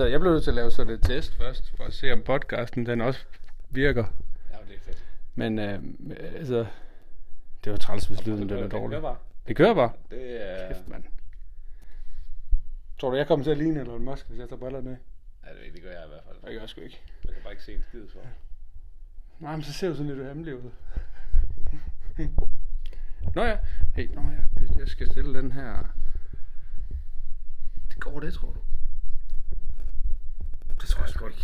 Altså, 0.00 0.10
jeg 0.10 0.20
blev 0.20 0.32
nødt 0.32 0.44
til 0.44 0.50
at 0.50 0.54
lave 0.54 0.70
sådan 0.70 0.92
et 0.92 1.02
test 1.02 1.36
først, 1.36 1.76
for 1.76 1.84
at 1.84 1.92
se 1.92 2.12
om 2.12 2.22
podcasten 2.22 2.86
den 2.86 3.00
også 3.00 3.24
virker. 3.70 4.04
Ja, 4.50 4.56
det 4.68 4.76
er 4.76 4.80
fedt. 4.80 5.04
Men 5.34 5.58
øh, 5.58 5.82
altså, 6.34 6.66
det 7.64 7.72
var 7.72 7.78
træls, 7.78 8.06
hvis 8.06 8.26
lyden 8.26 8.48
den 8.48 8.58
er 8.58 8.68
dårlig. 8.68 8.94
Det 8.94 9.02
bare. 9.02 9.16
Det 9.48 9.56
kører 9.56 9.74
bare. 9.74 9.92
Det 10.10 10.50
er... 10.50 10.68
Kæft, 10.68 10.88
mand. 10.88 11.04
Tror 12.98 13.10
du, 13.10 13.16
jeg 13.16 13.26
kommer 13.26 13.44
til 13.44 13.50
at 13.50 13.58
ligne 13.58 13.80
Elon 13.80 14.04
Musk, 14.04 14.28
hvis 14.28 14.38
jeg 14.38 14.48
tager 14.48 14.60
brillerne 14.60 14.90
af? 14.90 14.96
Ja, 15.46 15.50
det, 15.50 15.74
det 15.74 15.82
gør 15.82 15.90
jeg 15.90 16.04
i 16.04 16.08
hvert 16.08 16.22
fald. 16.26 16.36
Det 16.36 16.52
gør 16.52 16.60
jeg 16.60 16.68
sgu 16.68 16.80
ikke. 16.80 17.00
Jeg 17.24 17.32
kan 17.32 17.42
bare 17.42 17.52
ikke 17.52 17.64
se 17.64 17.74
en 17.74 17.84
skid 17.88 18.08
for. 18.08 18.20
Nej, 19.38 19.52
men 19.52 19.62
så 19.62 19.72
ser 19.72 19.88
du 19.88 19.94
sådan 19.94 20.14
lidt 20.14 20.28
hemmelig 20.28 20.54
ud. 20.54 20.70
Nå 23.34 23.42
ja, 23.42 23.58
hey, 23.94 24.08
nå 24.14 24.20
ja, 24.20 24.78
jeg 24.78 24.88
skal 24.88 25.10
stille 25.10 25.38
den 25.38 25.52
her. 25.52 25.94
Det 27.88 28.00
går 28.00 28.20
det, 28.20 28.34
tror 28.34 28.52
du? 28.52 28.69
Det 30.80 30.88
tror 30.88 31.02
jeg 31.02 31.08
sgu 31.08 31.26
ikke. 31.26 31.40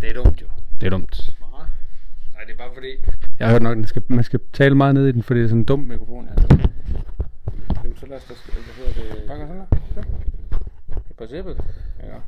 Det 0.00 0.10
er 0.10 0.14
dumt 0.14 0.42
jo. 0.42 0.46
Det 0.80 0.86
er 0.86 0.90
dumt. 0.90 1.34
Nej, 2.34 2.44
det 2.44 2.52
er 2.52 2.56
bare 2.56 2.70
fordi... 2.74 2.88
Jeg 3.38 3.46
har 3.46 3.54
hørt 3.54 3.62
nok, 3.62 3.72
at 3.72 3.78
man 3.78 3.86
skal, 3.86 4.02
man 4.08 4.24
skal 4.24 4.40
tale 4.52 4.74
meget 4.74 4.94
ned 4.94 5.06
i 5.06 5.12
den, 5.12 5.22
fordi 5.22 5.40
det 5.40 5.44
er 5.44 5.48
sådan 5.48 5.60
en 5.60 5.64
dum 5.64 5.78
mikrofon. 5.80 6.24
Ja. 6.26 6.32
Jamen, 7.82 7.96
så 7.96 8.06
lad 8.06 8.16
os 8.16 8.24
da... 8.24 8.34
Hvad 8.52 8.94
hedder 8.94 9.14
det? 9.14 9.24
Bakker 9.28 9.46
sådan 9.46 9.60
der. 9.60 9.66
Så. 9.94 10.02
På 11.18 11.26
zippet. 11.26 11.60
Ja. 12.02 12.18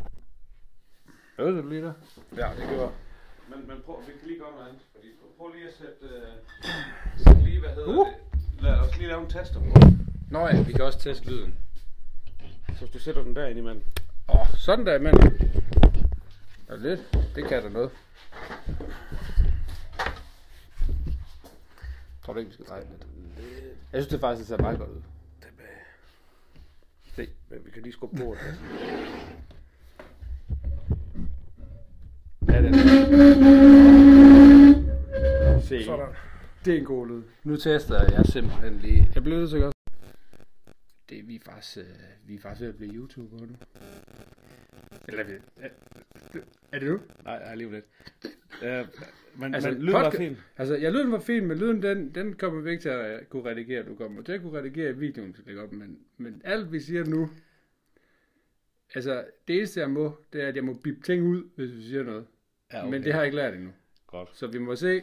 Øvede 1.39 1.63
du 1.63 1.69
lige 1.69 1.83
der? 1.83 1.93
Ja, 2.37 2.47
det 2.59 2.69
gjorde 2.69 2.93
Men, 3.51 3.59
men 3.69 3.77
prøv, 3.87 3.97
vi 4.07 4.13
kan 4.21 4.29
lige 4.29 4.39
gøre 4.39 4.51
noget 4.57 4.69
andet. 4.69 4.83
Fordi, 4.95 5.09
prøv 5.39 5.49
lige 5.55 5.69
at 5.69 5.75
sætte... 5.81 6.07
Sæt 7.17 7.43
lige, 7.45 7.61
hvad 7.61 7.71
hedder 7.71 7.89
Uh. 7.89 8.07
det? 8.07 8.15
Lad 8.63 8.75
os 8.79 8.99
lige 8.99 9.09
lave 9.09 9.21
en 9.21 9.31
taster 9.31 9.61
på. 9.61 9.67
Nå 10.31 10.47
ja, 10.47 10.63
vi 10.63 10.73
kan 10.73 10.85
også 10.85 10.99
teste 10.99 11.27
lyden. 11.31 11.55
Så 12.81 12.87
hvis 12.87 12.93
du 12.93 12.99
sætter 12.99 13.23
den 13.23 13.37
der 13.37 13.47
ind 13.47 13.59
imellem. 13.59 13.83
Åh, 14.29 14.41
oh, 14.41 14.47
sådan 14.57 14.87
der, 14.87 14.99
mand. 14.99 15.17
Ja, 16.69 16.77
lidt. 16.77 17.19
Det 17.35 17.49
kan 17.49 17.63
der 17.63 17.69
noget. 17.69 17.91
Tror 22.25 22.33
du 22.33 22.39
ikke, 22.39 22.49
vi 22.49 22.55
skal 22.55 22.67
dreje 22.67 22.83
den 22.83 22.91
lidt? 22.91 23.07
Jeg 23.93 24.03
synes 24.03 24.07
det 24.07 24.21
faktisk, 24.21 24.49
det 24.49 24.57
ser 24.57 24.63
meget 24.63 24.79
godt 24.79 24.91
ud. 24.91 25.03
Se. 27.17 27.29
Men 27.49 27.59
vi 27.65 27.71
kan 27.71 27.83
lige 27.83 27.93
skubbe 27.93 28.17
på 28.17 28.37
det. 28.41 28.61
Ja, 32.49 32.63
det 32.63 32.71
er 35.51 35.61
Se. 35.61 35.85
Sådan. 35.85 36.09
Det 36.65 36.75
er 36.75 36.79
en 36.79 36.85
god 36.85 37.07
lyd. 37.09 37.23
Nu 37.45 37.57
tester 37.57 38.03
jeg 38.03 38.27
simpelthen 38.27 38.79
lige. 38.79 39.11
Jeg 39.15 39.23
blev 39.23 39.39
nødt 39.39 39.51
til 39.51 39.59
at. 39.59 39.80
Det 41.11 41.19
er 41.19 41.23
vi 41.23 41.35
er 41.37 41.41
faktisk, 41.45 41.79
øh, 41.79 41.85
vi 42.29 42.35
er 42.35 42.41
faktisk 42.41 42.61
ved 42.61 42.69
at 42.69 42.77
blive 42.77 42.95
YouTuber 42.95 43.39
nu. 43.47 43.55
Eller 45.09 45.23
er 45.23 45.27
vi, 45.27 45.33
er, 45.57 45.69
er 46.73 46.79
det 46.79 46.89
nu? 46.89 47.01
Nej, 47.25 47.39
nej, 47.39 47.55
lige 47.55 47.71
lidt. 47.71 47.85
Uh, 48.63 49.41
men, 49.41 49.55
Altså, 49.55 49.71
men 49.71 49.79
lyden 49.79 49.93
var 49.93 50.11
podca- 50.11 50.17
fin. 50.19 50.37
Altså, 50.57 50.77
ja, 50.77 50.91
lyden 50.91 51.13
var 51.13 51.21
fin, 51.21 51.47
men 51.47 51.59
lyden, 51.59 51.83
den, 51.83 52.15
den 52.15 52.35
kommer 52.37 52.61
vi 52.61 52.71
ikke 52.71 52.83
til 52.83 52.89
at 52.89 53.29
kunne 53.29 53.45
redigere. 53.51 53.83
Du 53.87 53.95
kommer 53.95 54.23
til 54.23 54.33
at 54.33 54.41
kunne 54.43 54.59
redigere 54.59 54.97
videoen, 54.97 55.33
til 55.33 55.45
lægge 55.47 55.63
op, 55.63 55.73
men, 55.73 55.99
men 56.17 56.43
alt 56.45 56.73
vi 56.73 56.81
siger 56.81 57.05
nu, 57.05 57.31
altså, 58.95 59.25
det 59.49 59.57
eneste 59.57 59.81
jeg 59.81 59.91
må, 59.91 60.17
det 60.33 60.43
er, 60.43 60.49
at 60.49 60.57
jeg 60.57 60.65
må 60.65 60.75
bippe 60.75 61.03
ting 61.03 61.25
ud, 61.25 61.45
hvis 61.57 61.73
vi 61.77 61.83
siger 61.83 62.03
noget. 62.03 62.27
Ja, 62.73 62.81
Okay. 62.83 62.91
Men 62.91 63.03
det 63.05 63.13
har 63.13 63.21
jeg 63.21 63.27
ikke 63.27 63.37
lært 63.37 63.55
endnu. 63.55 63.71
Godt. 64.07 64.29
Så 64.37 64.47
vi 64.47 64.59
må 64.59 64.77
se, 64.77 65.03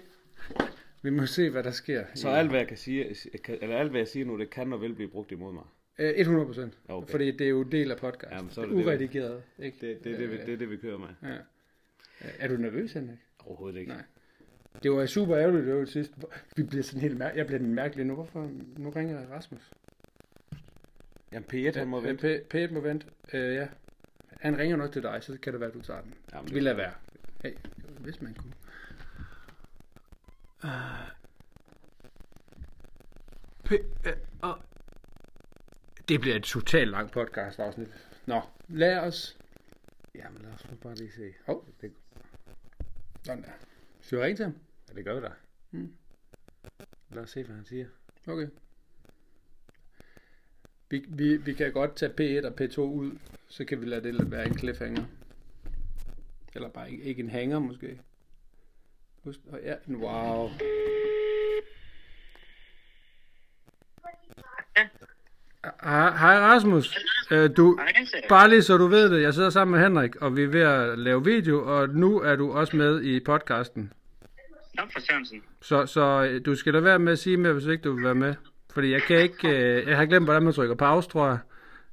vi 1.02 1.10
må 1.10 1.26
se, 1.26 1.50
hvad 1.50 1.64
der 1.64 1.72
sker. 1.72 2.06
Så 2.16 2.30
alt, 2.30 2.50
hvad 2.50 2.60
jeg 2.60 2.68
kan 2.68 2.78
sige, 2.78 3.16
eller 3.62 3.78
alt, 3.78 3.90
hvad 3.92 4.00
jeg 4.00 4.08
siger 4.08 4.26
nu, 4.26 4.38
det 4.40 4.50
kan 4.50 4.74
og 4.74 4.82
vil 4.82 4.94
blive 4.96 5.10
brugt 5.10 5.32
imod 5.32 5.54
mig. 5.54 5.64
Øh, 6.00 6.14
100 6.18 6.46
procent. 6.46 6.78
Ja, 6.90 6.94
okay. 6.98 7.12
Fordi 7.12 7.32
det 7.32 7.42
er 7.46 7.50
jo 7.50 7.62
en 7.62 7.72
del 7.72 7.92
af 7.92 7.98
podcasten. 7.98 8.38
Jamen, 8.38 8.52
så 8.52 8.62
er 8.62 8.66
det 8.66 8.72
det 8.76 8.78
det, 8.80 8.86
uredigeret, 8.86 9.44
ikke? 9.60 9.78
Det, 9.88 10.04
det, 10.04 10.20
det, 10.20 10.30
det, 10.30 10.40
det, 10.46 10.54
er 10.54 10.58
det, 10.58 10.70
vi 10.70 10.78
kører 10.78 10.98
med. 10.98 11.08
Ja. 11.24 11.38
Er 12.40 12.48
du 12.48 12.58
nervøs, 12.58 12.94
Henrik? 12.94 13.18
Overhovedet 13.40 13.80
ikke. 13.80 13.92
Nej. 13.92 14.04
Det 14.84 14.92
var 14.92 15.06
super 15.06 15.38
ærgerligt, 15.38 15.66
det 15.66 15.74
var 15.74 15.80
det 15.80 15.90
sidste. 15.90 16.14
Vi 16.56 16.64
bliver 16.64 16.84
sådan 16.84 17.02
helt 17.02 17.18
mær- 17.22 17.36
Jeg 17.36 17.46
bliver 17.48 17.60
den 17.60 17.74
mærkelig 17.76 18.06
nu. 18.06 18.14
Hvorfor? 18.16 18.52
Nu 18.78 18.90
ringer 18.90 19.28
Rasmus. 19.32 19.72
Jamen, 21.32 21.46
P1, 21.54 21.78
han 21.80 21.88
må 21.88 22.00
vente. 22.00 22.42
P- 22.54 22.58
P1 22.58 22.74
må 22.74 22.80
vente. 22.80 23.08
Øh, 23.34 23.56
ja. 23.56 23.68
Han 24.42 24.58
ringer 24.58 24.78
nok 24.78 24.92
til 24.92 25.04
dig, 25.04 25.24
så 25.24 25.38
kan 25.42 25.54
det 25.54 25.60
være, 25.60 25.70
at 25.70 25.76
du 25.76 25.82
tager 25.82 26.02
den. 26.02 26.14
Jamen, 26.34 26.50
Vi 26.50 26.56
det- 26.56 26.64
lader 26.64 26.76
være. 26.76 26.94
Hey, 27.44 27.52
hvis 28.00 28.22
man 28.22 28.34
kunne. 28.34 28.54
Uh, 30.64 30.70
P- 33.70 34.10
uh, 34.44 34.50
uh. 34.50 34.56
Det 36.08 36.22
bliver 36.22 36.36
et 36.36 36.44
totalt 36.44 36.92
langt 36.92 37.12
podcast 37.12 37.60
afsnit. 37.60 37.88
Nå, 38.26 38.42
lad 38.68 38.98
os. 39.00 39.38
Jamen, 40.16 40.42
lad 40.42 40.52
os 40.52 40.66
bare 40.82 40.96
lige 40.96 41.12
se. 41.12 41.34
Hov. 41.46 41.68
Det, 41.82 41.94
Sådan 43.24 43.44
der. 43.44 43.50
Skal 44.02 44.18
vi 44.18 44.24
ringe 44.24 44.36
til 44.38 44.46
ham? 44.46 44.56
ja, 44.90 44.94
det 44.94 45.06
gør 45.06 45.16
vi 45.16 45.22
da. 45.22 45.32
Mm. 45.72 45.94
Lad 47.10 47.24
os 47.24 47.30
se, 47.30 47.44
hvad 47.44 47.56
han 47.56 47.66
siger. 47.66 47.86
Okay. 48.28 48.48
Vi, 50.90 51.06
vi, 51.08 51.38
vi 51.38 51.54
kan 51.54 51.74
godt 51.74 51.96
tage 51.96 52.42
P1 52.42 52.48
og 52.48 52.54
P2 52.62 52.80
ud, 52.80 53.18
så 53.48 53.66
kan 53.66 53.82
vi 53.82 53.86
lade 53.86 54.04
det 54.14 54.32
være 54.32 54.48
en 54.48 54.58
cliffhanger. 54.58 55.06
Eller 56.56 56.70
bare 56.70 56.92
ikke, 56.92 57.04
ikke 57.04 57.20
en 57.20 57.30
hanger 57.30 57.60
måske. 57.60 58.02
Husk, 59.24 59.40
oh, 59.52 59.60
ja, 59.64 59.76
wow. 59.90 60.50
Hej 65.88 66.40
Rasmus. 66.40 66.98
Øh, 67.32 67.50
du, 67.58 67.80
bare 68.30 68.50
lige 68.50 68.62
så 68.62 68.78
du 68.78 68.88
ved 68.88 69.10
det, 69.10 69.22
jeg 69.22 69.34
sidder 69.34 69.50
sammen 69.50 69.72
med 69.72 69.88
Henrik, 69.88 70.16
og 70.16 70.38
vi 70.38 70.44
er 70.44 70.48
ved 70.48 70.62
at 70.62 71.00
lave 71.00 71.26
video, 71.26 71.78
og 71.78 71.90
nu 71.90 72.20
er 72.20 72.36
du 72.36 72.52
også 72.52 72.78
med 72.78 73.02
i 73.02 73.20
podcasten. 73.20 73.94
Nå, 74.74 74.84
for 74.94 75.00
Sørensen. 75.00 75.44
Så, 75.62 75.86
så 75.86 76.28
øh, 76.32 76.46
du 76.46 76.56
skal 76.56 76.74
da 76.74 76.80
være 76.80 77.00
med 77.00 77.12
at 77.12 77.20
sige 77.20 77.38
mere, 77.38 77.54
hvis 77.54 77.66
ikke 77.66 77.82
du 77.82 77.94
vil 77.94 78.04
være 78.04 78.16
med. 78.16 78.36
Fordi 78.74 78.92
jeg 78.92 79.02
kan 79.02 79.18
ikke, 79.18 79.48
øh, 79.50 79.88
jeg 79.88 79.98
har 79.98 80.06
glemt, 80.06 80.26
hvordan 80.26 80.44
man 80.44 80.54
trykker 80.54 80.76
pause, 80.76 81.10
tror 81.10 81.28
jeg. 81.28 81.40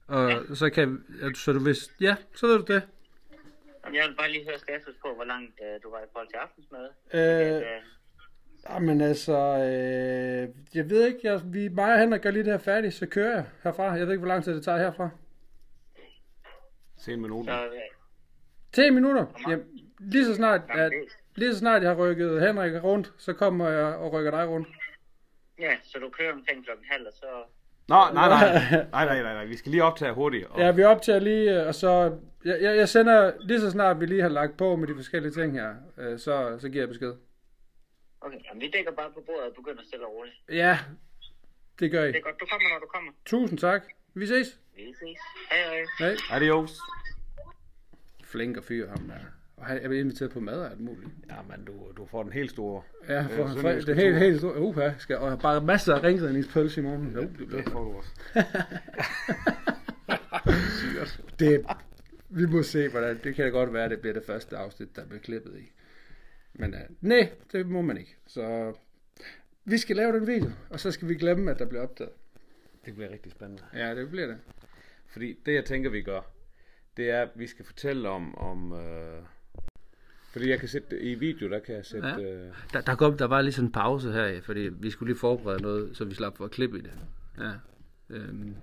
Og 0.07 0.31
ja. 0.31 0.55
så 0.55 0.71
kan, 0.71 1.05
så 1.35 1.53
du 1.53 1.61
hvis, 1.61 1.91
ja, 2.01 2.17
så 2.35 2.47
ved 2.47 2.59
du 2.59 2.73
det. 2.75 2.83
Jeg 3.93 4.09
vil 4.09 4.15
bare 4.17 4.31
lige 4.33 4.45
høre 4.45 4.59
status 4.59 4.95
på, 5.03 5.15
hvor 5.15 5.25
langt 5.25 5.61
øh, 5.63 5.83
du 5.83 5.91
var 5.91 5.99
i 5.99 6.09
forhold 6.13 6.29
til 6.29 6.37
aftensmad. 6.37 6.89
Øh, 7.15 7.57
Øh, 7.57 7.83
jamen 8.71 9.01
altså, 9.01 9.33
øh, 9.39 10.49
jeg 10.75 10.91
ved 10.91 11.07
ikke, 11.07 11.19
jeg, 11.23 11.41
vi, 11.45 11.69
mig 11.69 11.93
og 11.93 11.99
Henrik 12.01 12.21
gør 12.23 12.31
lige 12.31 12.45
det 12.45 12.53
her 12.53 12.59
færdigt, 12.59 12.95
så 12.95 13.07
kører 13.07 13.35
jeg 13.35 13.45
herfra. 13.65 13.83
Jeg 13.93 14.07
ved 14.07 14.13
ikke, 14.13 14.19
hvor 14.21 14.29
lang 14.29 14.45
tid 14.45 14.55
det 14.55 14.65
tager 14.65 14.79
herfra. 14.79 15.09
Se 16.99 17.13
en 17.13 17.21
minut. 17.21 17.45
så, 17.47 17.53
øh, 17.65 17.71
10 18.73 18.91
minutter. 18.91 19.27
Jamen, 19.49 19.65
lige 19.99 20.25
så 20.25 20.35
snart, 20.35 20.61
at, 20.71 20.91
det- 20.93 21.17
lige 21.37 21.53
så 21.53 21.59
snart 21.59 21.83
jeg 21.83 21.91
har 21.91 21.97
rykket 21.97 22.41
Henrik 22.41 22.85
rundt, 22.85 23.13
så 23.19 23.33
kommer 23.33 23.69
jeg 23.69 23.85
og 23.95 24.13
rykker 24.13 24.31
dig 24.31 24.49
rundt. 24.49 24.69
ja, 25.59 25.73
så 25.83 25.99
du 25.99 26.09
kører 26.19 26.33
omkring 26.33 26.65
klokken 26.65 26.87
halv, 26.91 27.07
og 27.07 27.13
så... 27.13 27.27
Nå, 27.89 27.95
nej, 28.15 28.29
nej. 28.29 28.61
Nej, 28.93 29.05
nej, 29.05 29.23
nej, 29.23 29.35
nej. 29.35 29.45
Vi 29.45 29.57
skal 29.57 29.71
lige 29.71 29.85
optage 29.85 30.13
hurtigt. 30.13 30.47
Og, 30.47 30.61
Ja, 30.61 30.71
vi 30.71 30.83
optager 30.85 31.19
lige, 31.19 31.61
øh, 31.61 31.67
og 31.67 31.75
så... 31.75 32.19
Jeg, 32.45 32.63
jeg, 32.63 32.77
jeg 32.77 32.89
sender 32.89 33.33
lige 33.41 33.61
så 33.61 33.71
snart, 33.71 34.01
vi 34.01 34.07
lige 34.07 34.23
har 34.23 34.29
lagt 34.29 34.57
på 34.57 34.77
med 34.77 34.89
de 34.89 34.95
forskellige 34.95 35.33
ting 35.33 35.53
her, 35.53 35.75
øh, 35.99 36.19
så, 36.19 36.57
så 36.59 36.69
giver 36.69 36.83
jeg 36.83 36.89
besked. 36.89 37.13
Okay, 38.25 38.39
jamen, 38.49 38.61
vi 38.61 38.71
dækker 38.71 38.93
bare 38.93 39.11
på 39.15 39.21
bordet 39.27 39.45
og 39.49 39.55
begynder 39.55 39.83
stille 39.83 40.07
og 40.07 40.13
roligt. 40.13 40.35
Ja, 40.49 40.79
det 41.81 41.91
gør 41.91 42.05
I. 42.05 42.07
Det 42.07 42.17
er 42.17 42.21
godt, 42.21 42.41
du 42.41 42.47
kommer, 42.51 42.69
når 42.69 42.79
du 42.79 42.87
kommer. 42.87 43.13
Tusind 43.25 43.59
tak. 43.59 43.83
Vi 44.15 44.27
ses. 44.27 44.59
Vi 44.77 44.95
ses. 44.99 45.19
Hej, 45.51 45.59
hej. 45.99 45.99
Hej. 45.99 46.17
Adios. 46.37 46.79
Flink 48.25 48.57
og 48.57 48.65
fyr 48.65 48.89
ham 48.89 49.09
der. 49.09 49.15
Og 49.57 49.67
han 49.67 49.77
er 49.79 50.01
inviteret 50.01 50.33
på 50.33 50.41
mad 50.41 50.61
og 50.61 50.71
alt 50.71 50.81
muligt. 50.81 51.11
Ja, 51.31 51.35
men 51.49 51.65
du, 51.65 51.73
du 51.97 52.07
får 52.07 52.23
den 52.23 52.33
helt 52.33 52.51
store. 52.51 52.83
Ja, 53.09 53.23
Øh, 53.23 53.31
for, 53.31 53.47
sådan 53.47 53.61
for, 53.61 53.71
en 53.71 53.81
det 53.81 53.89
er 53.89 53.95
helt, 53.95 54.19
helt 54.19 54.39
stort. 54.39 54.57
Uha, 54.57 54.91
skal, 54.99 55.17
og 55.17 55.39
bare 55.39 55.61
masser 55.61 55.95
af 55.95 56.03
ringredningspølse 56.03 56.81
i 56.81 56.85
morgen. 56.85 57.13
Jo, 57.15 57.21
det 57.21 57.37
bliver 57.37 57.63
Det 57.63 57.73
får 57.73 57.85
du 57.85 57.97
også. 57.97 58.11
det, 61.39 61.67
vi 62.29 62.47
må 62.47 62.63
se, 62.63 62.89
hvordan 62.89 63.21
det 63.25 63.35
kan 63.35 63.53
godt 63.53 63.73
være, 63.73 63.89
det 63.89 64.01
bliver 64.01 64.15
det 64.15 64.23
første 64.27 64.57
afsnit, 64.57 64.97
der 64.97 65.07
bliver 65.07 65.21
klippet 65.21 65.59
i. 65.59 65.73
Men 66.55 66.75
uh, 66.75 66.81
nej, 67.01 67.31
det 67.53 67.67
må 67.67 67.83
man 67.83 67.97
ikke. 67.97 68.17
Så 68.27 68.75
vi 69.65 69.79
skal 69.79 69.97
lave 69.97 70.13
den 70.13 70.27
video, 70.27 70.51
og 70.71 70.81
så 70.81 70.91
skal 70.91 71.09
vi 71.09 71.15
glemme, 71.15 71.51
at 71.51 71.59
der 71.59 71.67
bliver 71.67 71.83
optaget. 71.83 72.13
Det 72.87 72.95
bliver 72.95 73.11
rigtig 73.11 73.33
spændende. 73.33 73.63
Ja, 73.75 73.95
det 73.95 74.11
bliver 74.11 74.27
det. 74.27 74.39
Fordi 75.07 75.39
det, 75.47 75.55
jeg 75.55 75.65
tænker, 75.65 75.91
vi 75.91 76.03
gør, 76.03 76.21
det 76.97 77.11
er, 77.11 77.23
at 77.23 77.31
vi 77.35 77.47
skal 77.47 77.65
fortælle 77.65 78.09
om... 78.09 78.39
om 78.39 78.73
øh, 78.73 79.23
fordi 80.33 80.51
jeg 80.51 80.59
kan 80.59 80.69
sætte 80.69 81.01
i 81.01 81.15
video, 81.15 81.51
der 81.51 81.59
kan 81.59 81.75
jeg 81.75 81.87
sætte... 81.87 82.09
Ja. 82.09 82.21
Øh, 82.21 82.53
Der, 82.73 82.81
der, 82.81 82.95
kom, 82.95 83.17
der 83.19 83.25
var 83.25 83.41
lige 83.43 83.53
sådan 83.53 83.69
en 83.69 83.73
pause 83.73 84.13
her, 84.13 84.41
fordi 84.41 84.61
vi 84.61 84.91
skulle 84.91 85.13
lige 85.13 85.19
forberede 85.21 85.63
noget, 85.63 85.97
så 85.97 86.05
vi 86.05 86.15
slap 86.15 86.37
for 86.37 86.45
at 86.45 86.51
klippe 86.51 86.79
i 86.79 86.81
det. 86.81 86.93
Ja. 87.39 87.53
Øhm. 88.11 88.55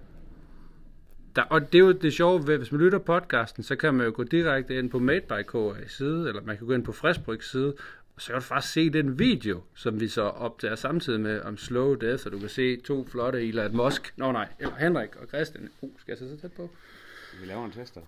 Der, 1.36 1.42
og 1.42 1.74
det 1.74 1.76
er 1.76 1.80
jo 1.80 1.92
det 1.92 2.14
sjove 2.14 2.48
ved, 2.48 2.58
hvis 2.58 2.72
man 2.72 2.82
lytter 2.82 3.00
podcasten, 3.00 3.64
så 3.64 3.76
kan 3.76 3.94
man 3.94 4.06
jo 4.06 4.14
gå 4.16 4.24
direkte 4.24 4.80
ind 4.80 4.90
på 4.90 5.00
Made 5.00 5.22
by 5.22 5.44
KA 5.48 5.88
side, 5.88 6.28
eller 6.28 6.42
man 6.42 6.58
kan 6.58 6.68
gå 6.68 6.74
ind 6.74 6.84
på 6.84 6.92
Friskbrygs 6.92 7.52
side, 7.52 7.74
så 8.18 8.28
kan 8.28 8.36
du 8.36 8.42
faktisk 8.42 8.74
se 8.74 8.90
den 8.90 9.20
video, 9.20 9.62
som 9.76 10.00
vi 10.00 10.08
så 10.08 10.22
optager 10.22 10.76
samtidig 10.76 11.20
med 11.20 11.42
om 11.42 11.58
Slow 11.58 11.96
Death, 11.96 12.26
og 12.26 12.32
du 12.32 12.40
kan 12.40 12.50
se 12.50 12.82
to 12.82 13.08
flotte 13.08 13.48
Elon 13.48 13.76
Musk, 13.76 14.14
nå 14.18 14.32
nej, 14.32 14.48
eller 14.60 14.76
Henrik 14.76 15.16
og 15.16 15.28
Christian. 15.28 15.70
Uh, 15.82 15.90
skal 16.00 16.12
jeg 16.12 16.18
så 16.18 16.30
så 16.30 16.42
tæt 16.42 16.52
på? 16.52 16.70
Vi 17.42 17.46
laver 17.46 17.66
en 17.66 17.72
tester. 17.72 18.02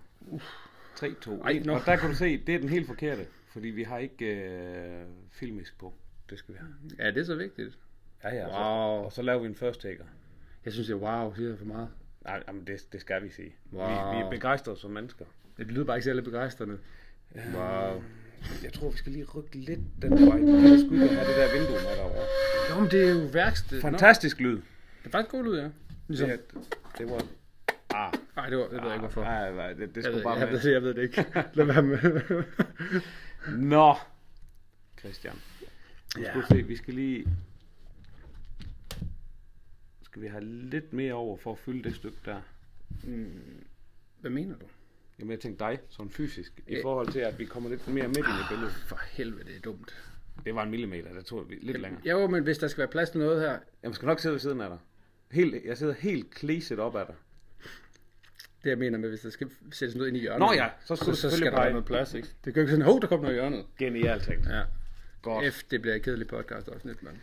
3, 0.96 1.14
2, 1.20 1.42
Ej, 1.42 1.50
1. 1.50 1.66
nå. 1.66 1.74
Og 1.74 1.80
der 1.86 1.96
kan 1.96 2.10
du 2.10 2.16
se, 2.16 2.38
det 2.46 2.54
er 2.54 2.58
den 2.58 2.68
helt 2.68 2.86
forkerte. 2.86 3.26
Fordi 3.52 3.68
vi 3.68 3.82
har 3.82 3.98
ikke 3.98 4.26
øh, 4.26 5.06
filmisk 5.30 5.78
på. 5.78 5.94
Det 6.30 6.38
skal 6.38 6.54
vi 6.54 6.58
have. 6.58 6.74
Ja, 6.98 7.10
det 7.10 7.20
er 7.20 7.24
så 7.24 7.34
vigtigt. 7.34 7.78
Ja, 8.24 8.34
ja. 8.34 8.44
Wow. 8.44 9.00
Så, 9.00 9.04
og 9.04 9.12
så 9.12 9.22
laver 9.22 9.40
vi 9.40 9.46
en 9.46 9.54
first 9.54 9.80
taker. 9.80 10.04
Jeg 10.64 10.72
synes, 10.72 10.88
det 10.88 10.94
er 10.94 10.98
wow, 10.98 11.34
siger 11.34 11.56
for 11.56 11.64
meget. 11.64 11.88
Nej, 12.24 12.42
jamen 12.48 12.66
det, 12.66 12.86
det 12.92 13.00
skal 13.00 13.22
vi 13.24 13.30
sige. 13.30 13.54
Wow. 13.72 13.86
Vi, 13.86 13.92
vi 14.16 14.22
er 14.22 14.30
begejstrede 14.30 14.76
som 14.78 14.90
mennesker. 14.90 15.24
Det 15.56 15.66
lyder 15.66 15.84
bare 15.84 15.96
ikke 15.96 16.04
særlig 16.04 16.24
begejstrende. 16.24 16.78
Wow. 17.54 18.02
Jeg 18.62 18.72
tror, 18.72 18.90
vi 18.90 18.96
skal 18.96 19.12
lige 19.12 19.24
rykke 19.24 19.56
lidt 19.58 19.80
den 20.02 20.10
vej. 20.10 20.70
Jeg 20.70 20.80
skulle 20.80 21.02
ikke 21.02 21.14
have 21.14 21.28
det 21.28 21.36
der 21.36 21.52
vindue 21.58 21.76
med 21.76 21.96
derovre. 21.96 22.22
Jo, 22.70 22.80
men 22.80 22.90
det 22.90 23.08
er 23.08 23.10
jo 23.22 23.28
værksted. 23.32 23.80
Fantastisk 23.80 24.40
lyd. 24.40 24.56
Det 24.56 24.62
er 25.04 25.10
faktisk 25.10 25.30
god 25.30 25.44
lyd, 25.44 25.58
ja. 25.60 25.68
Ligesom. 26.08 26.28
Det, 26.28 26.40
det 26.98 27.10
var... 27.10 27.22
Ah, 27.94 28.12
Nej, 28.36 28.48
det, 28.48 28.58
var, 28.58 28.64
det 28.64 28.72
ved 28.72 28.80
jeg 28.82 28.92
ikke, 28.92 28.98
hvorfor. 29.00 29.22
nej, 29.24 29.52
nej, 29.54 29.72
det, 29.72 29.94
det 29.94 30.04
skulle 30.04 30.22
bare 30.22 30.34
jeg, 30.38 30.48
med. 30.52 30.60
ved, 30.60 30.72
jeg 30.72 30.82
ved 30.82 30.94
det 30.94 31.02
ikke. 31.02 31.24
Lad 31.54 31.64
være 31.66 31.82
med. 31.82 31.98
Nå, 33.58 33.94
Christian. 34.98 35.34
Nu 36.16 36.22
Ja. 36.22 36.28
skal 36.30 36.40
du 36.42 36.46
se, 36.46 36.62
vi 36.62 36.76
skal 36.76 36.94
lige... 36.94 37.26
Skal 40.14 40.22
vi 40.22 40.28
have 40.28 40.44
lidt 40.44 40.92
mere 40.92 41.12
over 41.12 41.36
for 41.36 41.52
at 41.52 41.58
fylde 41.58 41.82
det 41.82 41.94
stykke 41.94 42.18
der? 42.24 42.40
Hvad 44.20 44.30
mener 44.30 44.56
du? 44.56 44.66
Jamen, 45.18 45.30
jeg 45.30 45.40
tænkte 45.40 45.64
dig, 45.64 45.78
sådan 45.88 46.10
fysisk, 46.10 46.62
i 46.66 46.76
forhold 46.82 47.08
til, 47.08 47.18
at 47.20 47.38
vi 47.38 47.44
kommer 47.44 47.70
lidt 47.70 47.88
mere 47.88 48.08
midt 48.08 48.18
i 48.18 48.44
billedet. 48.48 48.72
For 48.72 49.00
helvede, 49.10 49.44
det 49.44 49.56
er 49.56 49.60
dumt. 49.60 49.94
Det 50.44 50.54
var 50.54 50.62
en 50.62 50.70
millimeter, 50.70 51.12
der 51.12 51.22
tog 51.22 51.50
vi 51.50 51.54
lidt 51.54 51.80
længere. 51.80 52.02
Jo, 52.04 52.26
men 52.26 52.42
hvis 52.42 52.58
der 52.58 52.68
skal 52.68 52.78
være 52.78 52.88
plads 52.88 53.10
til 53.10 53.20
noget 53.20 53.40
her, 53.40 53.58
Jeg 53.82 53.94
skal 53.94 54.06
nok 54.06 54.20
sidde 54.20 54.32
ved 54.32 54.40
siden 54.40 54.60
af 54.60 54.68
dig. 54.68 54.78
Helt, 55.30 55.64
jeg 55.64 55.78
sidder 55.78 55.94
helt 55.94 56.30
klæset 56.30 56.78
op 56.78 56.96
ad 56.96 57.06
dig. 57.06 57.14
det 58.64 58.70
jeg 58.70 58.78
mener 58.78 58.98
med, 58.98 59.08
hvis 59.08 59.20
der 59.20 59.30
skal 59.30 59.50
sættes 59.72 59.96
noget 59.96 60.08
ind 60.08 60.16
i 60.16 60.20
hjørnet. 60.20 60.40
Nå 60.40 60.52
ja, 60.52 60.68
så 60.84 60.96
skal 60.96 61.16
så, 61.16 61.30
så 61.30 61.36
skal 61.36 61.52
der 61.52 61.60
være 61.60 61.70
noget 61.70 61.86
plads, 61.86 62.14
ikke? 62.14 62.28
Det 62.44 62.54
kan 62.54 62.60
jo 62.60 62.60
ikke 62.60 62.70
sådan, 62.70 62.84
hov, 62.84 63.00
der 63.00 63.06
kommer 63.06 63.22
noget 63.22 63.34
i 63.34 63.40
hjørnet. 63.40 63.66
Genialt 63.78 64.22
tænkt. 64.22 64.46
Ja. 64.46 64.62
Godt. 65.22 65.54
F, 65.54 65.62
det 65.70 65.82
bliver 65.82 65.94
et 65.96 66.02
kedeligt 66.02 66.30
podcast 66.30 66.68
også 66.68 66.88
lidt, 66.88 67.02
men... 67.02 67.22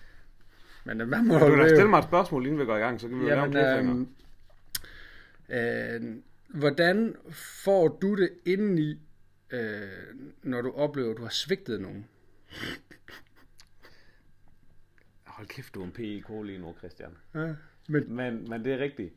Men 0.86 0.98
hvad 1.08 1.22
må 1.24 1.34
Du 1.40 1.58
da 1.58 1.68
stille 1.68 1.90
mig 1.90 1.98
et 2.00 2.04
spørgsmål, 2.04 2.46
inden 2.46 2.60
vi 2.60 2.66
går 2.66 2.76
i 2.78 2.80
gang, 2.80 3.02
så 3.02 3.08
kan 3.08 3.18
vi 3.20 3.24
jo 3.24 3.30
lave 3.30 3.46
en 3.46 3.54
Jamen, 3.54 4.08
øhm, 5.50 6.16
øh, 6.54 6.60
hvordan 6.60 7.16
får 7.64 7.88
du 7.88 8.16
det 8.16 8.30
indeni, 8.46 9.00
øh, 9.52 9.82
når 10.44 10.62
du 10.62 10.72
oplever, 10.72 11.12
at 11.12 11.18
du 11.18 11.22
har 11.22 11.30
svigtet 11.30 11.82
nogen? 11.82 12.06
Hold 15.26 15.48
kæft, 15.48 15.74
du 15.76 15.82
er 15.82 15.86
en 15.86 15.92
PIK 15.92 16.26
lige 16.44 16.58
nu, 16.60 16.76
Christian. 16.78 17.10
Ja, 17.36 17.54
men 17.88 18.16
Men, 18.16 18.50
men 18.50 18.66
det 18.66 18.74
er 18.74 18.78
rigtigt. 18.80 19.14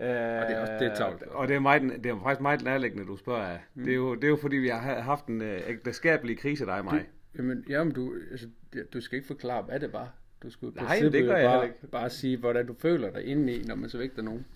Øh, 0.00 0.06
og 0.06 0.08
det 0.08 0.16
er 0.56 0.60
også- 0.60 0.72
det 0.72 0.86
er 0.92 0.94
tavlt. 0.94 1.22
Og 1.22 1.48
det 1.48 1.56
er, 1.56 1.60
meget, 1.60 1.82
det 1.82 2.06
er 2.06 2.20
faktisk 2.22 2.40
meget 2.40 2.62
nærliggende, 2.64 3.06
du 3.06 3.16
spørger 3.16 3.42
af. 3.46 3.60
Mm. 3.74 3.84
Det, 3.84 3.90
er 3.90 3.96
jo, 3.96 4.14
det 4.14 4.24
er 4.24 4.28
jo 4.28 4.36
fordi, 4.36 4.56
vi 4.56 4.68
har 4.68 4.78
ha- 4.78 5.00
haft 5.00 5.26
en 5.26 5.42
øh, 5.42 5.60
ægteskabelig 5.66 6.38
krise, 6.38 6.64
dig 6.66 6.78
og 6.78 6.84
mig. 6.84 7.08
Jamen, 7.38 7.64
jamen 7.68 7.94
du, 7.94 8.14
altså, 8.30 8.48
du 8.92 9.00
skal 9.00 9.16
ikke 9.16 9.26
forklare, 9.26 9.62
hvad 9.62 9.80
det 9.80 9.92
var. 9.92 10.12
Du 10.42 10.50
skulle 10.50 10.74
Nej, 10.74 10.86
princippet 10.86 11.12
det 11.12 11.24
gør 11.24 11.36
jeg 11.36 11.46
bare, 11.50 11.64
ikke. 11.66 11.86
bare 11.86 12.10
sige, 12.10 12.36
hvordan 12.36 12.66
du 12.66 12.74
føler 12.78 13.10
dig 13.10 13.24
indeni, 13.24 13.62
når 13.62 13.74
man 13.74 13.90
svigter 13.90 14.22
nogen. 14.22 14.46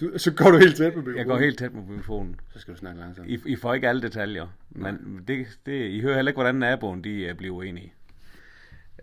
Du, 0.00 0.18
så 0.18 0.32
går 0.32 0.50
du 0.50 0.58
helt 0.58 0.76
tæt 0.76 0.92
på 0.92 0.98
mikrofonen. 0.98 1.18
Jeg 1.18 1.26
går 1.26 1.38
helt 1.38 1.58
tæt 1.58 1.72
på 1.72 1.80
mikrofonen. 1.88 2.40
Så 2.52 2.58
skal 2.60 2.74
du 2.74 2.78
snakke 2.78 3.00
langsomt. 3.00 3.28
I, 3.28 3.38
I 3.46 3.56
får 3.56 3.74
ikke 3.74 3.88
alle 3.88 4.02
detaljer, 4.02 4.46
men 4.70 5.24
det, 5.28 5.46
det, 5.66 5.88
I 5.90 6.00
hører 6.00 6.14
heller 6.14 6.30
ikke, 6.30 6.36
hvordan 6.36 6.54
naboen 6.54 7.04
de 7.04 7.22
øh, 7.22 7.34
bliver 7.34 7.54
uenige. 7.54 7.92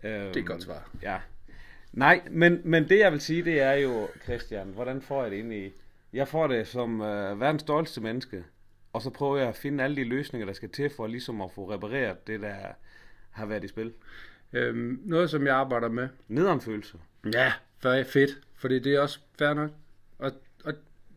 Øhm, 0.04 0.14
Det 0.14 0.36
er 0.36 0.40
et 0.40 0.46
godt 0.46 0.64
svar. 0.64 0.90
Ja. 1.04 1.18
Nej, 1.94 2.22
men, 2.32 2.62
men 2.64 2.90
det 2.90 3.00
jeg 3.00 3.12
vil 3.12 3.22
sige, 3.22 3.44
det 3.44 3.62
er 3.62 3.74
jo, 3.74 4.08
Christian, 4.24 4.68
hvordan 4.68 5.02
får 5.02 5.22
jeg 5.22 5.32
det 5.32 5.38
ind 5.38 5.54
i? 5.54 5.72
Jeg 6.14 6.28
får 6.28 6.48
det 6.48 6.68
som 6.68 7.02
øh, 7.02 7.40
verdens 7.40 7.62
stolteste 7.62 8.02
menneske, 8.02 8.44
og 8.94 9.02
så 9.02 9.10
prøver 9.10 9.38
jeg 9.38 9.48
at 9.48 9.56
finde 9.56 9.84
alle 9.84 9.96
de 9.96 10.04
løsninger, 10.04 10.46
der 10.46 10.54
skal 10.54 10.70
til 10.70 10.90
for 10.96 11.08
ligesom 11.08 11.42
at 11.42 11.52
få 11.52 11.74
repareret 11.74 12.28
det, 12.28 12.42
der 12.42 12.56
har 13.32 13.46
været 13.46 13.64
i 13.64 13.68
spil. 13.68 13.94
Øhm, 14.54 15.02
noget, 15.06 15.30
som 15.30 15.46
jeg 15.46 15.56
arbejder 15.56 15.90
med. 15.90 16.08
Nederen 16.28 16.62
følelse. 16.62 16.98
Ja, 17.34 17.54
for 17.80 18.04
fedt. 18.04 18.40
Fordi 18.56 18.80
det 18.80 18.96
er 18.96 19.00
også 19.00 19.20
fair 19.40 19.54
nok. 19.54 19.72
Og, 20.20 20.32
og 20.64 20.74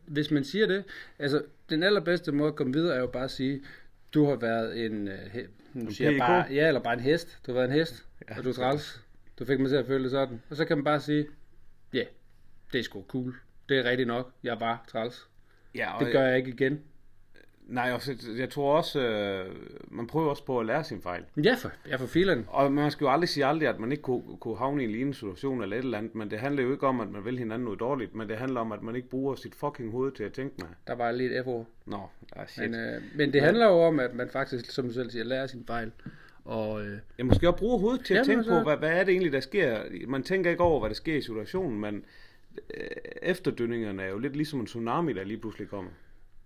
hvis 0.06 0.30
man 0.30 0.44
siger 0.44 0.66
det, 0.66 0.84
altså 1.18 1.42
den 1.70 1.82
allerbedste 1.82 2.32
måde 2.32 2.48
at 2.48 2.56
komme 2.56 2.72
videre 2.72 2.96
er 2.96 3.00
jo 3.00 3.06
bare 3.06 3.24
at 3.24 3.30
sige, 3.30 3.62
du 4.14 4.26
har 4.26 4.36
været 4.36 4.86
en, 4.86 5.08
he, 5.32 5.46
nu 5.74 5.90
siger 5.90 6.10
jeg 6.10 6.18
bare, 6.18 6.46
ja, 6.50 6.68
eller 6.68 6.80
bare 6.80 6.94
en 6.94 7.00
hest. 7.00 7.38
Du 7.46 7.52
har 7.52 7.58
været 7.60 7.68
en 7.68 7.74
hest, 7.74 8.06
ja, 8.28 8.38
og 8.38 8.44
du 8.44 8.48
er 8.48 8.52
træls. 8.52 9.02
Du 9.38 9.44
fik 9.44 9.60
mig 9.60 9.68
til 9.68 9.76
at 9.76 9.86
føle 9.86 10.02
det 10.02 10.10
sådan. 10.10 10.42
Og 10.50 10.56
så 10.56 10.64
kan 10.64 10.76
man 10.76 10.84
bare 10.84 11.00
sige, 11.00 11.26
ja, 11.92 11.98
yeah, 11.98 12.06
det 12.72 12.78
er 12.78 12.82
sgu 12.82 13.04
cool. 13.08 13.34
Det 13.68 13.78
er 13.78 13.84
rigtigt 13.84 14.06
nok. 14.06 14.32
Jeg 14.42 14.60
var 14.60 14.84
træls. 14.88 15.28
Ja, 15.74 15.94
og 15.94 16.04
Det 16.04 16.12
gør 16.12 16.22
jeg 16.22 16.38
ikke 16.38 16.50
igen. 16.50 16.80
Nej, 17.70 17.92
og 17.92 18.02
så- 18.02 18.16
jeg 18.38 18.50
tror 18.50 18.76
også, 18.76 19.00
øh, 19.00 19.54
man 19.90 20.06
prøver 20.06 20.30
også 20.30 20.44
på 20.44 20.60
at 20.60 20.66
lære 20.66 20.84
sin 20.84 21.02
fejl. 21.02 21.22
Ja, 21.44 21.54
for, 21.58 21.70
ja, 21.88 21.96
for 21.96 22.06
filen. 22.06 22.44
Og 22.48 22.72
man 22.72 22.90
skal 22.90 23.04
jo 23.04 23.10
aldrig 23.10 23.28
sige 23.28 23.46
aldrig, 23.46 23.68
at 23.68 23.80
man 23.80 23.92
ikke 23.92 24.02
kunne, 24.02 24.22
kunne 24.40 24.56
havne 24.56 24.82
i 24.82 24.84
en 24.84 24.90
lignende 24.90 25.14
situation 25.14 25.62
eller 25.62 25.76
et 25.76 25.84
eller 25.84 25.98
andet, 25.98 26.14
men 26.14 26.30
det 26.30 26.38
handler 26.38 26.62
jo 26.62 26.72
ikke 26.72 26.86
om, 26.86 27.00
at 27.00 27.08
man 27.10 27.24
vil 27.24 27.38
hinanden 27.38 27.64
noget 27.64 27.80
dårligt, 27.80 28.14
men 28.14 28.28
det 28.28 28.36
handler 28.36 28.60
om, 28.60 28.72
at 28.72 28.82
man 28.82 28.96
ikke 28.96 29.08
bruger 29.08 29.34
sit 29.34 29.54
fucking 29.54 29.90
hoved 29.92 30.12
til 30.12 30.24
at 30.24 30.32
tænke 30.32 30.54
med. 30.58 30.66
Der 30.86 30.94
var 30.94 31.12
lige 31.12 31.38
et 31.38 31.44
F-ord. 31.44 31.66
Nå, 31.86 32.00
ah, 32.36 32.48
shit. 32.48 32.70
Men, 32.70 32.80
øh, 32.80 33.02
men 33.16 33.32
det 33.32 33.42
handler 33.42 33.66
jo 33.66 33.72
om, 33.82 34.00
at 34.00 34.14
man 34.14 34.28
faktisk, 34.32 34.70
som 34.70 34.86
du 34.86 34.92
selv 34.92 35.10
siger, 35.10 35.24
lærer 35.24 35.46
sin 35.46 35.64
fejl. 35.66 35.92
Og 36.44 36.82
øh, 36.86 36.98
Jeg 37.18 37.26
måske 37.26 37.48
også 37.48 37.58
bruge 37.58 37.80
hovedet 37.80 38.04
til 38.04 38.14
at 38.14 38.26
tænke 38.26 38.38
altså- 38.38 38.58
på, 38.58 38.62
hvad, 38.68 38.76
hvad 38.76 38.90
er 39.00 39.04
det 39.04 39.12
egentlig, 39.12 39.32
der 39.32 39.40
sker. 39.40 39.78
Man 40.08 40.22
tænker 40.22 40.50
ikke 40.50 40.62
over, 40.62 40.80
hvad 40.80 40.90
der 40.90 40.94
sker 40.94 41.16
i 41.16 41.20
situationen, 41.22 41.80
men 41.80 42.04
øh, 42.74 42.86
efterdønningerne 43.22 44.02
er 44.02 44.08
jo 44.08 44.18
lidt 44.18 44.36
ligesom 44.36 44.60
en 44.60 44.66
tsunami, 44.66 45.12
der 45.12 45.24
lige 45.24 45.38
pludselig 45.38 45.68
kommer. 45.68 45.90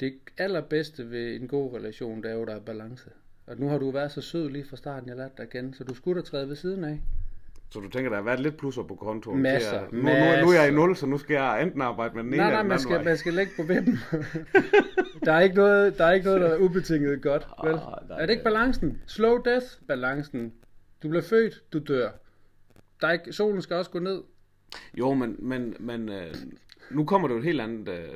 Det 0.00 0.14
allerbedste 0.38 1.10
ved 1.10 1.34
en 1.40 1.48
god 1.48 1.74
relation, 1.76 2.22
det 2.22 2.30
er 2.30 2.34
jo, 2.34 2.44
der 2.44 2.54
er 2.54 2.60
balance. 2.60 3.10
Og 3.46 3.56
nu 3.58 3.68
har 3.68 3.78
du 3.78 3.90
været 3.90 4.12
så 4.12 4.20
sød 4.20 4.48
lige 4.50 4.64
fra 4.70 4.76
starten, 4.76 5.08
jeg 5.08 5.16
lærte 5.16 5.34
dig 5.36 5.46
igen, 5.54 5.74
så 5.74 5.84
du 5.84 5.94
skulle 5.94 6.20
da 6.22 6.26
træde 6.26 6.48
ved 6.48 6.56
siden 6.56 6.84
af. 6.84 7.00
Så 7.70 7.80
du 7.80 7.88
tænker, 7.88 8.08
der 8.10 8.16
har 8.16 8.24
været 8.24 8.40
lidt 8.40 8.56
plusser 8.56 8.82
på 8.82 8.94
kontoen? 8.94 9.42
Masser, 9.42 9.78
at- 9.80 9.92
nu, 9.92 9.98
nu, 9.98 10.04
nu 10.04 10.10
er 10.10 10.12
jeg 10.18 10.42
i 10.44 10.46
masser. 10.46 10.70
nul, 10.72 10.96
så 10.96 11.06
nu 11.06 11.18
skal 11.18 11.34
jeg 11.34 11.62
enten 11.62 11.80
arbejde 11.82 12.14
med 12.14 12.22
den 12.24 12.28
ene 12.34 12.36
Nej, 12.36 12.46
eller 12.46 12.54
nej, 12.56 12.62
den 12.62 12.68
man 12.68 12.78
skal, 12.78 12.94
vej. 12.94 13.04
man 13.04 13.16
skal 13.16 13.34
lægge 13.34 13.52
på 13.56 13.62
vippen. 13.62 13.98
der, 15.24 15.32
er 15.32 15.40
ikke 15.40 15.56
noget, 15.56 15.98
der 15.98 16.04
er 16.04 16.12
ikke 16.12 16.26
noget, 16.26 16.40
der 16.40 16.48
er 16.48 16.58
ubetinget 16.58 17.22
godt. 17.22 17.46
Vel? 17.64 17.72
Ah, 17.74 18.08
nej, 18.08 18.20
er 18.22 18.26
det 18.26 18.30
ikke 18.32 18.44
balancen? 18.44 19.02
Slow 19.06 19.36
death, 19.42 19.66
balancen. 19.88 20.52
Du 21.02 21.08
bliver 21.08 21.22
født, 21.22 21.62
du 21.72 21.78
dør. 21.78 22.10
Der 23.00 23.06
er 23.08 23.12
ikke, 23.12 23.32
solen 23.32 23.62
skal 23.62 23.76
også 23.76 23.90
gå 23.90 23.98
ned. 23.98 24.22
Jo, 24.98 25.14
men, 25.14 25.36
men, 25.38 25.76
men 25.80 26.08
øh, 26.08 26.34
nu 26.90 27.04
kommer 27.04 27.28
det 27.28 27.34
jo 27.34 27.38
et 27.38 27.44
helt 27.44 27.60
andet 27.60 27.88
øh, 27.88 28.08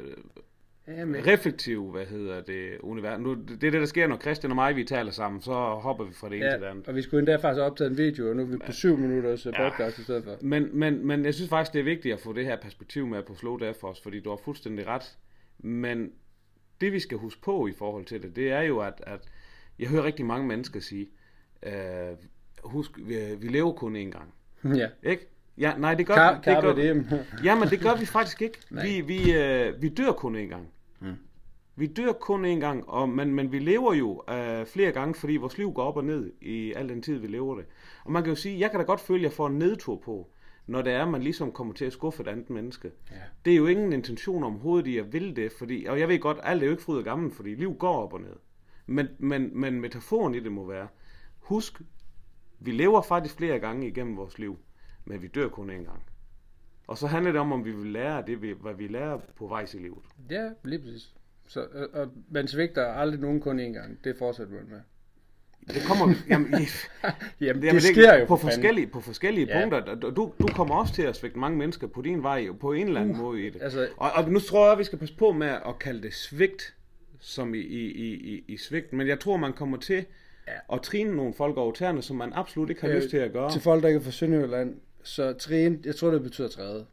Ja, 0.96 1.04
men, 1.04 1.26
reflektiv, 1.26 1.90
hvad 1.90 2.06
hedder 2.06 2.40
det, 2.40 2.78
univers. 2.80 3.20
Nu, 3.20 3.34
det 3.34 3.52
er 3.52 3.70
det, 3.70 3.72
der 3.72 3.86
sker, 3.86 4.06
når 4.06 4.16
Christian 4.16 4.50
og 4.50 4.54
mig, 4.54 4.76
vi 4.76 4.84
taler 4.84 5.10
sammen, 5.10 5.40
så 5.40 5.52
hopper 5.82 6.04
vi 6.04 6.12
fra 6.12 6.28
det 6.28 6.36
ene 6.36 6.50
til 6.50 6.60
det 6.60 6.66
ja, 6.66 6.70
andet. 6.70 6.88
og 6.88 6.94
vi 6.94 7.02
skulle 7.02 7.18
endda 7.18 7.36
faktisk 7.36 7.60
optage 7.60 7.90
en 7.90 7.98
video, 7.98 8.28
og 8.28 8.36
nu 8.36 8.42
er 8.42 8.46
vi 8.46 8.56
på 8.66 8.72
syv 8.72 8.96
minutters 8.96 9.46
ja. 9.46 9.70
podcast 9.70 9.98
i 9.98 10.02
stedet 10.02 10.24
for. 10.24 10.36
Men, 10.40 10.78
men, 10.78 11.06
men 11.06 11.24
jeg 11.24 11.34
synes 11.34 11.48
faktisk, 11.48 11.72
det 11.72 11.80
er 11.80 11.84
vigtigt 11.84 12.14
at 12.14 12.20
få 12.20 12.32
det 12.32 12.44
her 12.44 12.56
perspektiv 12.56 13.06
med 13.06 13.22
på 13.22 13.34
Slow 13.34 13.56
Death 13.56 13.84
også, 13.84 14.02
fordi 14.02 14.20
du 14.20 14.30
har 14.30 14.36
fuldstændig 14.44 14.86
ret. 14.86 15.18
Men 15.58 16.10
det, 16.80 16.92
vi 16.92 17.00
skal 17.00 17.18
huske 17.18 17.40
på 17.40 17.66
i 17.66 17.72
forhold 17.72 18.04
til 18.04 18.22
det, 18.22 18.36
det 18.36 18.50
er 18.50 18.62
jo, 18.62 18.78
at, 18.78 18.94
at 19.06 19.20
jeg 19.78 19.88
hører 19.88 20.04
rigtig 20.04 20.26
mange 20.26 20.46
mennesker 20.46 20.80
sige, 20.80 21.08
øh, 21.62 21.72
husk, 22.62 22.90
vi, 22.96 23.16
vi 23.38 23.48
lever 23.48 23.72
kun 23.72 23.96
én 23.96 24.10
gang. 24.10 24.34
Ja. 24.76 24.88
Ikke? 25.02 25.28
Ja, 25.58 25.74
nej, 25.78 25.94
det 25.94 26.06
gør, 26.06 26.14
Car- 26.14 26.50
det 26.50 26.62
gør 26.62 26.74
diem. 26.74 27.06
Jamen, 27.44 27.68
det 27.68 27.80
gør 27.80 27.94
vi 28.00 28.06
faktisk 28.06 28.42
ikke. 28.42 28.58
vi, 28.84 29.00
vi, 29.00 29.32
øh, 29.38 29.82
vi 29.82 29.88
dør 29.88 30.12
kun 30.12 30.36
én 30.36 30.48
gang. 30.48 30.68
Mm. 31.00 31.16
Vi 31.76 31.86
dør 31.86 32.12
kun 32.12 32.44
én 32.44 32.60
gang, 32.60 32.88
og, 32.88 33.08
men, 33.08 33.34
men 33.34 33.52
vi 33.52 33.58
lever 33.58 33.94
jo 33.94 34.22
øh, 34.30 34.66
flere 34.66 34.92
gange, 34.92 35.14
fordi 35.14 35.36
vores 35.36 35.58
liv 35.58 35.72
går 35.72 35.82
op 35.82 35.96
og 35.96 36.04
ned 36.04 36.32
i 36.40 36.72
al 36.72 36.88
den 36.88 37.02
tid, 37.02 37.18
vi 37.18 37.26
lever 37.26 37.56
det. 37.56 37.64
Og 38.04 38.12
man 38.12 38.22
kan 38.22 38.30
jo 38.30 38.36
sige, 38.36 38.60
jeg 38.60 38.70
kan 38.70 38.80
da 38.80 38.86
godt 38.86 39.00
føle, 39.00 39.18
at 39.18 39.22
jeg 39.22 39.32
får 39.32 39.46
en 39.46 39.58
nedtur 39.58 39.96
på, 39.96 40.30
når 40.66 40.82
det 40.82 40.92
er, 40.92 41.02
at 41.02 41.08
man 41.08 41.22
ligesom 41.22 41.52
kommer 41.52 41.74
til 41.74 41.84
at 41.84 41.92
skuffe 41.92 42.22
et 42.22 42.28
andet 42.28 42.50
menneske. 42.50 42.90
Ja. 43.10 43.16
Det 43.44 43.52
er 43.52 43.56
jo 43.56 43.66
ingen 43.66 43.92
intention 43.92 44.44
omhovedet 44.44 44.86
i 44.86 44.98
at 44.98 45.12
ville 45.12 45.36
det, 45.36 45.52
fordi, 45.52 45.84
og 45.84 46.00
jeg 46.00 46.08
ved 46.08 46.18
godt, 46.18 46.38
alt 46.42 46.62
er 46.62 46.66
jo 46.66 46.72
ikke 46.72 46.82
fryd 46.82 46.96
og 46.96 47.04
gammel, 47.04 47.30
fordi 47.30 47.54
liv 47.54 47.74
går 47.74 48.02
op 48.02 48.12
og 48.12 48.20
ned. 48.20 48.36
Men, 48.86 49.08
men, 49.18 49.60
men 49.60 49.80
metaforen 49.80 50.34
i 50.34 50.40
det 50.40 50.52
må 50.52 50.66
være, 50.66 50.88
husk, 51.38 51.80
vi 52.58 52.70
lever 52.70 53.02
faktisk 53.02 53.36
flere 53.36 53.58
gange 53.58 53.88
igennem 53.88 54.16
vores 54.16 54.38
liv, 54.38 54.58
men 55.04 55.22
vi 55.22 55.26
dør 55.26 55.48
kun 55.48 55.70
én 55.70 55.84
gang. 55.84 56.02
Og 56.88 56.98
så 56.98 57.06
handler 57.06 57.32
det 57.32 57.40
om, 57.40 57.52
om 57.52 57.64
vi 57.64 57.70
vil 57.70 57.86
lære 57.92 58.22
det, 58.26 58.36
hvad 58.38 58.74
vi 58.74 58.86
lærer 58.86 59.18
på 59.36 59.46
vej 59.46 59.66
i 59.74 59.76
livet. 59.78 59.98
Ja, 60.30 60.48
lige 60.64 60.78
præcis. 60.82 61.12
Så, 61.46 61.60
og, 61.60 61.88
og 62.02 62.10
man 62.30 62.48
svigter 62.48 62.86
aldrig 62.86 63.20
nogen 63.20 63.40
kun 63.40 63.60
én 63.60 63.62
gang. 63.62 64.04
Det 64.04 64.16
fortsætter 64.18 64.54
man 64.54 64.64
med. 64.70 64.80
Det 65.74 65.82
kommer, 65.86 66.14
jamen, 66.30 66.46
Jamen, 66.54 66.66
Jamen, 67.40 67.62
det, 67.62 67.72
det 67.72 67.82
sker 67.82 68.18
jo 68.18 68.24
på 68.24 68.36
for 68.36 68.36
forskellige, 68.36 68.86
på 68.86 69.00
forskellige 69.00 69.46
Ja. 69.46 69.60
punkter. 69.60 69.94
Du, 69.94 70.32
du 70.40 70.46
kommer 70.46 70.74
også 70.74 70.94
til 70.94 71.02
at 71.02 71.16
svigte 71.16 71.38
mange 71.38 71.58
mennesker 71.58 71.86
på 71.86 72.02
din 72.02 72.22
vej, 72.22 72.48
på 72.60 72.72
en 72.72 72.86
eller 72.86 73.00
anden 73.00 73.14
uh, 73.14 73.20
måde 73.22 73.46
i 73.46 73.50
det. 73.50 73.62
altså- 73.62 73.88
og, 73.96 74.10
og 74.14 74.30
nu 74.30 74.40
tror 74.40 74.64
jeg, 74.64 74.72
at 74.72 74.78
vi 74.78 74.84
skal 74.84 74.98
passe 74.98 75.16
på 75.16 75.32
med 75.32 75.46
at 75.48 75.78
kalde 75.80 76.02
det 76.02 76.14
svigt, 76.14 76.74
som 77.20 77.54
i, 77.54 77.58
i, 77.58 78.14
i, 78.14 78.44
i, 78.48 78.56
svigt. 78.56 78.92
Men 78.92 79.08
jeg 79.08 79.20
tror, 79.20 79.36
man 79.36 79.52
kommer 79.52 79.76
til 79.76 80.04
og 80.68 80.82
trine 80.82 81.16
nogle 81.16 81.34
folk 81.34 81.56
over 81.56 81.72
tæerne, 81.72 82.02
som 82.02 82.16
man 82.16 82.32
absolut 82.34 82.70
ikke 82.70 82.80
har 82.80 82.88
øh, 82.88 82.96
lyst 82.96 83.10
til 83.10 83.16
at 83.16 83.32
gøre. 83.32 83.52
Til 83.52 83.60
folk, 83.60 83.82
der 83.82 83.88
ikke 83.88 83.98
er 84.00 84.04
fra 84.04 84.10
Sønderjylland, 84.10 84.74
så 85.08 85.32
træne, 85.32 85.78
jeg 85.84 85.96
tror, 85.96 86.10
det 86.10 86.22
betyder 86.22 86.48
træde. 86.48 86.86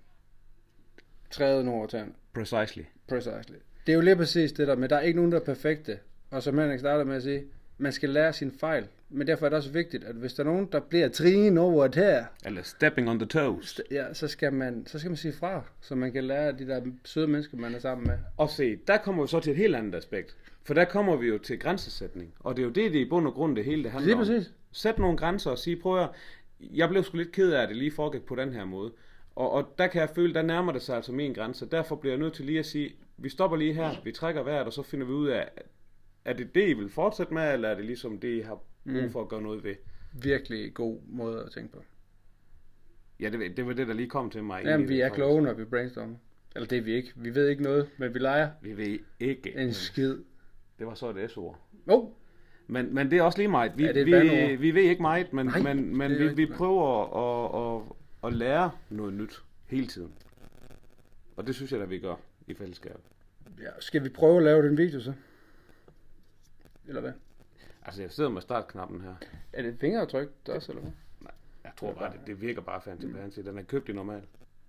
Træde 1.32 1.64
nogle 1.64 1.88
tæerne. 1.88 2.12
Precisely. 2.34 2.84
Precisely. 3.08 3.58
Det 3.86 3.92
er 3.92 3.96
jo 3.96 4.02
lige 4.02 4.16
præcis 4.16 4.52
det 4.52 4.68
der, 4.68 4.76
men 4.76 4.90
der 4.90 4.96
er 4.96 5.02
ikke 5.02 5.16
nogen, 5.18 5.32
der 5.32 5.40
er 5.40 5.44
perfekte. 5.44 6.00
Og 6.32 6.44
som 6.44 6.58
Henrik 6.60 6.80
starter 6.80 7.04
med 7.04 7.16
at 7.16 7.24
sige, 7.24 7.44
man 7.78 7.92
skal 7.92 8.10
lære 8.10 8.34
sin 8.34 8.52
fejl. 8.60 8.88
Men 9.10 9.28
derfor 9.28 9.46
er 9.46 9.50
det 9.50 9.58
også 9.58 9.72
vigtigt, 9.72 10.04
at 10.04 10.16
hvis 10.16 10.34
der 10.34 10.44
er 10.44 10.48
nogen, 10.48 10.70
der 10.72 10.80
bliver 10.80 11.08
trin 11.10 11.58
over 11.58 11.88
det 11.88 11.96
her, 12.04 12.26
Eller 12.46 12.62
stepping 12.64 13.10
on 13.10 13.20
the 13.20 13.28
toes. 13.28 13.82
ja, 13.92 14.14
så, 14.14 14.28
skal 14.28 14.54
man, 14.54 14.84
så 14.88 15.00
skal 15.00 15.10
man 15.12 15.18
sige 15.18 15.34
fra, 15.34 15.64
så 15.82 15.96
man 15.96 16.12
kan 16.12 16.24
lære 16.24 16.52
de 16.52 16.68
der 16.68 16.82
søde 17.06 17.28
mennesker, 17.28 17.58
man 17.58 17.76
er 17.76 17.80
sammen 17.80 18.08
med. 18.08 18.18
Og 18.38 18.50
se, 18.50 18.76
der 18.88 18.98
kommer 18.98 19.24
vi 19.24 19.28
så 19.28 19.40
til 19.40 19.52
et 19.52 19.58
helt 19.58 19.76
andet 19.76 19.96
aspekt. 19.96 20.36
For 20.64 20.74
der 20.74 20.86
kommer 20.86 21.16
vi 21.16 21.28
jo 21.28 21.38
til 21.38 21.60
grænsesætning. 21.60 22.34
Og 22.40 22.56
det 22.56 22.62
er 22.62 22.66
jo 22.66 22.72
det, 22.72 22.94
det 22.94 23.00
i 23.00 23.10
bund 23.10 23.28
og 23.28 23.34
grund 23.34 23.56
det 23.56 23.66
hele 23.66 23.84
det 23.84 23.92
handler 23.92 24.06
Lige 24.06 24.16
om. 24.16 24.20
præcis. 24.20 24.54
Sæt 24.72 25.00
nogle 25.00 25.18
grænser 25.18 25.52
og 25.52 25.58
sige, 25.58 25.76
prøv 25.76 26.04
at 26.04 26.10
jeg 26.60 26.90
blev 26.90 27.04
sgu 27.04 27.18
lidt 27.18 27.32
ked 27.32 27.52
af, 27.52 27.62
at 27.62 27.70
det 27.70 27.78
lige 27.78 27.92
foregik 27.92 28.24
på 28.26 28.36
den 28.36 28.54
her 28.54 28.66
måde. 28.66 28.94
Og, 29.36 29.52
og 29.52 29.76
der 29.78 29.88
kan 29.88 30.02
jeg 30.02 30.10
føle, 30.10 30.34
der 30.34 30.42
nærmer 30.42 30.72
det 30.72 30.82
sig 30.82 30.96
altså 30.96 31.12
min 31.12 31.34
grænse. 31.34 31.66
Derfor 31.66 31.96
bliver 31.96 32.14
jeg 32.14 32.20
nødt 32.20 32.34
til 32.34 32.46
lige 32.46 32.60
at 32.60 32.66
sige, 32.66 32.96
vi 33.18 33.30
stopper 33.30 33.58
lige 33.58 33.74
her, 33.74 33.92
vi 34.04 34.12
trækker 34.12 34.44
vejret, 34.44 34.66
og 34.66 34.74
så 34.74 34.84
finder 34.84 35.06
vi 35.06 35.14
ud 35.14 35.28
af, 35.28 35.50
er 36.26 36.34
det 36.34 36.56
det, 36.56 36.70
I 36.70 36.74
vil 36.74 36.90
fortsætte 36.90 37.34
med, 37.34 37.54
eller 37.54 37.70
er 37.70 37.76
det 37.76 37.86
ligesom 37.86 38.20
det, 38.20 38.38
I 38.38 38.40
har 38.40 38.60
brug 38.86 39.12
for 39.12 39.22
at 39.22 39.28
gøre 39.30 39.42
noget 39.42 39.64
ved? 39.64 39.76
Virkelig 40.14 40.74
god 40.74 41.02
måde 41.08 41.44
at 41.44 41.52
tænke 41.52 41.72
på. 41.72 41.84
Ja, 43.20 43.30
det, 43.30 43.58
det 43.58 43.68
var 43.68 43.74
det, 43.74 43.88
der 43.88 43.94
lige 43.94 44.10
kom 44.10 44.30
til 44.30 44.44
mig. 44.44 44.64
Jamen, 44.66 44.90
vi 44.90 45.02
er 45.02 45.10
kloge, 45.10 45.42
når 45.42 45.54
vi 45.54 45.66
brainstormer. 45.66 46.16
Eller 46.56 46.68
det 46.68 46.78
er 46.78 46.82
vi 46.82 46.94
ikke. 46.94 47.12
Vi 47.16 47.36
ved 47.36 47.50
ikke 47.50 47.64
noget, 47.64 47.90
men 47.98 48.14
vi 48.14 48.20
leger 48.20 48.50
Vi 48.62 48.78
ved 48.78 49.00
ikke. 49.20 49.58
en 49.58 49.74
skid. 49.74 50.18
Det 50.80 50.88
var 50.88 50.94
så 50.94 51.10
et 51.10 51.32
S-ord. 51.32 51.60
Oh, 51.88 52.10
Men, 52.68 52.96
men 52.96 53.12
det 53.12 53.18
er 53.18 53.24
også 53.24 53.38
lige 53.38 53.48
meget. 53.48 53.72
Vi, 53.78 53.84
Ja, 53.84 53.90
er 53.90 54.04
vi, 54.48 54.56
vi 54.56 54.72
ved 54.72 54.82
ikke 54.82 55.02
meget, 55.02 55.34
men, 55.34 55.46
Nej, 55.46 55.60
men, 55.62 55.98
men 55.98 56.12
er 56.12 56.18
vi, 56.18 56.28
vi 56.28 56.46
prøver 56.46 56.86
at, 57.16 57.82
at, 57.82 58.28
at 58.28 58.34
lære 58.38 58.72
noget 58.90 59.14
nyt 59.14 59.42
hele 59.68 59.88
tiden. 59.88 60.12
Og 61.38 61.48
det 61.48 61.56
synes 61.56 61.72
jeg, 61.72 61.82
at 61.82 61.90
vi 61.90 62.00
gør 62.00 62.16
i 62.48 62.54
fællesskab. 62.54 62.98
ja, 63.62 63.70
skal 63.80 64.04
vi 64.04 64.10
prøve 64.10 64.38
at 64.38 64.44
lave 64.44 64.68
den 64.68 64.78
video 64.78 65.00
så? 65.00 65.14
Eller 66.88 67.02
hvad? 67.02 67.12
Altså, 67.86 68.02
jeg 68.02 68.12
sidder 68.12 68.30
med 68.30 68.42
startknappen 68.42 69.02
her. 69.02 69.16
Er 69.54 69.62
det 69.62 69.74
et 69.74 69.80
fingeraftryk 69.80 70.30
der 70.46 70.54
også, 70.54 70.72
eller 70.72 70.82
hvad? 70.82 70.92
Jeg 71.64 71.72
tror 71.78 71.94
bare, 71.94 72.12
det, 72.12 72.20
det 72.28 72.42
virker 72.42 72.62
bare 72.62 72.82
fancy 72.82 73.06
fancy. 73.16 73.40
Den 73.40 73.58
er 73.58 73.62
købt 73.64 73.90
i 73.90 73.94
normal. 73.94 74.22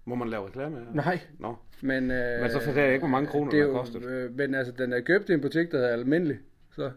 Må 0.04 0.14
man 0.14 0.28
lave 0.28 0.46
reklame 0.46 0.76
her? 0.78 0.86
Nej, 0.94 1.20
Nå. 1.38 1.56
men... 1.80 2.10
Øh, 2.10 2.40
Men 2.40 2.50
så 2.50 2.58
fortæller 2.58 2.82
jeg 2.82 2.92
ikke, 2.92 3.02
hvor 3.02 3.08
mange 3.10 3.28
kroner 3.28 3.50
det 3.50 3.60
er 3.60 3.64
den 3.64 3.74
har 3.74 3.80
kostet. 3.80 4.04
Øh, 4.04 4.36
men 4.36 4.54
altså, 4.54 4.72
den 4.72 4.92
er 4.92 5.00
købt 5.00 5.28
i 5.28 5.32
en 5.32 5.40
butik, 5.40 5.70
der 5.70 5.76
hedder 5.78 5.92
Almindelig. 5.92 6.38
Så. 6.74 6.90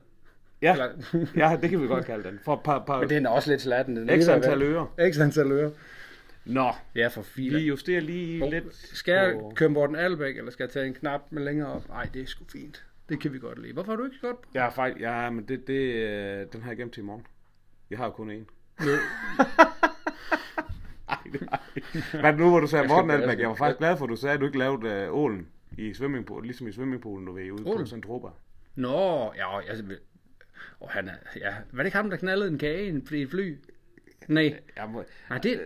Ja, 0.61 0.71
Eller- 0.73 1.25
ja, 1.35 1.57
det 1.61 1.69
kan 1.69 1.81
vi 1.81 1.87
godt 1.87 2.05
kalde 2.05 2.23
den. 2.29 2.39
For 2.45 2.61
par, 2.63 2.83
par 2.87 2.99
Men 2.99 3.09
den 3.09 3.25
er 3.25 3.29
også 3.29 3.49
lidt 3.49 3.61
slatten. 3.61 3.95
Den 3.95 4.21
x 4.21 4.27
antal 4.27 4.61
øre. 4.61 4.87
X 5.13 5.19
antal 5.19 5.51
øre. 5.51 5.71
Nå, 6.45 6.71
Ja, 6.95 7.07
for 7.07 7.21
vi 7.21 7.27
filer. 7.27 7.59
justerer 7.59 8.01
lige 8.01 8.43
Oh, 8.45 8.51
lidt. 8.51 8.75
Skal 8.75 9.11
jeg 9.13 9.33
på- 9.33 9.51
køre 9.55 9.69
Morten 9.69 9.95
Albæk, 9.95 10.37
eller 10.37 10.51
skal 10.51 10.63
jeg 10.63 10.69
tage 10.71 10.87
en 10.87 10.93
knap 10.93 11.21
med 11.29 11.43
længere 11.43 11.67
op? 11.73 11.89
Nej, 11.89 12.09
det 12.13 12.21
er 12.21 12.25
sgu 12.25 12.43
fint. 12.51 12.85
Det 13.09 13.19
kan 13.21 13.33
vi 13.33 13.39
godt 13.39 13.61
lide. 13.61 13.73
Hvorfor 13.73 13.91
har 13.91 13.97
du 13.97 14.05
ikke 14.05 14.17
godt? 14.21 14.37
Ja, 14.55 14.69
fejl. 14.69 14.95
Ja, 14.99 15.29
men 15.29 15.45
det, 15.47 15.67
det, 15.67 15.73
øh, 15.93 16.45
den 16.53 16.61
har 16.61 16.69
jeg 16.69 16.77
gemt 16.77 16.93
til 16.93 17.01
i 17.01 17.05
morgen. 17.05 17.25
Jeg 17.89 17.97
har 17.97 18.05
jo 18.05 18.11
kun 18.11 18.31
én. 18.31 18.45
Ej, 21.09 21.17
nej. 21.41 21.59
Men 22.31 22.35
nu 22.39 22.49
hvor 22.49 22.59
du 22.59 22.67
sagde 22.67 22.81
Jeg 22.83 22.89
Morten 22.89 23.11
Albæk, 23.11 23.39
jeg 23.39 23.47
var 23.47 23.53
på. 23.53 23.57
faktisk 23.57 23.77
glad 23.79 23.97
for, 23.97 24.05
at 24.05 24.09
du 24.09 24.15
sagde, 24.15 24.33
at 24.33 24.39
du 24.41 24.45
ikke 24.45 24.57
lavede 24.59 24.87
øh, 24.89 25.13
ålen 25.13 25.47
i 25.77 25.93
swimmingpool, 25.93 26.43
ligesom 26.43 26.67
i 26.67 26.71
swimmingpoolen, 26.71 27.25
du 27.27 27.33
ved, 27.33 27.51
ude 27.51 27.63
på 27.63 27.69
Ålen? 27.69 27.87
Centropa. 27.87 28.27
Nå, 28.75 29.33
ja, 29.37 29.57
jeg... 29.57 29.75
Og 30.79 30.89
han 30.89 31.07
er, 31.07 31.13
ja. 31.35 31.55
Var 31.71 31.77
det 31.83 31.85
ikke 31.85 31.97
ham, 31.97 32.09
der 32.09 32.17
knaldede 32.17 32.47
en 32.51 32.57
kage 32.57 33.01
i 33.11 33.21
et 33.21 33.29
fly? 33.29 33.57
Nej. 34.27 34.59
Jeg 34.77 34.89
må, 34.89 35.03
Nej, 35.29 35.37
det... 35.37 35.61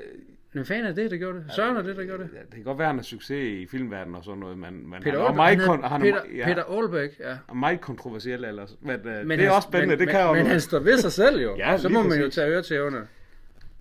Hvem 0.52 0.66
fanden 0.66 0.86
er 0.86 0.92
det, 0.94 1.12
der 1.12 1.18
gjorde 1.18 1.38
det? 1.38 1.54
Søren 1.56 1.78
er 1.78 1.82
det, 1.82 1.98
der 1.98 2.06
gjorde 2.06 2.24
det? 2.24 2.30
ja, 2.34 2.40
det 2.40 2.50
kan 2.54 2.64
godt 2.64 2.78
være, 2.78 2.88
han 2.88 2.96
har 2.96 3.04
succes 3.04 3.44
i 3.62 3.68
filmverdenen 3.68 4.16
og 4.16 4.24
sådan 4.24 4.40
noget, 4.40 4.58
men, 4.58 4.90
men 4.90 5.04
Peter 5.04 5.20
han 5.22 5.32
er 5.32 5.34
meget, 5.36 5.60
han 5.60 5.70
hedder 5.70 5.88
han 5.88 6.02
Peter, 6.02 6.18
er, 6.22 6.36
ja, 6.36 6.46
Peter 6.46 6.64
Aalbæk, 6.64 7.20
ja. 7.20 7.38
er 7.50 7.54
meget 7.54 7.82
kontroversiel 7.82 8.44
ellers. 8.46 8.76
Men, 8.82 8.96
øh, 8.96 9.06
Men 9.06 9.30
det 9.40 9.46
er 9.46 9.50
han- 9.50 9.56
også 9.56 9.68
spændende, 9.68 9.92
men, 9.96 10.00
det 10.00 10.10
kan 10.10 10.20
men, 10.28 10.28
jo 10.28 10.34
Men 10.44 10.46
han 10.52 10.62
står 10.62 10.80
ved 10.80 10.98
sig 10.98 11.12
selv 11.12 11.42
jo. 11.42 11.56
Ja, 11.58 11.78
Så 11.78 11.90
må 11.90 12.02
man 12.04 12.12
jo 12.12 12.18
præcis. 12.26 12.36
tage 12.36 12.52
øre 12.52 12.62
til 12.64 12.82
under. 12.82 13.06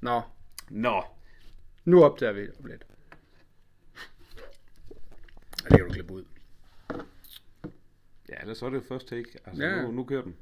Nå, 0.00 0.20
Nå, 0.70 1.02
nu 1.84 2.04
opdager 2.04 2.32
vi 2.32 2.40
om 2.60 2.66
lidt. 2.66 2.84
Ja, 5.64 5.68
Det 5.68 5.76
kan 5.78 5.86
du 5.86 5.92
klippe 5.92 6.12
ud. 6.14 6.24
ja, 8.28 8.34
ellers 8.40 8.58
så 8.58 8.66
er 8.66 8.70
det 8.70 8.82
first 8.88 9.08
take. 9.08 9.28
Altså, 9.46 9.62
Ja. 9.64 9.82
nu, 9.82 9.90
nu 9.90 10.04
kører 10.04 10.22
den. 10.22 10.36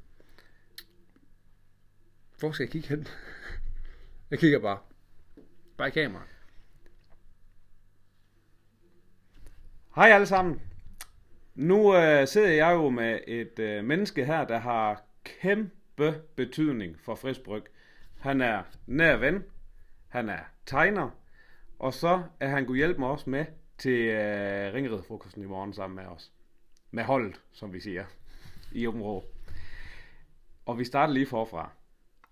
Hvor 2.41 2.51
skal 2.51 2.63
jeg 2.63 2.71
kigge 2.71 2.87
hen? 2.87 3.07
Jeg 4.31 4.39
kigger 4.39 4.59
bare. 4.59 4.79
Bare 5.77 5.87
i 5.87 5.91
kamera. 5.91 6.23
Hej 9.95 10.09
alle 10.09 10.25
sammen. 10.25 10.61
Nu 11.55 11.95
øh, 11.95 12.27
sidder 12.27 12.49
jeg 12.49 12.73
jo 12.73 12.89
med 12.89 13.19
et 13.27 13.59
øh, 13.59 13.83
menneske 13.83 14.25
her, 14.25 14.45
der 14.45 14.57
har 14.57 15.03
kæmpe 15.23 16.21
betydning 16.35 16.99
for 16.99 17.15
Frisbryg. 17.15 17.63
Han 18.19 18.41
er 18.41 18.63
nær 18.87 19.15
ven, 19.15 19.43
han 20.07 20.29
er 20.29 20.39
tegner, 20.65 21.09
og 21.79 21.93
så 21.93 22.23
er 22.39 22.47
han 22.47 22.65
kunne 22.65 22.77
hjælpe 22.77 22.99
mig 22.99 23.09
også 23.09 23.29
med 23.29 23.45
til 23.77 23.99
øh, 23.99 24.73
ringredfrokosten 24.73 25.43
i 25.43 25.45
morgen 25.45 25.73
sammen 25.73 25.95
med 25.95 26.05
os. 26.05 26.31
Med 26.91 27.03
holdet, 27.03 27.41
som 27.51 27.73
vi 27.73 27.79
siger, 27.79 28.05
i 28.71 28.87
Åben 28.87 29.21
Og 30.65 30.79
vi 30.79 30.85
starter 30.85 31.13
lige 31.13 31.27
forfra. 31.27 31.71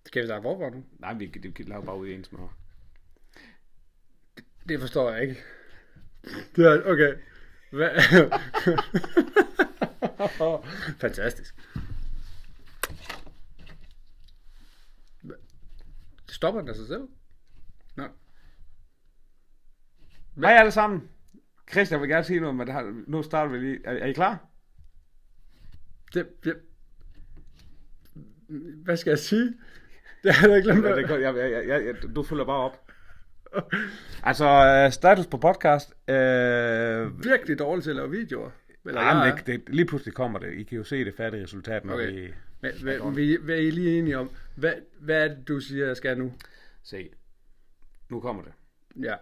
Skal 0.10 0.22
vi 0.22 0.28
starte 0.28 0.42
forfra 0.42 0.70
nu? 0.70 0.86
Nej, 1.00 1.14
vi, 1.14 1.26
vi, 1.26 1.54
vi 1.58 1.64
laver 1.64 1.86
bare 1.86 1.98
ud 1.98 2.08
i 2.08 2.14
en 2.14 2.24
smør. 2.24 2.58
Det 4.70 4.80
forstår 4.80 5.12
jeg 5.12 5.22
ikke. 5.22 5.42
Det 6.56 6.66
er, 6.66 6.82
okay. 6.86 7.16
Hvad? 7.72 7.90
Fantastisk. 11.02 11.56
Stopper 16.30 16.62
den 16.62 16.70
af 16.70 16.76
sig 16.76 16.88
selv? 16.88 17.08
Nå. 17.96 18.08
Hej 20.36 20.54
alle 20.54 20.72
sammen. 20.72 21.10
Christian 21.72 22.02
vil 22.02 22.10
gerne 22.10 22.24
sige 22.24 22.40
noget, 22.40 22.56
men 22.56 22.68
det 22.68 22.74
har, 22.74 23.04
nu 23.08 23.24
starter 23.24 23.52
vi 23.52 23.58
lige. 23.58 23.80
Er, 23.86 23.92
er 23.92 24.06
I 24.06 24.14
klar? 24.14 24.48
Det, 26.14 26.44
det, 26.44 26.62
hvad 28.84 28.98
skal 28.98 29.12
jeg 29.12 29.20
sige? 29.20 29.54
Det 30.24 30.34
har 30.34 30.48
jeg 30.48 30.58
da 30.58 30.62
glemt. 30.72 30.86
Ja, 30.86 30.96
det. 30.96 31.10
Jeg, 31.10 31.36
jeg, 31.36 31.68
jeg, 31.68 31.86
jeg, 31.86 32.16
du 32.16 32.24
følger 32.24 32.46
bare 32.46 32.58
op. 32.58 32.82
Altså, 34.24 34.46
øh, 34.46 34.92
status 34.92 35.28
på 35.28 35.38
podcast. 35.38 35.94
Øh, 36.10 37.24
virkelig 37.24 37.60
dårligt 37.60 37.84
til 37.84 37.90
at 37.90 37.96
lave 37.96 38.10
videoer. 38.12 38.50
Eller 38.86 39.02
jamen, 39.02 39.24
jeg 39.24 39.38
det, 39.38 39.48
det, 39.48 39.76
lige 39.76 39.86
pludselig 39.86 40.14
kommer 40.14 40.40
det. 40.40 40.54
I 40.54 40.64
kan 40.64 40.78
jo 40.78 40.84
se 40.84 41.06
det 41.06 41.14
færdige 41.18 41.44
resultat, 41.44 41.86
når 41.86 41.94
Okay. 41.94 42.12
vi... 42.12 42.34
Men, 42.62 42.72
hvad, 42.84 43.16
vi, 43.16 43.38
hvad 43.42 43.56
er 43.56 43.60
I 43.60 43.70
lige 43.72 44.00
enige 44.00 44.18
om? 44.18 44.30
Hvad, 44.56 44.74
hvad 45.00 45.24
er 45.24 45.28
det, 45.28 45.48
du 45.48 45.60
siger, 45.60 45.88
jeg 45.88 45.98
skal 45.98 46.18
nu? 46.18 46.34
Se. 46.84 47.10
Nu 48.10 48.20
kommer 48.20 48.44
det. 48.44 48.52
Ja. 49.04 49.16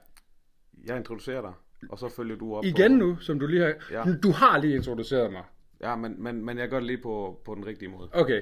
Jeg 0.87 0.97
introducerer 0.97 1.41
dig, 1.41 1.53
og 1.89 1.99
så 1.99 2.09
følger 2.09 2.35
du 2.35 2.55
op 2.55 2.65
Igen 2.65 2.99
på... 2.99 3.05
nu, 3.05 3.17
som 3.19 3.39
du 3.39 3.47
lige 3.47 3.61
har... 3.61 3.73
Ja. 3.91 4.03
Du 4.23 4.31
har 4.31 4.57
lige 4.57 4.75
introduceret 4.75 5.31
mig. 5.31 5.43
Ja, 5.81 5.95
men, 5.95 6.23
men, 6.23 6.45
men 6.45 6.57
jeg 6.57 6.69
gør 6.69 6.77
det 6.77 6.87
lige 6.87 7.01
på, 7.01 7.41
på 7.45 7.55
den 7.55 7.65
rigtige 7.65 7.89
måde. 7.89 8.09
Okay. 8.13 8.41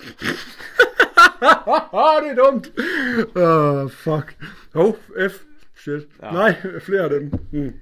det 2.22 2.30
er 2.30 2.34
dumt. 2.44 2.66
Uh, 3.36 3.90
fuck. 3.90 4.36
Oh, 4.74 4.94
F. 5.30 5.44
Shit. 5.76 6.02
Ja. 6.22 6.30
Nej, 6.32 6.80
flere 6.80 7.02
af 7.02 7.10
dem. 7.10 7.32
Mm. 7.52 7.74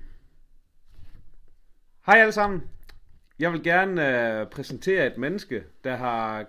Hej 2.07 2.19
alle 2.21 2.33
sammen. 2.33 2.63
Jeg 3.39 3.53
vil 3.53 3.63
gerne 3.63 4.31
øh, 4.41 4.47
præsentere 4.47 5.07
et 5.07 5.19
menneske, 5.19 5.65
der 5.85 5.97
har... 5.97 6.47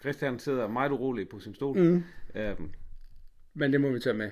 Christian 0.00 0.38
sidder 0.38 0.68
meget 0.68 0.92
urolig 0.92 1.28
på 1.28 1.40
sin 1.40 1.54
stol. 1.54 1.78
Mm. 1.78 2.04
Øhm, 2.34 2.72
Men 3.54 3.72
det 3.72 3.80
må 3.80 3.90
vi 3.90 4.00
tage 4.00 4.14
med. 4.14 4.30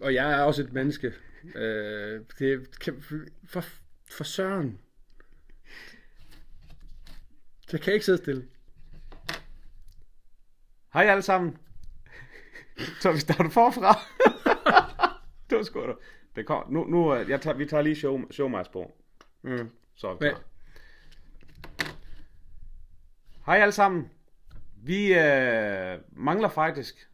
Og 0.00 0.14
jeg 0.14 0.32
er 0.32 0.42
også 0.42 0.62
et 0.62 0.72
menneske. 0.72 1.12
Øh, 1.54 2.20
det 2.38 2.78
kan, 2.80 3.02
for, 3.46 3.64
for 4.10 4.24
søren. 4.24 4.78
Jeg 7.72 7.80
kan 7.80 7.92
ikke 7.92 8.06
sidde 8.06 8.18
stille. 8.18 8.44
Hej 10.96 11.04
alle 11.06 11.22
sammen. 11.22 11.56
Så 13.00 13.12
vi 13.12 13.18
starter 13.18 13.50
forfra. 13.50 13.98
det 15.50 15.58
var 15.58 15.62
sgu 15.62 15.80
da. 15.80 15.92
Det 16.36 16.46
kom. 16.46 16.72
Nu, 16.72 16.84
nu 16.84 17.14
øh, 17.14 17.30
jeg 17.30 17.40
tager, 17.40 17.56
vi 17.56 17.66
tager 17.66 17.82
lige 17.82 17.96
show, 17.96 18.30
showmaster 18.30 18.72
på. 18.72 18.96
Mm. 19.42 19.70
Så 19.94 20.08
er 20.08 20.12
vi 20.12 20.18
klar. 20.18 20.42
Hej 23.46 23.56
alle 23.56 23.72
sammen. 23.72 24.10
Vi 24.76 25.14
øh, 25.14 25.98
mangler 26.12 26.48
faktisk 26.48 27.08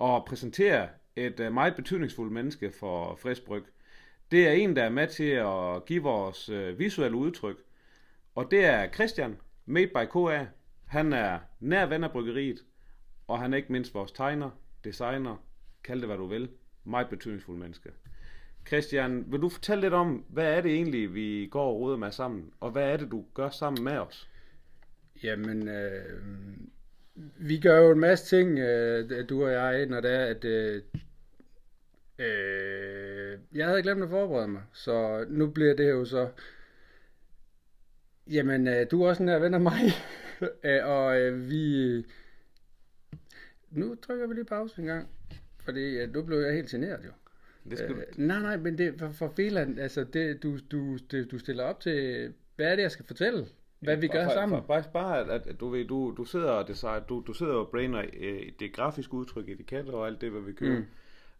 at 0.00 0.24
præsentere 0.24 0.88
et 1.16 1.40
øh, 1.40 1.52
meget 1.52 1.76
betydningsfuldt 1.76 2.32
menneske 2.32 2.72
for 2.80 3.14
Frisk 3.14 3.44
Bryg. 3.44 3.64
Det 4.30 4.48
er 4.48 4.52
en, 4.52 4.76
der 4.76 4.82
er 4.82 4.90
med 4.90 5.08
til 5.08 5.30
at 5.30 5.84
give 5.86 6.02
vores 6.02 6.48
øh, 6.48 6.78
visuelle 6.78 7.16
udtryk. 7.16 7.56
Og 8.34 8.50
det 8.50 8.64
er 8.64 8.92
Christian, 8.92 9.40
made 9.66 9.86
by 9.86 10.06
KA. 10.12 10.46
Han 10.86 11.12
er 11.12 11.38
nær 11.60 11.86
ven 11.86 12.04
af 12.04 12.10
bryggeriet, 12.10 12.58
og 13.28 13.38
han 13.38 13.52
er 13.52 13.56
ikke 13.56 13.72
mindst 13.72 13.94
vores 13.94 14.12
tegner, 14.12 14.50
designer, 14.84 15.36
kald 15.84 16.00
det 16.00 16.08
hvad 16.08 16.16
du 16.16 16.26
vil, 16.26 16.48
meget 16.84 17.08
betydningsfuld 17.08 17.58
menneske. 17.58 17.90
Christian, 18.66 19.24
vil 19.32 19.40
du 19.40 19.48
fortælle 19.48 19.80
lidt 19.80 19.94
om, 19.94 20.24
hvad 20.28 20.56
er 20.56 20.60
det 20.60 20.74
egentlig, 20.74 21.14
vi 21.14 21.48
går 21.50 21.68
og 21.68 21.80
roder 21.80 21.96
med 21.96 22.12
sammen, 22.12 22.52
og 22.60 22.70
hvad 22.70 22.92
er 22.92 22.96
det, 22.96 23.10
du 23.10 23.24
gør 23.34 23.50
sammen 23.50 23.84
med 23.84 23.98
os? 23.98 24.28
Jamen, 25.22 25.68
øh, 25.68 26.20
vi 27.36 27.58
gør 27.58 27.80
jo 27.80 27.92
en 27.92 28.00
masse 28.00 28.36
ting, 28.36 28.58
øh, 28.58 29.28
du 29.28 29.44
og 29.44 29.52
jeg, 29.52 29.86
når 29.86 30.00
det 30.00 30.10
er, 30.10 30.24
at 30.24 30.44
øh, 30.44 30.82
øh, 32.18 33.38
jeg 33.54 33.66
havde 33.66 33.82
glemt 33.82 34.02
at 34.02 34.08
forberede 34.08 34.48
mig, 34.48 34.62
så 34.72 35.24
nu 35.28 35.46
bliver 35.46 35.74
det 35.74 35.90
jo 35.90 36.04
så, 36.04 36.28
jamen, 38.30 38.68
øh, 38.68 38.86
du 38.90 39.02
er 39.02 39.08
også 39.08 39.22
en 39.22 39.28
her 39.28 39.38
ven 39.38 39.54
af 39.54 39.60
mig, 39.60 39.80
og 40.94 41.20
øh, 41.20 41.50
vi, 41.50 41.96
nu 43.74 43.94
trykker 43.94 44.26
vi 44.26 44.34
lige 44.34 44.44
pause 44.44 44.80
en 44.80 44.86
gang, 44.86 45.08
fordi 45.64 45.96
øh, 45.98 46.12
nu 46.12 46.22
blev 46.22 46.38
jeg 46.38 46.54
helt 46.54 46.68
generet 46.68 47.00
jo. 47.04 47.10
Det 47.70 47.78
skal 47.78 47.90
Øh, 47.90 47.96
du... 47.98 48.02
nej, 48.16 48.40
nej, 48.42 48.56
men 48.56 48.78
det 48.78 48.94
for, 48.98 49.10
for 49.10 49.32
Feland, 49.36 49.78
altså 49.80 50.04
det, 50.04 50.42
du, 50.42 50.58
du, 50.70 50.96
det, 51.10 51.30
du 51.30 51.38
stiller 51.38 51.64
op 51.64 51.80
til, 51.80 52.32
hvad 52.56 52.66
er 52.72 52.76
det, 52.76 52.82
jeg 52.82 52.90
skal 52.90 53.04
fortælle? 53.06 53.46
Hvad 53.80 53.96
vi 53.96 54.08
gør 54.08 54.24
Bare- 54.24 54.34
sammen? 54.34 54.62
Bare, 54.62 54.82
bare, 54.82 54.92
bare 54.92 55.34
at, 55.34 55.46
at 55.46 55.60
du, 55.60 55.68
ved, 55.68 55.84
du, 55.84 56.14
du 56.16 56.24
sidder 56.24 56.50
og 56.50 56.68
designer, 56.68 57.00
du, 57.06 57.24
du 57.26 57.32
sidder 57.32 57.52
og 57.52 57.68
brainer 57.68 58.02
øh, 58.20 58.42
det 58.60 58.72
grafiske 58.72 59.14
udtryk, 59.14 59.48
etiketter 59.48 59.92
og 59.92 60.06
alt 60.06 60.20
det, 60.20 60.30
hvad 60.30 60.40
vi 60.40 60.52
kører. 60.52 60.78
Mm. 60.78 60.84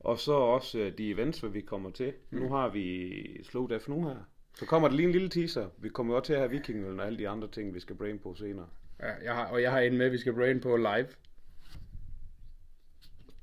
Og 0.01 0.19
så 0.19 0.33
også 0.33 0.79
øh, 0.79 0.99
de 0.99 1.11
events, 1.11 1.41
hvad 1.41 1.51
vi 1.51 1.61
kommer 1.61 1.91
til. 1.91 2.13
Mm. 2.31 2.39
Nu 2.39 2.49
har 2.49 2.69
vi 2.69 3.45
Slow 3.45 3.67
Def 3.67 3.89
nu 3.89 4.09
her. 4.09 4.17
Så 4.55 4.67
kommer 4.67 4.89
der 4.89 4.97
lige 4.97 5.07
en 5.07 5.13
lille 5.13 5.29
teaser. 5.29 5.67
Vi 5.79 5.89
kommer 5.89 6.15
også 6.15 6.27
til 6.27 6.33
at 6.33 6.39
have 6.39 6.51
Vikingølen 6.51 7.01
og 7.01 7.07
alle 7.07 7.19
de 7.19 7.29
andre 7.29 7.49
ting, 7.49 7.75
vi 7.75 7.81
skal 7.81 7.97
brain 7.97 8.19
på 8.19 8.35
senere. 8.35 8.67
Ja, 9.01 9.11
jeg 9.25 9.35
har, 9.35 9.45
og 9.47 9.63
jeg 9.63 9.71
har 9.73 9.81
en 9.81 9.99
med, 9.99 10.11
vi 10.11 10.19
skal 10.19 10.33
brain 10.33 10.61
på 10.61 10.77
live. 10.77 11.07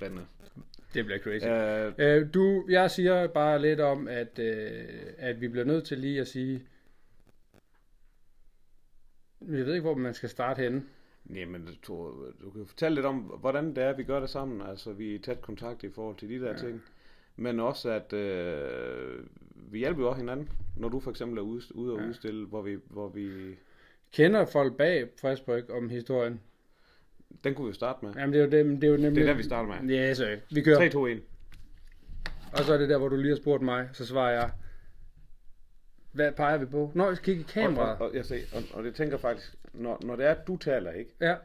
Spændende. 0.02 0.26
Det 0.94 1.06
bliver 1.06 1.20
crazy. 1.20 1.46
Øh, 1.46 1.94
Øh, 2.22 2.34
du, 2.34 2.66
jeg 2.70 2.92
siger 2.92 3.28
bare 3.28 3.62
lidt 3.62 3.80
om, 3.80 4.08
at, 4.08 4.40
øh, 4.40 4.84
at 5.18 5.42
vi 5.42 5.48
bliver 5.48 5.66
nødt 5.66 5.84
til 5.86 5.98
lige 5.98 6.22
at 6.22 6.28
sige, 6.28 6.66
jeg 9.42 9.66
ved 9.66 9.74
ikke, 9.74 9.82
hvor 9.82 9.96
man 9.96 10.14
skal 10.14 10.30
starte 10.30 10.62
henne. 10.62 10.84
Jamen, 11.36 11.68
du, 11.88 12.26
du 12.42 12.50
kan 12.52 12.66
fortælle 12.66 12.96
lidt 12.96 13.06
om, 13.06 13.18
hvordan 13.18 13.76
det 13.76 13.84
er, 13.84 13.94
vi 13.96 14.04
gør 14.04 14.20
det 14.20 14.30
sammen. 14.30 14.62
Altså, 14.62 14.94
vi 14.94 15.12
er 15.12 15.16
i 15.16 15.20
tæt 15.20 15.42
kontakt 15.42 15.84
i 15.84 15.90
forhold 15.90 16.16
til 16.18 16.30
de 16.30 16.40
der 16.40 16.52
ja. 16.52 16.58
ting. 16.58 16.82
Men 17.36 17.60
også, 17.60 17.90
at 17.90 18.14
øh, 18.14 19.26
vi 19.56 19.78
hjælper 19.80 20.02
jo 20.02 20.08
også 20.10 20.20
hinanden, 20.20 20.50
når 20.78 20.90
du 20.90 21.00
for 21.00 21.12
eksempel 21.12 21.38
er 21.38 21.42
ude, 21.42 21.62
ude 21.76 21.94
og 21.94 22.00
Ja. 22.02 22.08
udstille, 22.08 22.46
hvor 22.46 22.62
vi, 22.62 22.78
hvor 22.90 23.10
vi... 23.10 23.30
Kender 24.12 24.46
folk 24.46 24.78
bag 24.78 25.10
Friskbryg 25.22 25.70
om 25.70 25.90
historien? 25.90 26.42
Den 27.44 27.56
kunne 27.56 27.66
vi 27.66 27.70
jo 27.70 27.74
starte 27.74 28.06
med. 28.06 28.14
Jamen, 28.14 28.34
det 28.34 28.40
er 28.42 28.46
jo, 28.46 28.52
det, 28.52 28.82
det 28.82 28.84
er 28.88 28.92
jo 28.92 28.98
nemlig... 28.98 29.16
Det 29.16 29.22
er 29.22 29.26
der, 29.28 29.34
vi 29.38 29.44
starter 29.44 29.82
med. 29.82 29.96
Ja, 29.96 30.14
så 30.14 30.38
vi 30.52 30.62
kører. 30.62 30.78
3, 30.78 30.90
2, 30.90 31.06
1. 31.06 31.22
Og 32.54 32.60
så 32.64 32.74
er 32.74 32.78
det 32.78 32.90
der, 32.90 32.98
hvor 32.98 33.10
du 33.10 33.16
lige 33.16 33.30
har 33.30 33.38
spurgt 33.38 33.64
mig, 33.64 33.90
så 33.94 34.06
svarer 34.06 34.32
jeg, 34.32 34.50
hvad 36.12 36.32
peger 36.32 36.58
vi 36.58 36.66
på? 36.66 36.92
Nå, 36.96 37.08
jeg 37.08 37.16
skal 37.18 37.26
kigge 37.26 37.42
i 37.42 37.46
kameraet. 37.62 37.98
og, 38.02 38.10
og, 38.10 38.16
jeg 38.16 38.26
ser, 38.26 38.40
og, 38.54 38.64
og 38.74 38.84
det 38.84 38.96
tænker 38.96 39.18
faktisk, 39.18 39.56
når, 39.74 40.00
når 40.04 40.16
det 40.16 40.26
er, 40.26 40.32
at 40.32 40.48
du 40.48 40.58
taler, 40.58 40.92
ikke? 40.92 41.12
Ja, 41.22 41.36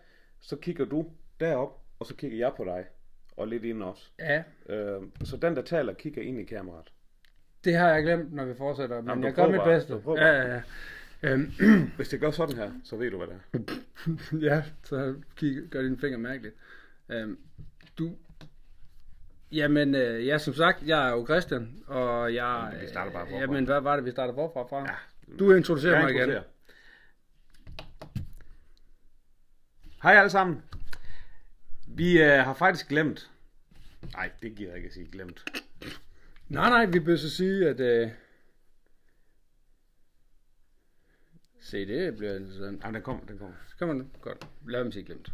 Så 0.40 0.57
kigger 0.57 0.85
du 0.85 1.07
derop, 1.40 1.81
og 1.99 2.07
så 2.07 2.14
kigger 2.14 2.38
jeg 2.38 2.53
på 2.57 2.64
dig. 2.64 2.85
Og 3.37 3.49
lidt 3.49 3.64
ind 3.64 3.83
også. 3.83 4.11
ja, 4.18 4.42
Øh, 4.68 5.03
så 5.25 5.37
den, 5.37 5.57
der 5.57 5.62
taler, 5.62 5.92
kigger 5.92 6.22
ind 6.22 6.40
i 6.40 6.44
kameraet. 6.44 6.92
det 7.64 7.75
har 7.77 7.90
jeg 7.94 8.03
glemt, 8.03 8.33
når 8.35 8.44
vi 8.44 8.55
fortsætter, 8.55 9.01
men 9.01 9.09
Jamen, 9.09 9.25
jeg 9.25 9.33
gør 9.33 9.49
mit 9.49 9.61
bedste. 9.64 10.03
Ja, 10.07 10.27
ja, 10.27 10.55
ja. 10.55 10.61
Øhm, 11.27 11.53
Hvis 11.97 12.09
det 12.09 12.21
gør 12.21 12.31
sådan 12.31 12.57
her, 12.57 12.71
så 12.85 12.97
ved 12.97 13.11
du, 13.11 13.17
hvad 13.17 13.27
det 13.27 13.41
er. 13.53 14.39
ja, 14.55 14.62
så 14.83 15.15
kig, 15.37 15.62
gør 15.71 15.83
dine 15.83 15.99
fingre 15.99 16.19
mærkeligt. 16.19 16.55
Øhm, 17.09 17.39
du... 17.99 18.17
Jamen, 19.53 19.95
øh, 19.95 20.27
ja, 20.27 20.39
som 20.39 20.55
sagt, 20.55 20.83
jeg 20.87 21.09
er 21.09 21.12
jo 21.12 21.27
Christian, 21.27 21.83
og 21.87 22.35
jeg... 22.35 22.69
Jamen, 22.73 22.81
vi 22.83 22.89
starter 22.89 23.12
bare 23.12 23.27
forfra. 23.27 23.41
Jamen, 23.41 23.65
hvad 23.65 23.81
var 23.81 23.97
det, 23.97 24.05
vi 24.05 24.11
startede 24.11 24.35
forfra 24.35 24.62
fra? 24.62 24.81
Ja. 24.81 25.37
Du 25.39 25.53
introducerer 25.53 25.95
Jeg 25.95 26.03
mig 26.03 26.11
igen. 26.11 26.23
introducerer. 26.23 26.43
Hej 30.03 30.15
alle 30.15 30.31
sammen. 30.31 30.62
Vi 31.89 32.23
øh, 32.23 32.39
har 32.39 32.55
faktisk 32.55 32.89
glemt. 32.89 33.31
Nej, 34.12 34.31
det 34.43 34.55
giver 34.55 34.69
jeg 34.69 34.77
ikke 34.77 34.87
at 34.87 34.93
sige 34.93 35.09
glemt. 35.12 35.45
Nej, 36.49 36.69
nej, 36.69 36.87
vi 36.87 37.01
bør 37.01 37.17
så 37.17 37.31
sige, 37.31 37.69
at... 37.69 37.81
Øh... 37.81 38.11
Se, 41.66 41.87
det 41.87 42.16
bliver 42.16 42.37
interessant. 42.37 42.83
Jamen, 42.83 42.94
den 42.94 43.02
kommer, 43.02 43.26
den 43.26 43.38
kommer. 43.38 43.55
Så 43.68 43.76
kan 43.76 43.87
man 43.87 44.11
godt. 44.20 44.48
Lad 44.68 44.81
dem 44.81 44.92
sige 44.92 45.05
glemt. 45.05 45.33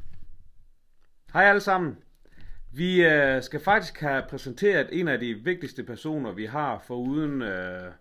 Hej 1.32 1.44
alle 1.44 1.60
sammen. 1.60 1.98
Vi 2.70 3.06
øh, 3.06 3.42
skal 3.42 3.60
faktisk 3.60 4.00
have 4.00 4.24
præsenteret 4.28 4.88
en 4.92 5.08
af 5.08 5.18
de 5.20 5.34
vigtigste 5.34 5.84
personer, 5.84 6.32
vi 6.32 6.46
har 6.46 6.78
foruden 6.86 7.42
øh, 7.42 7.92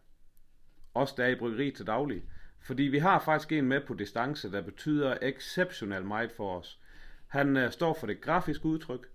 os, 0.93 1.13
der 1.13 1.23
er 1.23 1.27
i 1.27 1.35
bryggeri 1.35 1.71
til 1.71 1.87
daglig. 1.87 2.23
Fordi 2.59 2.83
vi 2.83 2.99
har 2.99 3.19
faktisk 3.19 3.51
en 3.51 3.67
med 3.67 3.81
på 3.87 3.93
distance, 3.93 4.51
der 4.51 4.61
betyder 4.61 5.17
exceptionelt 5.21 6.05
meget 6.05 6.31
for 6.31 6.59
os. 6.59 6.79
Han 7.27 7.57
øh, 7.57 7.71
står 7.71 7.93
for 7.93 8.07
det 8.07 8.21
grafiske 8.21 8.65
udtryk. 8.65 9.07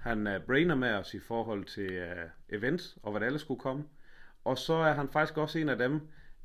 Han 0.00 0.26
øh, 0.26 0.40
brainer 0.40 0.74
med 0.74 0.92
os 0.92 1.14
i 1.14 1.20
forhold 1.20 1.64
til 1.64 1.92
øh, 1.92 2.28
events 2.48 2.98
og 3.02 3.10
hvad 3.10 3.20
der 3.20 3.26
ellers 3.26 3.40
skulle 3.40 3.60
komme. 3.60 3.84
Og 4.44 4.58
så 4.58 4.74
er 4.74 4.92
han 4.92 5.08
faktisk 5.08 5.38
også 5.38 5.58
en 5.58 5.68
af 5.68 5.78
dem, 5.78 6.00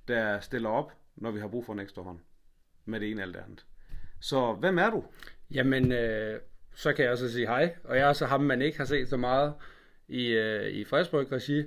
der 0.08 0.40
stiller 0.40 0.70
op, 0.70 1.01
når 1.16 1.32
vi 1.32 1.40
har 1.40 1.48
brug 1.48 1.66
for 1.66 1.74
en 1.74 1.80
ekstra 1.80 2.02
hånd. 2.02 2.20
Med 2.86 3.00
det 3.00 3.12
ene 3.12 3.22
eller 3.22 3.34
det 3.40 3.46
andet. 3.46 3.66
Så 4.20 4.54
hvem 4.54 4.78
er 4.78 4.90
du? 4.90 5.04
Jamen, 5.52 5.92
øh, 5.92 6.40
så 6.76 6.94
kan 6.94 7.04
jeg 7.06 7.12
også 7.12 7.32
sige 7.32 7.48
hej. 7.48 7.76
Og 7.84 7.98
jeg 7.98 8.10
er 8.10 8.14
så 8.14 8.26
ham, 8.26 8.42
man 8.42 8.62
ikke 8.62 8.78
har 8.78 8.86
set 8.86 9.10
så 9.10 9.18
meget 9.18 9.54
i, 10.08 10.28
øh, 10.28 10.68
i 10.68 10.84
Fredensborg 10.84 11.32
regi. 11.32 11.64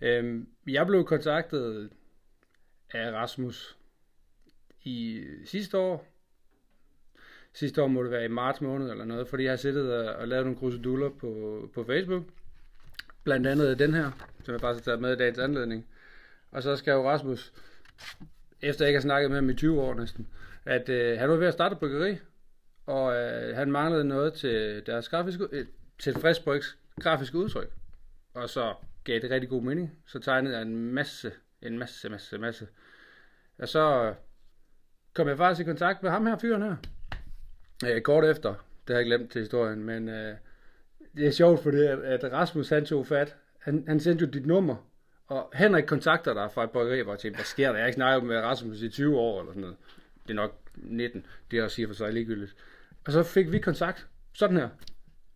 Øh, 0.00 0.42
jeg 0.66 0.86
blev 0.86 1.04
kontaktet 1.04 1.90
af 2.90 3.12
Rasmus 3.12 3.76
i 4.82 5.24
sidste 5.44 5.78
år. 5.78 6.06
Sidste 7.54 7.82
år 7.82 7.86
må 7.86 8.02
det 8.02 8.10
være 8.10 8.24
i 8.24 8.28
marts 8.28 8.60
måned 8.60 8.90
eller 8.90 9.04
noget, 9.04 9.28
fordi 9.28 9.42
jeg 9.42 9.52
har 9.52 9.56
siddet 9.56 9.94
og, 9.94 10.14
og 10.14 10.28
lavet 10.28 10.44
nogle 10.44 10.58
kruseduller 10.58 11.08
på, 11.08 11.70
på 11.74 11.84
Facebook. 11.84 12.24
Blandt 13.24 13.46
andet 13.46 13.78
den 13.78 13.94
her, 13.94 14.10
som 14.44 14.52
jeg 14.52 14.60
bare 14.60 14.74
har 14.74 14.80
taget 14.80 15.00
med 15.00 15.12
i 15.12 15.16
dagens 15.16 15.38
anledning. 15.38 15.86
Og 16.50 16.62
så 16.62 16.76
skrev 16.76 17.00
Rasmus, 17.00 17.52
efter 18.62 18.84
jeg 18.84 18.88
ikke 18.88 18.96
har 18.96 19.02
snakket 19.02 19.30
med 19.30 19.38
ham 19.38 19.50
i 19.50 19.54
20 19.54 19.80
år 19.80 19.94
næsten, 19.94 20.28
at 20.64 20.88
øh, 20.88 21.18
han 21.18 21.28
var 21.28 21.36
ved 21.36 21.46
at 21.46 21.52
starte 21.52 21.76
bryggeri, 21.76 22.18
og 22.86 23.14
øh, 23.16 23.56
han 23.56 23.72
manglede 23.72 24.04
noget 24.04 24.34
til 24.34 24.82
deres 24.86 25.08
grafiske, 25.08 25.48
øh, 25.52 25.66
til 25.98 26.14
Frisbrygs 26.14 26.78
grafiske 27.00 27.38
udtryk. 27.38 27.70
Og 28.34 28.48
så 28.48 28.74
gav 29.04 29.20
det 29.20 29.30
rigtig 29.30 29.50
god 29.50 29.62
mening. 29.62 29.98
Så 30.06 30.18
tegnede 30.18 30.54
jeg 30.54 30.62
en 30.62 30.76
masse, 30.76 31.32
en 31.62 31.78
masse, 31.78 32.08
masse, 32.08 32.38
masse. 32.38 32.68
Og 33.58 33.68
så 33.68 34.04
øh, 34.04 34.14
kom 35.14 35.28
jeg 35.28 35.36
faktisk 35.36 35.66
i 35.66 35.70
kontakt 35.70 36.02
med 36.02 36.10
ham 36.10 36.26
her, 36.26 36.38
fyren 36.38 36.62
her. 36.62 36.76
Øh, 37.86 38.00
kort 38.00 38.24
efter, 38.24 38.54
det 38.88 38.94
har 38.94 39.00
jeg 39.00 39.06
glemt 39.06 39.32
til 39.32 39.40
historien, 39.40 39.84
men 39.84 40.08
øh, 40.08 40.36
det 41.16 41.26
er 41.26 41.30
sjovt, 41.30 41.62
fordi 41.62 41.82
at, 41.82 41.98
at 41.98 42.32
Rasmus 42.32 42.68
han 42.68 42.84
tog 42.84 43.06
fat. 43.06 43.36
Han, 43.58 43.84
han 43.88 44.00
sendte 44.00 44.24
jo 44.24 44.30
dit 44.30 44.46
nummer, 44.46 44.91
og 45.32 45.50
Henrik 45.54 45.84
kontakter 45.84 46.34
dig 46.34 46.50
fra 46.52 46.64
et 46.64 46.70
bryggeri, 46.70 47.02
hvor 47.02 47.12
jeg 47.12 47.18
tænker, 47.18 47.36
hvad 47.36 47.44
sker 47.44 47.68
der? 47.68 47.74
Jeg 47.74 47.82
har 47.82 47.86
ikke 47.86 47.94
snakket 47.94 48.28
med 48.28 48.36
Rasmus 48.36 48.82
i 48.82 48.88
20 48.88 49.18
år 49.18 49.40
eller 49.40 49.52
sådan 49.52 49.60
noget. 49.60 49.76
Det 50.22 50.30
er 50.30 50.34
nok 50.34 50.58
19, 50.74 51.26
det 51.50 51.58
er 51.58 51.64
også 51.64 51.74
siger 51.74 51.88
for 51.88 51.94
sig 51.94 52.12
ligegyldigt. 52.12 52.56
Og 53.06 53.12
så 53.12 53.22
fik 53.22 53.52
vi 53.52 53.58
kontakt, 53.58 54.06
sådan 54.32 54.56
her. 54.56 54.68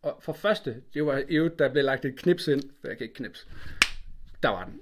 Og 0.02 0.18
for 0.22 0.32
første, 0.32 0.82
det 0.94 1.06
var 1.06 1.22
jo, 1.28 1.48
der 1.48 1.68
blev 1.68 1.84
lagt 1.84 2.04
et 2.04 2.16
knips 2.16 2.48
ind, 2.48 2.62
for 2.80 2.88
jeg 2.88 2.98
kan 2.98 3.04
ikke 3.04 3.14
knips. 3.14 3.48
Der 4.42 4.48
var 4.48 4.64
den. 4.64 4.80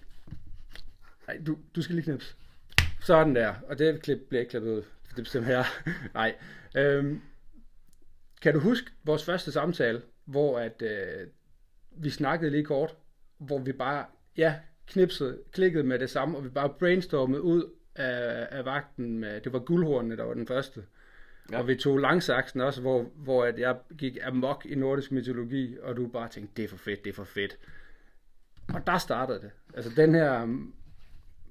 Nej, 1.27 1.41
du, 1.47 1.59
du 1.77 1.83
skal 1.83 1.95
lige 1.95 2.05
knips. 2.05 2.37
Sådan 3.01 3.35
der, 3.35 3.55
og 3.69 3.79
det 3.79 4.03
klip, 4.03 4.19
bliver 4.29 4.41
ikke 4.41 4.51
klippet 4.51 4.71
ud. 4.71 4.83
Det 5.17 5.25
bestemmer 5.25 5.51
jeg. 5.51 5.65
Nej. 6.15 6.35
Øhm, 6.77 7.23
kan 8.43 8.55
du 8.55 8.61
huske 8.61 8.91
vores 9.05 9.25
første 9.25 9.53
samtale, 9.53 10.03
hvor 10.25 10.59
at 10.59 10.83
øh, 10.83 11.27
vi 11.91 12.11
snakkede 12.11 12.51
lige 12.51 12.65
kort, 12.65 12.97
hvor 13.39 13.59
vi 13.59 13.73
bare, 13.73 14.07
ja, 14.37 14.55
knipsede, 14.87 15.39
klikkede 15.53 15.85
med 15.85 15.99
det 15.99 16.11
samme, 16.11 16.37
og 16.37 16.45
vi 16.45 16.49
bare 16.49 16.75
brainstormede 16.79 17.43
ud 17.43 17.71
af, 17.95 18.49
af 18.51 18.65
vagten 18.65 19.19
med, 19.19 19.41
det 19.41 19.53
var 19.53 19.59
guldhornene, 19.59 20.17
der 20.17 20.25
var 20.25 20.35
den 20.35 20.47
første. 20.47 20.85
Ja. 21.53 21.59
Og 21.59 21.69
vi 21.69 21.77
tog 21.77 21.99
langsaksen 21.99 22.61
også, 22.61 22.81
hvor, 22.81 23.11
hvor 23.15 23.45
at 23.45 23.59
jeg 23.59 23.77
gik 23.99 24.19
amok 24.23 24.67
i 24.67 24.75
nordisk 24.75 25.13
mytologi, 25.13 25.77
og 25.83 25.97
du 25.97 26.07
bare 26.07 26.29
tænkte, 26.29 26.53
det 26.57 26.65
er 26.65 26.69
for 26.69 26.77
fedt, 26.77 27.05
det 27.05 27.11
er 27.11 27.15
for 27.15 27.25
fedt. 27.25 27.59
Og 28.75 28.87
der 28.87 28.99
startede 28.99 29.41
det. 29.41 29.51
Altså 29.75 29.91
den 29.97 30.15
her, 30.15 30.33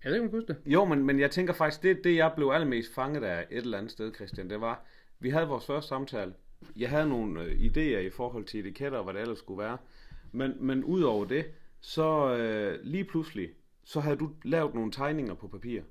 jeg 0.04 0.12
ved 0.12 0.14
ikke, 0.14 0.26
om 0.26 0.32
du 0.32 0.38
husker 0.38 0.54
det. 0.54 0.72
Jo, 0.72 0.86
men, 0.86 1.06
men 1.06 1.20
jeg 1.20 1.32
tænker 1.32 1.54
faktisk, 1.54 1.84
det, 1.84 2.04
det 2.04 2.16
jeg 2.16 2.32
blev 2.36 2.52
allermest 2.54 2.94
fanget 2.94 3.24
af 3.24 3.46
et 3.52 3.58
eller 3.58 3.78
andet 3.78 3.92
sted, 3.92 4.14
Christian, 4.14 4.50
det 4.50 4.62
var, 4.62 4.86
vi 5.20 5.30
havde 5.30 5.48
vores 5.48 5.66
første 5.66 5.90
samtale. 5.90 6.34
Jeg 6.76 6.90
havde 6.90 7.10
nogle 7.10 7.42
øh, 7.42 7.52
idéer 7.52 8.00
i 8.00 8.10
forhold 8.10 8.46
til 8.46 8.60
etiketter 8.60 8.98
og 8.98 9.04
hvad 9.04 9.14
det 9.14 9.22
ellers 9.22 9.38
skulle 9.38 9.64
være. 9.64 9.78
Men, 10.32 10.54
men 10.60 10.84
ud 10.84 11.02
over 11.02 11.26
det, 11.26 11.46
så 11.84 12.36
øh, 12.36 12.80
lige 12.84 13.04
pludselig, 13.04 13.50
så 13.84 14.00
havde 14.00 14.16
du 14.16 14.30
lavet 14.44 14.74
nogle 14.74 14.92
tegninger 14.92 15.34
på 15.34 15.48
papir. 15.48 15.82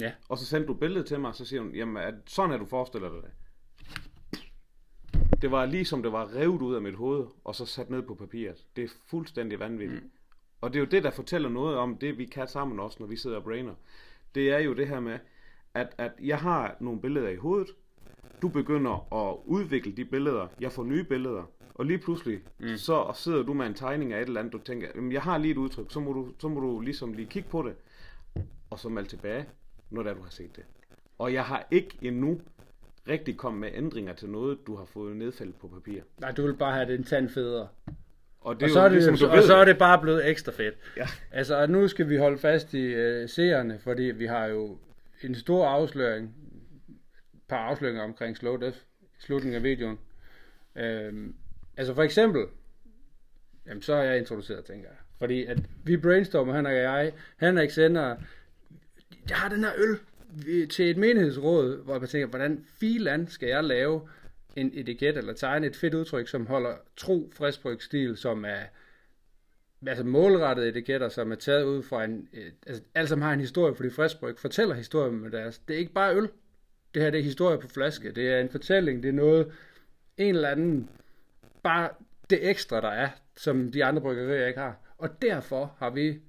Ja. 0.00 0.12
Og 0.28 0.38
så 0.38 0.46
sendte 0.46 0.66
du 0.66 0.74
billedet 0.74 1.06
til 1.06 1.20
mig, 1.20 1.28
og 1.28 1.34
så 1.34 1.44
siger 1.44 1.62
hun, 1.62 1.74
jamen 1.74 1.96
at, 1.96 2.14
sådan 2.26 2.50
er 2.50 2.56
du 2.56 2.66
forestiller 2.66 3.08
dig 3.08 3.22
det. 3.22 3.30
Det 5.42 5.50
var 5.50 5.66
lige 5.66 5.84
som 5.84 6.02
det 6.02 6.12
var 6.12 6.34
revet 6.34 6.62
ud 6.62 6.74
af 6.74 6.82
mit 6.82 6.94
hoved, 6.94 7.26
og 7.44 7.54
så 7.54 7.66
sat 7.66 7.90
ned 7.90 8.02
på 8.02 8.14
papiret. 8.14 8.64
Det 8.76 8.84
er 8.84 8.88
fuldstændig 9.06 9.60
vanvittigt. 9.60 10.02
Mm. 10.02 10.10
Og 10.60 10.72
det 10.72 10.78
er 10.78 10.80
jo 10.80 10.86
det, 10.90 11.04
der 11.04 11.10
fortæller 11.10 11.48
noget 11.48 11.76
om 11.76 11.98
det, 11.98 12.18
vi 12.18 12.24
kan 12.24 12.48
sammen 12.48 12.80
også, 12.80 12.96
når 13.00 13.06
vi 13.06 13.16
sidder 13.16 13.36
og 13.36 13.44
brainer. 13.44 13.74
Det 14.34 14.50
er 14.50 14.58
jo 14.58 14.74
det 14.74 14.88
her 14.88 15.00
med, 15.00 15.18
at, 15.74 15.94
at 15.98 16.12
jeg 16.22 16.38
har 16.38 16.76
nogle 16.80 17.00
billeder 17.00 17.28
i 17.28 17.36
hovedet, 17.36 17.68
du 18.42 18.48
begynder 18.48 19.14
at 19.14 19.36
udvikle 19.44 19.92
de 19.92 20.04
billeder, 20.04 20.48
jeg 20.60 20.72
får 20.72 20.84
nye 20.84 21.04
billeder, 21.04 21.44
og 21.78 21.86
lige 21.86 21.98
pludselig, 21.98 22.40
mm. 22.58 22.76
så 22.76 23.12
sidder 23.14 23.42
du 23.42 23.54
med 23.54 23.66
en 23.66 23.74
tegning 23.74 24.12
af 24.12 24.20
et 24.20 24.26
eller 24.26 24.40
andet, 24.40 24.52
du 24.52 24.58
tænker, 24.58 24.88
"Jamen, 24.94 25.12
jeg 25.12 25.22
har 25.22 25.38
lige 25.38 25.52
et 25.52 25.56
udtryk, 25.56 25.86
så 25.90 26.00
må, 26.00 26.12
du, 26.12 26.32
så 26.38 26.48
må 26.48 26.60
du 26.60 26.80
ligesom 26.80 27.12
lige 27.12 27.26
kigge 27.26 27.48
på 27.48 27.62
det, 27.62 27.74
og 28.70 28.78
så 28.78 28.88
melde 28.88 29.08
tilbage, 29.08 29.46
når 29.90 30.02
det 30.02 30.10
er, 30.10 30.14
du 30.14 30.22
har 30.22 30.30
set 30.30 30.56
det. 30.56 30.64
Og 31.18 31.32
jeg 31.32 31.44
har 31.44 31.66
ikke 31.70 31.98
endnu 32.02 32.40
rigtig 33.08 33.36
kommet 33.36 33.60
med 33.60 33.70
ændringer 33.74 34.12
til 34.14 34.28
noget, 34.28 34.58
du 34.66 34.76
har 34.76 34.84
fået 34.84 35.16
nedfældet 35.16 35.54
på 35.54 35.68
papir. 35.68 36.00
Nej, 36.20 36.30
du 36.32 36.42
vil 36.42 36.54
bare 36.54 36.74
have 36.74 36.86
det 36.86 36.94
en 36.94 37.04
tand 37.04 37.28
federe. 37.28 37.68
Og 38.40 38.54
det 38.54 38.62
Og 38.62 38.70
så, 38.70 38.80
er 38.80 38.82
det, 38.84 38.92
ligesom, 38.92 39.30
og 39.30 39.42
så 39.42 39.54
er 39.54 39.64
det 39.64 39.78
bare 39.78 40.00
blevet 40.00 40.28
ekstra 40.28 40.52
fedt. 40.52 40.74
Ja. 40.96 41.06
Altså, 41.32 41.56
og 41.56 41.70
nu 41.70 41.88
skal 41.88 42.08
vi 42.08 42.16
holde 42.16 42.38
fast 42.38 42.74
i 42.74 42.82
øh, 42.82 43.28
seerne, 43.28 43.78
fordi 43.78 44.02
vi 44.02 44.26
har 44.26 44.46
jo 44.46 44.78
en 45.22 45.34
stor 45.34 45.66
afsløring, 45.66 46.34
et 47.34 47.40
par 47.48 47.56
afsløringer 47.56 48.02
omkring 48.02 48.36
Slow 48.36 48.56
Death 48.56 48.76
i 49.02 49.22
slutningen 49.22 49.56
af 49.56 49.62
videoen. 49.62 49.98
Øhm, 50.76 51.34
altså 51.78 51.94
for 51.94 52.02
eksempel, 52.02 52.46
jamen 53.66 53.82
så 53.82 53.92
er 53.94 54.02
jeg 54.02 54.18
introduceret, 54.18 54.64
tænker 54.64 54.88
jeg. 54.88 54.96
Fordi 55.18 55.44
at 55.44 55.58
vi 55.84 55.96
brainstormer, 55.96 56.52
han 56.52 56.66
og 56.66 56.74
jeg, 56.74 57.12
Henrik 57.40 57.70
sender, 57.70 58.16
jeg 59.28 59.36
har 59.36 59.48
den 59.48 59.64
her 59.64 59.72
øl 59.76 59.98
vi- 60.30 60.66
til 60.66 60.90
et 60.90 60.96
menighedsråd, 60.96 61.84
hvor 61.84 61.98
jeg 62.00 62.08
tænker, 62.08 62.26
hvordan 62.28 62.64
filan 62.80 63.28
skal 63.28 63.48
jeg 63.48 63.64
lave 63.64 64.08
en 64.56 64.70
etiket 64.74 65.16
eller 65.16 65.32
tegne 65.32 65.66
et 65.66 65.76
fedt 65.76 65.94
udtryk, 65.94 66.28
som 66.28 66.46
holder 66.46 66.74
tro 66.96 67.30
friskbrygsstil, 67.32 68.16
som 68.16 68.44
er 68.44 68.60
altså 69.86 70.04
målrettede 70.04 70.68
etiketter, 70.68 71.08
som 71.08 71.32
er 71.32 71.36
taget 71.36 71.64
ud 71.64 71.82
fra 71.82 72.04
en, 72.04 72.28
altså 72.66 72.82
alle 72.94 73.08
som 73.08 73.22
har 73.22 73.32
en 73.32 73.40
historie, 73.40 73.74
fordi 73.74 73.90
friskbryg 73.90 74.38
fortæller 74.38 74.74
historien 74.74 75.20
med 75.20 75.30
deres, 75.30 75.58
det 75.58 75.74
er 75.74 75.78
ikke 75.78 75.92
bare 75.92 76.16
øl, 76.16 76.28
det 76.94 77.02
her 77.02 77.10
det 77.10 77.20
er 77.20 77.24
historie 77.24 77.58
på 77.58 77.68
flaske, 77.68 78.12
det 78.12 78.28
er 78.28 78.40
en 78.40 78.48
fortælling, 78.48 79.02
det 79.02 79.08
er 79.08 79.12
noget, 79.12 79.52
en 80.16 80.34
eller 80.34 80.48
anden, 80.48 80.90
bare 81.68 81.90
det 82.30 82.50
ekstra, 82.50 82.80
der 82.80 82.88
er, 82.88 83.08
som 83.36 83.72
de 83.72 83.84
andre 83.84 84.02
bryggerier 84.02 84.46
ikke 84.46 84.60
har. 84.60 84.76
Og 84.98 85.22
derfor 85.22 85.74
har 85.78 85.90
vi 85.90 86.20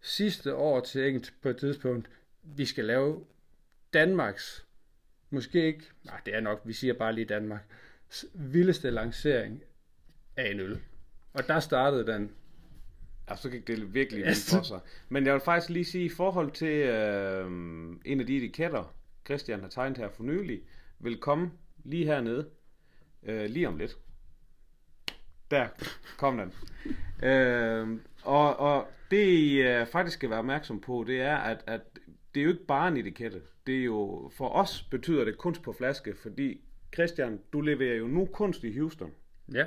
sidste 0.00 0.54
år 0.54 0.80
tænkt 0.80 1.34
på 1.42 1.48
et 1.48 1.56
tidspunkt, 1.56 2.10
vi 2.42 2.64
skal 2.64 2.84
lave 2.84 3.24
Danmarks, 3.92 4.66
måske 5.30 5.66
ikke, 5.66 5.84
nej 6.04 6.20
det 6.26 6.34
er 6.34 6.40
nok, 6.40 6.60
vi 6.64 6.72
siger 6.72 6.94
bare 6.94 7.12
lige 7.12 7.24
Danmark, 7.24 7.64
vildeste 8.34 8.90
lancering 8.90 9.62
af 10.36 10.50
en 10.50 10.60
øl. 10.60 10.80
Og 11.32 11.48
der 11.48 11.60
startede 11.60 12.06
den. 12.06 12.32
Ja, 13.30 13.36
så 13.36 13.50
gik 13.50 13.66
det 13.66 13.94
virkelig 13.94 14.24
vildt 14.24 14.50
for 14.50 14.62
sig. 14.62 14.80
Men 15.08 15.26
jeg 15.26 15.32
vil 15.32 15.40
faktisk 15.40 15.70
lige 15.70 15.84
sige, 15.84 16.04
i 16.04 16.08
forhold 16.08 16.52
til 16.52 16.76
øh, 16.76 17.46
en 18.04 18.20
af 18.20 18.26
de 18.26 18.36
etiketter, 18.36 18.94
Christian 19.26 19.60
har 19.60 19.68
tegnet 19.68 19.98
her 19.98 20.08
for 20.08 20.22
nylig, 20.22 20.62
vil 20.98 21.18
komme 21.18 21.50
lige 21.84 22.04
hernede, 22.04 22.48
øh, 23.22 23.44
lige 23.44 23.68
om 23.68 23.76
lidt. 23.76 23.98
Der 25.50 25.68
kom 26.16 26.38
den. 26.38 26.52
Øh, 27.28 28.00
og, 28.22 28.56
og 28.56 28.88
det 29.10 29.28
I 29.28 29.64
faktisk 29.92 30.16
skal 30.16 30.30
være 30.30 30.38
opmærksom 30.38 30.80
på, 30.80 31.04
det 31.06 31.20
er, 31.20 31.36
at, 31.36 31.64
at 31.66 31.80
det 32.34 32.40
er 32.40 32.44
jo 32.44 32.50
ikke 32.50 32.66
bare 32.66 32.88
en 32.88 32.96
etikette. 32.96 33.42
Det 33.66 33.80
er 33.80 33.84
jo, 33.84 34.30
for 34.36 34.48
os 34.48 34.82
betyder 34.82 35.24
det 35.24 35.38
kunst 35.38 35.62
på 35.62 35.72
flaske, 35.72 36.14
fordi 36.22 36.60
Christian, 36.94 37.40
du 37.52 37.60
leverer 37.60 37.96
jo 37.96 38.06
nu 38.06 38.26
kunst 38.26 38.64
i 38.64 38.78
Houston. 38.78 39.12
Ja. 39.52 39.66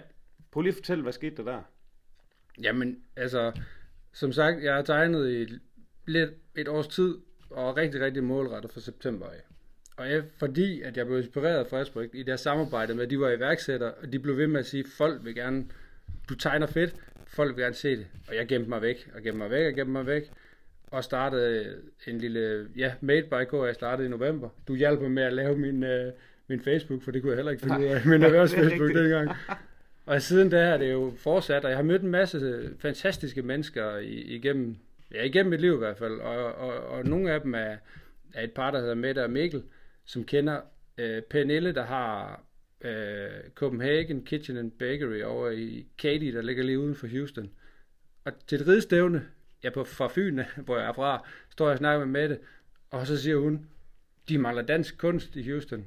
Prøv 0.51 0.61
lige 0.61 0.71
at 0.71 0.75
fortælle, 0.75 1.03
hvad 1.03 1.13
skete 1.13 1.35
der 1.35 1.43
der? 1.43 1.61
Jamen, 2.61 3.03
altså, 3.15 3.61
som 4.13 4.31
sagt, 4.31 4.63
jeg 4.63 4.75
har 4.75 4.81
tegnet 4.81 5.31
i 5.31 5.53
lidt 6.05 6.31
et 6.57 6.67
års 6.67 6.87
tid, 6.87 7.17
og 7.49 7.77
rigtig, 7.77 8.01
rigtig 8.01 8.23
målrettet 8.23 8.71
for 8.71 8.79
september 8.79 9.27
af. 9.29 9.41
Og 9.97 10.11
jeg, 10.11 10.23
fordi 10.37 10.81
at 10.81 10.97
jeg 10.97 11.05
blev 11.05 11.17
inspireret 11.17 11.57
af 11.57 11.67
Friskbryg 11.67 12.09
i 12.13 12.23
deres 12.23 12.41
samarbejde 12.41 12.93
med, 12.95 13.03
at 13.03 13.09
de 13.09 13.19
var 13.19 13.29
iværksættere, 13.29 13.91
og 13.91 14.11
de 14.11 14.19
blev 14.19 14.37
ved 14.37 14.47
med 14.47 14.59
at 14.59 14.65
sige, 14.65 14.85
folk 14.97 15.25
vil 15.25 15.35
gerne, 15.35 15.65
du 16.29 16.35
tegner 16.35 16.67
fedt, 16.67 16.95
folk 17.27 17.55
vil 17.55 17.63
gerne 17.63 17.75
se 17.75 17.97
det. 17.97 18.07
Og 18.27 18.35
jeg 18.35 18.47
gemte 18.47 18.69
mig 18.69 18.81
væk, 18.81 19.09
og 19.15 19.21
gemte 19.21 19.37
mig 19.37 19.49
væk, 19.49 19.65
og 19.65 19.73
gemte 19.73 19.91
mig 19.91 20.05
væk. 20.05 20.31
Og 20.87 21.03
startede 21.03 21.75
en 22.07 22.17
lille, 22.17 22.67
ja, 22.77 22.93
Made 23.01 23.23
by 23.23 23.45
K, 23.49 23.53
jeg 23.53 23.75
startede 23.75 24.07
i 24.07 24.09
november. 24.09 24.49
Du 24.67 24.75
hjalp 24.75 25.01
mig 25.01 25.11
med 25.11 25.23
at 25.23 25.33
lave 25.33 25.57
min, 25.57 25.83
øh, 25.83 26.11
min 26.47 26.61
Facebook, 26.61 27.03
for 27.03 27.11
det 27.11 27.21
kunne 27.21 27.31
jeg 27.31 27.37
heller 27.37 27.51
ikke 27.51 27.63
finde 27.63 27.79
ud 27.79 27.85
af. 27.85 28.01
Min 28.05 28.23
erhvervs 28.23 28.53
er 28.53 28.57
Facebook 28.63 28.93
dengang. 28.93 29.29
Og 30.05 30.21
siden 30.21 30.49
da 30.49 30.57
er 30.57 30.77
det 30.77 30.91
jo 30.91 31.13
fortsat, 31.17 31.63
og 31.65 31.69
jeg 31.69 31.77
har 31.77 31.83
mødt 31.83 32.01
en 32.01 32.09
masse 32.09 32.69
fantastiske 32.79 33.41
mennesker 33.41 33.97
igennem, 34.07 34.75
ja, 35.13 35.23
igennem 35.23 35.49
mit 35.49 35.61
liv 35.61 35.73
i 35.73 35.77
hvert 35.77 35.97
fald, 35.97 36.19
og, 36.19 36.55
og, 36.55 36.73
og 36.73 37.05
nogle 37.05 37.31
af 37.31 37.41
dem 37.41 37.53
er, 37.53 37.75
er 38.33 38.43
et 38.43 38.51
par, 38.51 38.71
der 38.71 38.79
hedder 38.79 38.95
Mette 38.95 39.23
og 39.23 39.29
Mikkel, 39.29 39.63
som 40.05 40.23
kender 40.23 40.61
øh, 40.97 41.21
Pernille, 41.21 41.73
der 41.75 41.83
har 41.83 42.43
øh, 42.81 43.29
Copenhagen 43.55 44.25
Kitchen 44.25 44.57
and 44.57 44.71
Bakery 44.71 45.21
over 45.21 45.49
i 45.49 45.87
Katy, 45.97 46.25
der 46.25 46.41
ligger 46.41 46.63
lige 46.63 46.79
uden 46.79 46.95
for 46.95 47.07
Houston. 47.07 47.51
Og 48.25 48.31
til 48.47 48.61
et 48.61 48.67
ridestævne, 48.67 49.25
ja, 49.63 49.69
på, 49.69 49.83
fra 49.83 50.07
Fyn, 50.07 50.39
hvor 50.65 50.77
jeg 50.77 50.87
er 50.87 50.93
fra, 50.93 51.27
står 51.49 51.65
jeg 51.65 51.71
og 51.71 51.77
snakker 51.77 52.05
med 52.05 52.21
Mette, 52.21 52.39
og 52.89 53.07
så 53.07 53.21
siger 53.21 53.37
hun, 53.37 53.67
de 54.29 54.37
mangler 54.37 54.61
dansk 54.63 54.97
kunst 54.97 55.35
i 55.35 55.49
Houston. 55.49 55.85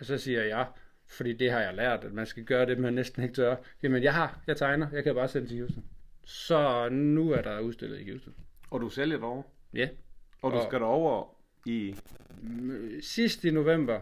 Og 0.00 0.04
så 0.06 0.18
siger 0.18 0.42
jeg, 0.42 0.66
fordi 1.06 1.32
det 1.32 1.50
har 1.50 1.60
jeg 1.60 1.74
lært, 1.74 2.04
at 2.04 2.12
man 2.12 2.26
skal 2.26 2.44
gøre 2.44 2.66
det, 2.66 2.78
man 2.78 2.92
næsten 2.94 3.22
ikke 3.22 3.34
tør. 3.34 3.56
Jamen, 3.82 4.02
jeg 4.02 4.14
har, 4.14 4.40
jeg 4.46 4.56
tegner, 4.56 4.86
jeg 4.92 5.04
kan 5.04 5.14
bare 5.14 5.28
sende 5.28 5.48
til 5.48 5.58
Houston. 5.58 5.84
Så 6.24 6.88
nu 6.88 7.30
er 7.30 7.42
der 7.42 7.60
udstillet 7.60 8.00
i 8.00 8.10
Houston. 8.10 8.34
Og 8.70 8.80
du 8.80 8.88
sælger 8.88 9.16
derovre? 9.18 9.42
Ja. 9.74 9.88
Og 10.42 10.52
du 10.52 10.56
Og- 10.56 10.62
skal 10.68 10.80
derover 10.80 11.36
i... 11.66 11.94
Sidst 13.00 13.44
i 13.44 13.50
november 13.50 14.00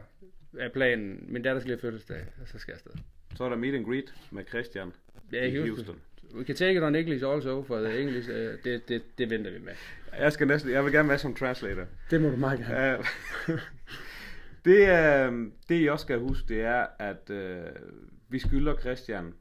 er 0.58 0.68
planen, 0.68 1.24
min 1.28 1.42
datter 1.42 1.60
skal 1.60 1.68
lige 1.68 1.80
have 1.82 1.90
fødselsdag, 1.90 2.24
og 2.40 2.48
så 2.48 2.58
skal 2.58 2.72
jeg 2.72 2.76
afsted. 2.76 3.02
Så 3.36 3.44
er 3.44 3.48
der 3.48 3.56
meet 3.56 3.74
and 3.74 3.84
greet 3.84 4.14
med 4.30 4.44
Christian 4.48 4.92
Ja, 5.32 5.46
i 5.46 5.56
Houston. 5.56 6.00
We 6.34 6.44
can 6.44 6.56
take 6.56 6.76
it 6.76 6.82
on 6.82 6.94
English 6.94 7.26
also, 7.26 7.62
for 7.62 7.80
the 7.80 8.00
English, 8.00 8.30
uh, 8.30 8.34
det, 8.64 8.88
det, 8.88 9.02
det 9.18 9.30
venter 9.30 9.50
vi 9.50 9.58
med. 9.58 9.72
Jeg 10.18 10.32
skal 10.32 10.46
næsten, 10.46 10.70
jeg 10.70 10.84
vil 10.84 10.92
gerne 10.92 11.08
være 11.08 11.18
som 11.18 11.34
translator. 11.34 11.84
Det 12.10 12.20
må 12.20 12.28
du 12.28 12.36
meget 12.36 12.58
gerne. 12.58 12.98
Uh, 12.98 13.54
det, 14.64 14.80
uh, 15.28 15.52
det 15.68 15.80
I 15.82 15.88
også 15.88 16.02
skal 16.02 16.18
huske, 16.18 16.48
det 16.48 16.60
er, 16.60 16.86
at 16.98 17.30
uh, 17.30 17.82
vi 18.28 18.38
skylder 18.38 18.80
Christian 18.80 19.34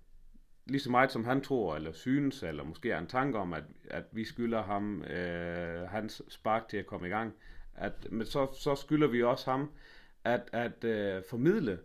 lige 0.66 0.82
så 0.82 0.92
meget 0.92 1.12
som 1.12 1.26
han 1.26 1.42
tror, 1.42 1.76
eller 1.76 1.92
synes, 1.92 2.44
eller 2.44 2.64
måske 2.64 2.90
har 2.90 3.00
en 3.00 3.08
tanke 3.08 3.38
om, 3.38 3.54
at, 3.54 3.64
at 3.90 4.04
vi 4.12 4.26
skylder 4.26 4.64
ham 4.64 5.02
uh, 5.02 5.90
hans 5.90 6.22
spark 6.30 6.68
til 6.70 6.78
at 6.78 6.86
komme 6.86 7.08
i 7.08 7.10
gang. 7.10 7.34
At, 7.76 7.92
men 8.12 8.26
så, 8.26 8.48
så 8.60 8.76
skylder 8.76 9.08
vi 9.08 9.24
også 9.24 9.52
ham 9.52 9.72
at, 10.24 10.42
at 10.52 10.84
øh, 10.84 11.22
formidle 11.30 11.80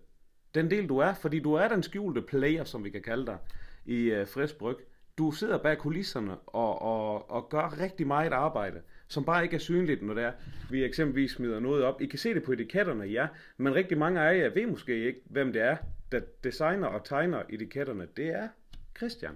den 0.55 0.71
del 0.71 0.89
du 0.89 0.99
er, 0.99 1.15
fordi 1.15 1.41
du 1.41 1.53
er 1.55 1.69
den 1.69 1.83
skjulte 1.83 2.23
player, 2.23 2.65
som 2.65 2.85
vi 2.85 2.91
kan 2.91 3.03
kalde 3.03 3.27
dig, 3.27 3.39
i 3.87 3.97
øh, 4.11 4.27
Frisk 4.27 4.59
Bryg. 4.59 4.77
Du 5.19 5.31
sidder 5.33 5.59
bag 5.59 5.79
kulisserne 5.79 6.37
og, 6.47 6.83
og, 6.83 7.31
og 7.31 7.49
gør 7.49 7.81
rigtig 7.81 8.07
meget 8.07 8.33
arbejde, 8.33 8.81
som 9.09 9.25
bare 9.25 9.43
ikke 9.45 9.55
er 9.57 9.61
synligt, 9.61 10.03
når 10.03 10.15
det 10.15 10.25
er, 10.25 10.33
vi 10.71 10.85
eksempelvis 10.85 11.31
smider 11.33 11.61
noget 11.61 11.85
op. 11.85 12.01
I 12.03 12.07
kan 12.07 12.19
se 12.19 12.35
det 12.35 12.43
på 12.43 12.53
etiketterne, 12.53 13.05
ja, 13.05 13.27
men 13.57 13.75
rigtig 13.75 13.99
mange 13.99 14.21
af 14.21 14.39
jer 14.39 14.49
ved 14.49 14.67
måske 14.67 15.05
ikke, 15.07 15.21
hvem 15.25 15.53
det 15.53 15.63
er, 15.63 15.77
der 16.13 16.21
designer 16.45 16.87
og 16.87 17.05
tegner 17.05 17.43
etiketterne. 17.49 18.07
Det 18.17 18.27
er 18.29 18.49
Christian. 18.97 19.33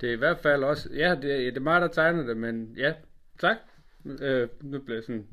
Det 0.00 0.08
er 0.08 0.12
i 0.12 0.16
hvert 0.16 0.38
fald 0.38 0.64
også, 0.64 0.90
ja, 0.94 1.14
det, 1.22 1.32
er- 1.34 1.38
det 1.50 1.56
er 1.56 1.60
mig, 1.60 1.80
der 1.80 1.88
tegner 1.88 2.22
det, 2.26 2.36
men 2.36 2.74
ja, 2.76 2.94
tak. 3.38 3.56
Øh, 4.20 4.48
nu 4.62 4.78
blev 4.78 4.96
jeg 4.96 5.04
sådan, 5.04 5.26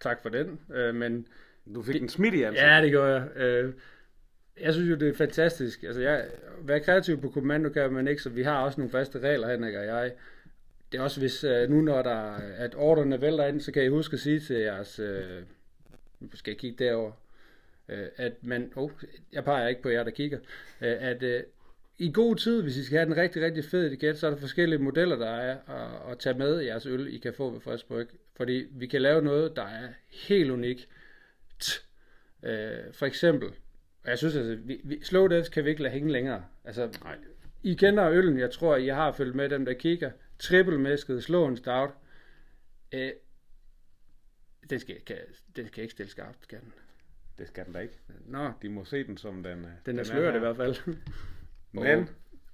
tak 0.00 0.22
for 0.22 0.28
den, 0.28 0.60
øh, 0.74 0.94
men 0.94 1.26
Du 1.74 1.82
fik 1.82 2.02
en 2.02 2.08
smidt 2.08 2.34
i 2.34 2.42
ansigtet. 2.42 2.68
Ja, 2.68 2.82
det 2.82 2.92
gør 2.92 3.14
jeg. 3.14 3.36
Øh, 3.36 3.72
jeg 4.60 4.72
synes 4.72 4.90
jo, 4.90 4.94
det 4.94 5.08
er 5.08 5.14
fantastisk. 5.14 5.82
Altså, 5.82 6.00
jeg, 6.00 6.26
være 6.62 6.80
kreativ 6.80 7.20
på 7.20 7.28
kommando 7.28 7.68
kan 7.68 7.92
man 7.92 8.08
ikke, 8.08 8.22
så 8.22 8.30
vi 8.30 8.42
har 8.42 8.64
også 8.64 8.80
nogle 8.80 8.90
faste 8.90 9.18
regler, 9.18 9.50
Henrik 9.50 9.74
og 9.74 9.86
jeg. 9.86 10.12
Det 10.92 10.98
er 10.98 11.02
også, 11.02 11.20
hvis 11.20 11.44
øh, 11.44 11.70
nu 11.70 11.80
når 11.80 12.02
der, 12.02 12.32
at 12.56 12.74
ordrene 12.74 13.20
vælter 13.20 13.46
ind, 13.46 13.60
så 13.60 13.72
kan 13.72 13.84
I 13.84 13.88
huske 13.88 14.14
at 14.14 14.20
sige 14.20 14.40
til 14.40 14.56
jeres, 14.56 14.98
øh, 14.98 15.42
skal 16.34 16.50
jeg 16.50 16.58
kigge 16.58 16.84
derover, 16.84 17.12
øh, 17.88 18.06
at 18.16 18.32
man, 18.42 18.72
oh, 18.76 18.90
jeg 19.32 19.44
peger 19.44 19.68
ikke 19.68 19.82
på 19.82 19.88
jer, 19.88 20.04
der 20.04 20.10
kigger, 20.10 20.38
øh, 20.80 20.96
at 21.00 21.22
øh, 21.22 21.42
i 21.98 22.12
god 22.12 22.36
tid, 22.36 22.62
hvis 22.62 22.76
I 22.76 22.84
skal 22.84 22.98
have 22.98 23.06
den 23.06 23.16
rigtig, 23.16 23.42
rigtig 23.42 23.64
fed 23.64 23.86
etiket, 23.86 24.18
så 24.18 24.26
er 24.26 24.30
der 24.30 24.38
forskellige 24.38 24.78
modeller, 24.78 25.16
der 25.16 25.30
er 25.30 25.56
at, 25.68 26.12
at 26.12 26.18
tage 26.18 26.38
med 26.38 26.60
i 26.60 26.66
jeres 26.66 26.86
øl, 26.86 27.14
I 27.14 27.18
kan 27.18 27.34
få 27.34 27.50
ved 27.50 27.60
Frisk 27.60 27.88
Bryg. 27.88 28.08
Fordi 28.36 28.66
vi 28.70 28.86
kan 28.86 29.02
lave 29.02 29.22
noget, 29.22 29.56
der 29.56 29.62
er 29.64 29.88
helt 30.10 30.50
unikt. 30.50 30.88
Øh, 32.42 32.92
for 32.92 33.06
eksempel, 33.06 33.48
og 34.04 34.10
jeg 34.10 34.18
synes 34.18 34.36
altså, 34.36 34.54
vi, 34.56 34.80
vi, 34.84 35.00
slow 35.04 35.26
death 35.26 35.50
kan 35.50 35.64
vi 35.64 35.70
ikke 35.70 35.82
lade 35.82 35.92
hænge 35.92 36.12
længere. 36.12 36.44
Altså, 36.64 36.98
Nej. 37.04 37.16
I 37.62 37.74
kender 37.74 38.10
øllen, 38.10 38.38
jeg 38.38 38.50
tror, 38.50 38.76
I 38.76 38.86
har 38.88 39.12
følt 39.12 39.34
med 39.34 39.48
dem, 39.48 39.64
der 39.64 39.72
kigger. 39.74 40.10
Triple 40.38 40.78
mæsket, 40.78 41.24
slå 41.24 41.46
en 41.46 41.56
stout. 41.56 41.90
Øh, 42.92 43.10
Den 44.70 44.80
skal, 44.80 45.00
kan, 45.06 45.16
den 45.56 45.66
skal 45.66 45.82
ikke 45.82 45.92
stille 45.92 46.10
skarpt, 46.10 46.48
kan 46.48 46.60
den? 46.60 46.72
Det 47.38 47.48
skal 47.48 47.64
den 47.64 47.72
da 47.72 47.78
ikke. 47.78 47.98
Nå, 48.26 48.52
De 48.62 48.68
må 48.68 48.84
se 48.84 49.04
den 49.04 49.16
som 49.16 49.42
den, 49.42 49.64
øh, 49.64 49.70
den 49.86 49.98
er 49.98 50.02
sløret 50.04 50.36
i 50.36 50.38
hvert 50.38 50.56
fald. 50.56 50.76
Men 51.72 52.08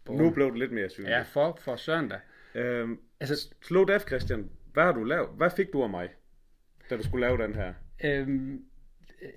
nu 0.09 0.31
blev 0.31 0.51
det 0.51 0.59
lidt 0.59 0.73
mere 0.73 0.89
synligt. 0.89 1.11
ja, 1.13 1.23
for, 1.23 1.59
for 1.61 1.77
søren 1.77 2.09
da. 2.09 2.21
Øhm, 2.55 3.01
Altså, 3.21 3.49
Slow 3.63 3.85
Def, 3.85 4.03
Christian, 4.07 4.51
hvad 4.81 4.93
har 4.93 5.01
du 5.01 5.05
lavet? 5.05 5.29
Hvad 5.37 5.51
fik 5.51 5.73
du 5.73 5.83
af 5.83 5.91
mig, 5.91 6.09
da 6.91 6.97
du 6.97 7.03
skulle 7.03 7.27
lave 7.27 7.39
den 7.39 7.55
her? 7.55 7.73
øhm, 8.05 8.65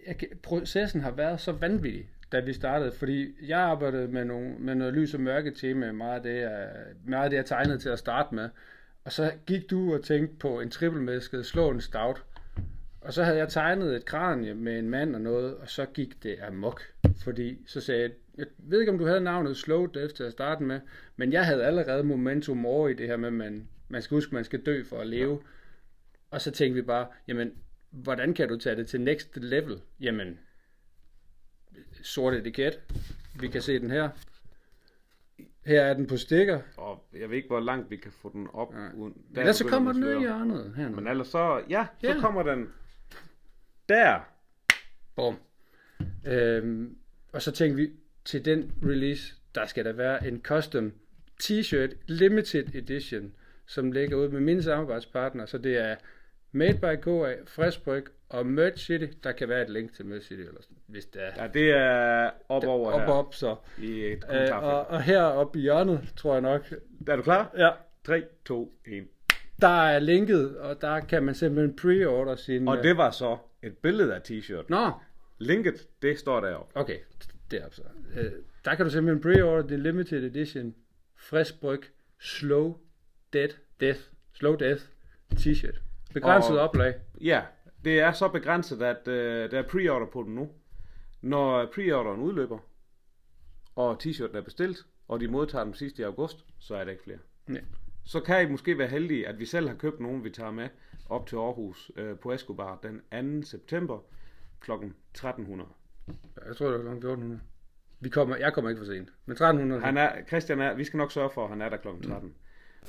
jeg, 0.08 0.16
processen 0.44 1.02
har 1.02 1.12
været 1.12 1.40
så 1.40 1.52
vanvittig, 1.52 2.10
da 2.32 2.40
vi 2.40 2.54
startede, 2.54 2.92
fordi 2.92 3.48
jeg 3.48 3.60
arbejdede 3.60 4.08
med, 4.08 4.26
nogle, 4.26 4.56
med 4.60 4.76
noget 4.76 4.94
lys 4.94 5.14
og 5.14 5.20
mørke 5.20 5.52
tema, 5.52 5.92
meget 5.92 6.16
af, 6.16 6.24
det, 6.24 6.42
jeg, 6.42 6.70
meget 7.06 7.24
af 7.24 7.30
det, 7.30 7.38
jeg 7.38 7.46
tegnede 7.46 7.78
til 7.78 7.90
at 7.90 8.00
starte 8.00 8.36
med. 8.36 8.50
Og 9.06 9.12
så 9.12 9.32
gik 9.46 9.70
du 9.70 9.94
og 9.94 10.04
tænkte 10.04 10.36
på 10.36 10.60
en 10.60 10.70
trippelmæsket 10.70 11.46
slå 11.46 11.70
en 11.70 11.82
stout. 11.82 12.24
Og 13.02 13.14
så 13.14 13.24
havde 13.24 13.38
jeg 13.38 13.50
tegnet 13.50 13.96
et 13.96 14.06
kranje 14.06 14.54
med 14.54 14.80
en 14.80 14.90
mand 14.90 15.16
og 15.16 15.22
noget, 15.22 15.58
og 15.58 15.70
så 15.70 15.86
gik 15.86 16.24
det 16.24 16.36
amok. 16.48 16.82
Fordi 17.24 17.58
så 17.68 17.82
sagde 17.82 18.02
jeg, 18.02 18.12
jeg 18.38 18.46
ved 18.58 18.80
ikke 18.80 18.92
om 18.92 18.98
du 18.98 19.06
havde 19.06 19.22
navnet 19.22 19.58
Slow 19.58 19.86
Death 19.86 20.14
til 20.14 20.24
at 20.24 20.32
starte 20.32 20.64
med, 20.64 20.80
men 21.16 21.34
jeg 21.34 21.46
havde 21.46 21.66
allerede 21.66 22.04
momentum 22.04 22.66
over 22.66 22.90
i 22.90 22.94
det 22.94 23.08
her 23.08 23.18
med, 23.18 23.28
at 23.28 23.34
man, 23.34 23.68
man 23.94 24.02
skal 24.02 24.16
huske, 24.16 24.36
man 24.36 24.44
skal 24.44 24.62
dø 24.66 24.84
for 24.84 25.00
at 25.00 25.08
leve. 25.08 25.42
Og 26.32 26.42
så 26.42 26.52
tænkte 26.52 26.76
vi 26.76 26.82
bare, 26.82 27.08
jamen, 27.28 27.52
hvordan 27.90 28.34
kan 28.34 28.50
du 28.50 28.58
tage 28.58 28.76
det 28.76 28.88
til 28.88 29.02
next 29.02 29.38
level? 29.38 29.82
Jamen, 30.00 30.40
sort 32.04 32.34
etiket. 32.34 32.80
Vi 33.40 33.48
kan 33.48 33.62
se 33.62 33.80
den 33.80 33.92
her. 33.92 34.10
Her 35.66 35.82
er 35.82 35.94
den 35.94 36.08
på 36.08 36.18
stikker. 36.18 36.62
Og 36.78 37.06
jeg 37.14 37.30
ved 37.30 37.38
ikke, 37.38 37.48
hvor 37.48 37.60
langt 37.60 37.90
vi 37.92 37.96
kan 37.96 38.12
få 38.12 38.30
den 38.34 38.48
op. 38.54 38.74
Nej. 38.74 38.90
Uden, 38.96 39.26
Ellers 39.38 39.56
så 39.56 39.68
kommer 39.68 39.92
den 39.92 40.02
ned 40.02 40.16
i 40.18 40.20
hjørnet. 40.20 40.74
Her 40.76 40.90
Men 40.90 41.08
ellers 41.08 41.28
så, 41.28 41.64
ja, 41.70 41.88
så 42.02 42.08
Ja. 42.08 42.20
kommer 42.20 42.44
den 42.44 42.70
der. 43.90 44.20
Bum. 45.16 45.38
Øhm, 46.26 46.98
og 47.32 47.42
så 47.42 47.52
tænkte 47.52 47.76
vi, 47.82 47.92
til 48.26 48.46
den 48.46 48.72
release, 48.84 49.36
der 49.56 49.66
skal 49.66 49.86
der 49.86 49.92
være 49.92 50.28
en 50.28 50.42
custom 50.44 50.94
t-shirt, 51.44 51.96
limited 52.08 52.76
edition, 52.76 53.34
som 53.74 53.92
ligger 53.92 54.18
ude 54.18 54.30
med 54.30 54.42
mine 54.42 54.64
samarbejdspartnere. 54.64 55.48
Så 55.48 55.58
det 55.58 55.78
er 55.78 55.96
Made 56.52 56.74
by 56.78 57.02
KA, 57.04 57.36
Friskbryg 57.48 58.04
og 58.30 58.46
Merch 58.46 58.86
City. 58.86 59.06
Der 59.24 59.32
kan 59.32 59.50
være 59.50 59.62
et 59.62 59.70
link 59.70 59.94
til 59.94 60.06
Merch 60.06 60.28
City, 60.28 60.42
eller 60.42 60.62
sådan, 60.62 60.78
hvis 60.88 61.06
det 61.06 61.22
er. 61.24 61.32
Ja, 61.44 61.48
det 61.48 61.72
er 61.72 62.30
op 62.50 62.64
over 62.64 62.92
op, 62.92 63.00
her. 63.02 63.08
op, 63.08 63.34
så. 63.36 63.56
I 63.78 64.06
et 64.06 64.12
Øh, 64.14 64.20
kommentarfelt. 64.22 64.64
og, 64.74 64.88
og 64.88 65.02
her 65.02 65.22
oppe 65.22 65.60
i 65.60 65.62
hjørnet, 65.62 66.14
tror 66.18 66.34
jeg 66.34 66.42
nok, 66.42 66.74
Er 67.08 67.16
du 67.16 67.22
klar? 67.22 67.52
ja, 67.58 67.70
3, 68.06 68.24
2, 68.46 68.78
1. 68.86 69.08
der 69.62 69.68
er 69.68 70.00
linket, 70.00 70.58
og 70.58 70.82
der 70.82 71.00
kan 71.00 71.24
man 71.24 71.36
simpelthen 71.36 71.76
pre-order 71.82 72.36
sin... 72.36 72.68
Og 72.68 72.78
øh, 72.78 72.84
det 72.84 72.98
var 72.98 73.12
så 73.12 73.38
et 73.64 73.78
billede 73.78 74.16
af 74.16 74.20
t-shirt. 74.20 74.66
Nå, 74.70 74.92
Linket, 75.40 75.88
det 76.02 76.20
står 76.20 76.40
deroppe. 76.40 76.78
Okay, 76.80 76.98
deroppe 77.52 77.76
så. 77.76 77.82
Øh, 78.16 78.32
der 78.66 78.76
kan 78.76 78.86
du 78.86 78.92
simpelthen 78.92 79.34
pre-order 79.34 79.68
det 79.68 79.80
limited 79.80 80.24
edition 80.24 80.76
frisk 81.18 81.62
bryg 81.62 81.82
slow 82.20 82.78
dead 83.34 83.50
death 83.86 84.00
slow 84.34 84.56
death 84.56 84.82
t-shirt. 85.36 85.80
Begrænset 86.14 86.60
Og- 86.60 86.70
oplag. 86.70 86.94
Ja, 87.22 87.42
det 87.86 88.00
er 88.00 88.12
så 88.12 88.28
begrænset, 88.28 88.82
at 88.82 89.08
øh, 89.08 89.52
der 89.52 89.60
er 89.60 89.64
pre-order 89.64 90.06
på 90.14 90.24
den 90.24 90.36
nu. 90.36 90.50
Når 91.22 91.66
pre-orderen 91.66 92.22
udløber, 92.22 92.60
og 93.76 93.98
t-shirten 94.04 94.38
er 94.38 94.42
bestilt, 94.42 94.78
og 95.08 95.20
de 95.20 95.28
modtager 95.28 95.64
dem 95.64 95.74
sidst 95.74 96.00
i 96.00 96.02
august, 96.02 96.46
så 96.60 96.76
er 96.76 96.84
der 96.84 96.92
ikke 96.92 97.04
flere. 97.04 97.18
Ja. 97.50 97.60
Så 98.06 98.20
kan 98.20 98.48
I 98.48 98.52
måske 98.52 98.78
være 98.78 98.88
heldige, 98.88 99.28
at 99.28 99.40
vi 99.40 99.46
selv 99.46 99.68
har 99.68 99.76
købt 99.76 100.00
nogen, 100.00 100.24
vi 100.24 100.30
tager 100.30 100.52
med 100.52 100.70
op 101.10 101.28
til 101.28 101.36
Aarhus 101.36 101.92
øh, 101.96 102.18
på 102.20 102.32
Escobar 102.34 102.80
den 102.84 103.42
2. 103.42 103.46
september 103.48 104.00
kl. 104.60 104.72
1300. 104.72 105.70
Jeg 106.48 106.56
tror, 106.56 106.66
det 106.72 106.74
var 106.86 106.92
kl. 106.92 106.96
1400. 106.98 107.42
Vi 108.00 108.10
kommer, 108.10 108.36
jeg 108.36 108.54
kommer 108.54 108.70
ikke 108.70 108.80
for 108.80 108.86
sent. 108.86 109.10
Men 109.26 109.32
1300. 109.34 109.82
Han 109.82 109.98
er, 109.98 110.12
Christian 110.28 110.60
er, 110.62 110.74
vi 110.74 110.84
skal 110.84 110.98
nok 110.98 111.12
sørge 111.12 111.30
for, 111.34 111.44
at 111.44 111.50
han 111.50 111.62
er 111.62 111.70
der 111.70 111.78
kl. 111.78 111.88
13. 112.08 112.36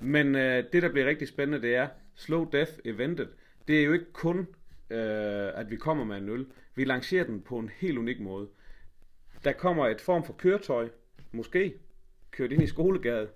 Men 0.02 0.34
øh, 0.34 0.64
det, 0.72 0.82
der 0.82 0.88
bliver 0.88 1.06
rigtig 1.06 1.28
spændende, 1.28 1.66
det 1.66 1.76
er 1.76 1.88
Slow 2.14 2.50
Death 2.50 2.72
Eventet. 2.84 3.28
Det 3.68 3.80
er 3.80 3.84
jo 3.84 3.92
ikke 3.92 4.12
kun, 4.12 4.38
øh, 4.90 5.58
at 5.58 5.70
vi 5.70 5.76
kommer 5.76 6.04
med 6.04 6.16
en 6.16 6.28
øl. 6.28 6.46
Vi 6.74 6.84
lancerer 6.84 7.24
den 7.24 7.42
på 7.42 7.58
en 7.58 7.70
helt 7.76 7.98
unik 7.98 8.20
måde. 8.20 8.48
Der 9.44 9.52
kommer 9.52 9.86
et 9.86 10.00
form 10.00 10.24
for 10.24 10.32
køretøj, 10.32 10.88
måske, 11.32 11.74
kørt 12.30 12.52
ind 12.52 12.62
i 12.62 12.66
skolegade, 12.66 13.28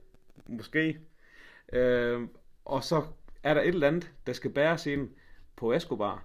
måske, 0.47 0.99
øh, 1.73 2.21
og 2.65 2.85
så 2.85 3.03
er 3.43 3.55
der 3.55 3.61
et 3.61 3.69
eller 3.69 3.89
andet, 3.89 4.13
der 4.27 4.33
skal 4.33 4.51
bæres 4.51 4.87
ind 4.87 5.09
på 5.57 5.73
Escobar, 5.73 6.25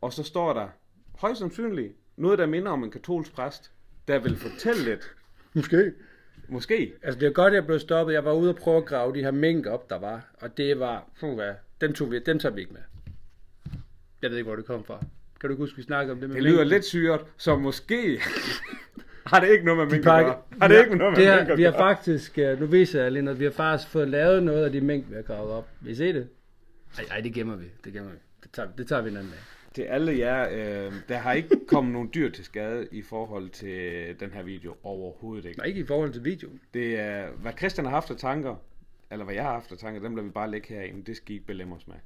og 0.00 0.12
så 0.12 0.22
står 0.22 0.52
der 0.52 0.68
højst 1.18 1.38
sandsynligt 1.38 1.92
noget, 2.16 2.38
der 2.38 2.46
minder 2.46 2.72
om 2.72 2.84
en 2.84 2.90
katolsk 2.90 3.32
præst, 3.32 3.72
der 4.08 4.18
vil 4.18 4.36
fortælle 4.36 4.84
lidt, 4.84 5.14
Måske 5.54 5.92
måske, 6.48 6.92
Altså, 7.02 7.20
det 7.20 7.26
er 7.26 7.32
godt, 7.32 7.54
jeg 7.54 7.66
blev 7.66 7.78
stoppet. 7.78 8.14
Jeg 8.14 8.24
var 8.24 8.32
ude 8.32 8.50
og 8.50 8.56
prøve 8.56 8.76
at 8.76 8.84
grave 8.84 9.14
de 9.14 9.20
her 9.20 9.30
mink 9.30 9.66
op, 9.66 9.90
der 9.90 9.98
var. 9.98 10.26
Og 10.40 10.56
det 10.56 10.78
var, 10.80 11.04
puh, 11.20 11.34
hvad, 11.34 11.52
dem, 11.80 11.92
tog 11.92 12.10
vi, 12.10 12.18
dem 12.18 12.38
tager 12.38 12.54
vi 12.54 12.60
ikke 12.60 12.72
med. 12.72 12.80
Jeg 14.22 14.30
ved 14.30 14.38
ikke, 14.38 14.48
hvor 14.48 14.56
det 14.56 14.64
kom 14.64 14.84
fra. 14.84 14.98
Kan 15.40 15.48
du 15.48 15.54
ikke 15.54 15.62
huske, 15.62 15.76
vi 15.76 15.82
snakkede 15.82 16.12
om 16.12 16.20
det 16.20 16.28
med 16.28 16.36
Det 16.36 16.42
lyder 16.42 16.56
minken? 16.56 16.68
lidt 16.68 16.84
syret, 16.84 17.20
så 17.36 17.56
måske 17.56 18.20
har 19.26 19.40
det 19.40 19.48
ikke 19.50 19.64
noget 19.64 19.78
med 19.78 19.86
mink 19.86 20.06
at 20.06 20.24
gøre. 20.24 20.36
Har 20.60 20.68
det 20.68 20.78
ikke 20.78 20.96
noget 20.96 21.18
med 21.18 21.24
det 21.24 21.32
mink 21.36 21.46
har, 21.46 21.52
at 21.52 21.58
vi 21.58 21.62
har 21.62 21.72
faktisk, 21.72 22.38
øh, 22.38 22.60
nu 22.60 22.66
viser 22.66 23.02
jeg 23.02 23.12
lige 23.12 23.22
noget, 23.22 23.40
vi 23.40 23.44
har 23.44 23.52
faktisk 23.52 23.90
fået 23.90 24.08
lavet 24.08 24.42
noget 24.42 24.64
af 24.64 24.72
de 24.72 24.80
mink, 24.80 25.10
vi 25.10 25.14
har 25.14 25.22
gravet 25.22 25.50
op. 25.50 25.68
Vil 25.80 25.92
I 25.92 25.94
se 25.94 26.12
det? 26.12 26.28
Ej, 26.98 27.04
ej 27.10 27.20
det 27.20 27.34
gemmer 27.34 27.56
vi. 27.56 27.66
Det 27.84 27.92
gemmer 27.92 28.10
vi. 28.10 28.16
Det 28.42 28.50
tager, 28.52 28.68
det 28.78 28.86
tager 28.86 29.02
vi 29.02 29.10
en 29.10 29.16
anden 29.16 29.30
dag. 29.32 29.40
Til 29.74 29.82
alle 29.82 30.18
jer, 30.18 30.48
øh, 30.50 30.92
der 31.08 31.16
har 31.16 31.32
ikke 31.32 31.66
kommet 31.66 31.92
nogen 31.92 32.10
dyr 32.14 32.30
til 32.30 32.44
skade 32.44 32.88
i 32.92 33.02
forhold 33.02 33.50
til 33.50 34.20
den 34.20 34.30
her 34.30 34.42
video 34.42 34.76
overhovedet 34.82 35.44
ikke. 35.44 35.58
Nej, 35.58 35.66
ikke 35.66 35.80
i 35.80 35.86
forhold 35.86 36.12
til 36.12 36.24
videoen. 36.24 36.60
Det 36.74 36.98
er, 36.98 37.30
hvad 37.30 37.52
Christian 37.58 37.84
har 37.84 37.92
haft 37.92 38.10
af 38.10 38.16
tanker, 38.16 38.56
eller 39.10 39.24
hvad 39.24 39.34
jeg 39.34 39.44
har 39.44 39.52
haft 39.52 39.72
af 39.72 39.78
tanker, 39.78 40.00
dem 40.00 40.16
lader 40.16 40.26
vi 40.26 40.32
bare 40.32 40.50
lægge 40.50 40.74
herinde. 40.74 41.02
Det 41.02 41.16
skal 41.16 41.30
I 41.30 41.34
ikke 41.34 41.46
belemme 41.46 41.74
os 41.74 41.86
med. 41.86 41.96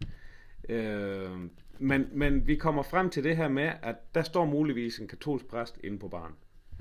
Øh, 0.68 1.31
men, 1.79 2.09
men 2.12 2.46
vi 2.46 2.57
kommer 2.57 2.83
frem 2.83 3.11
til 3.11 3.24
det 3.24 3.37
her 3.37 3.48
med, 3.48 3.72
at 3.83 3.96
der 4.14 4.22
står 4.22 4.44
muligvis 4.44 4.98
en 4.98 5.09
katolsk 5.09 5.46
præst 5.46 5.81
inde 5.85 5.98
på 5.98 6.09
baren. 6.09 6.35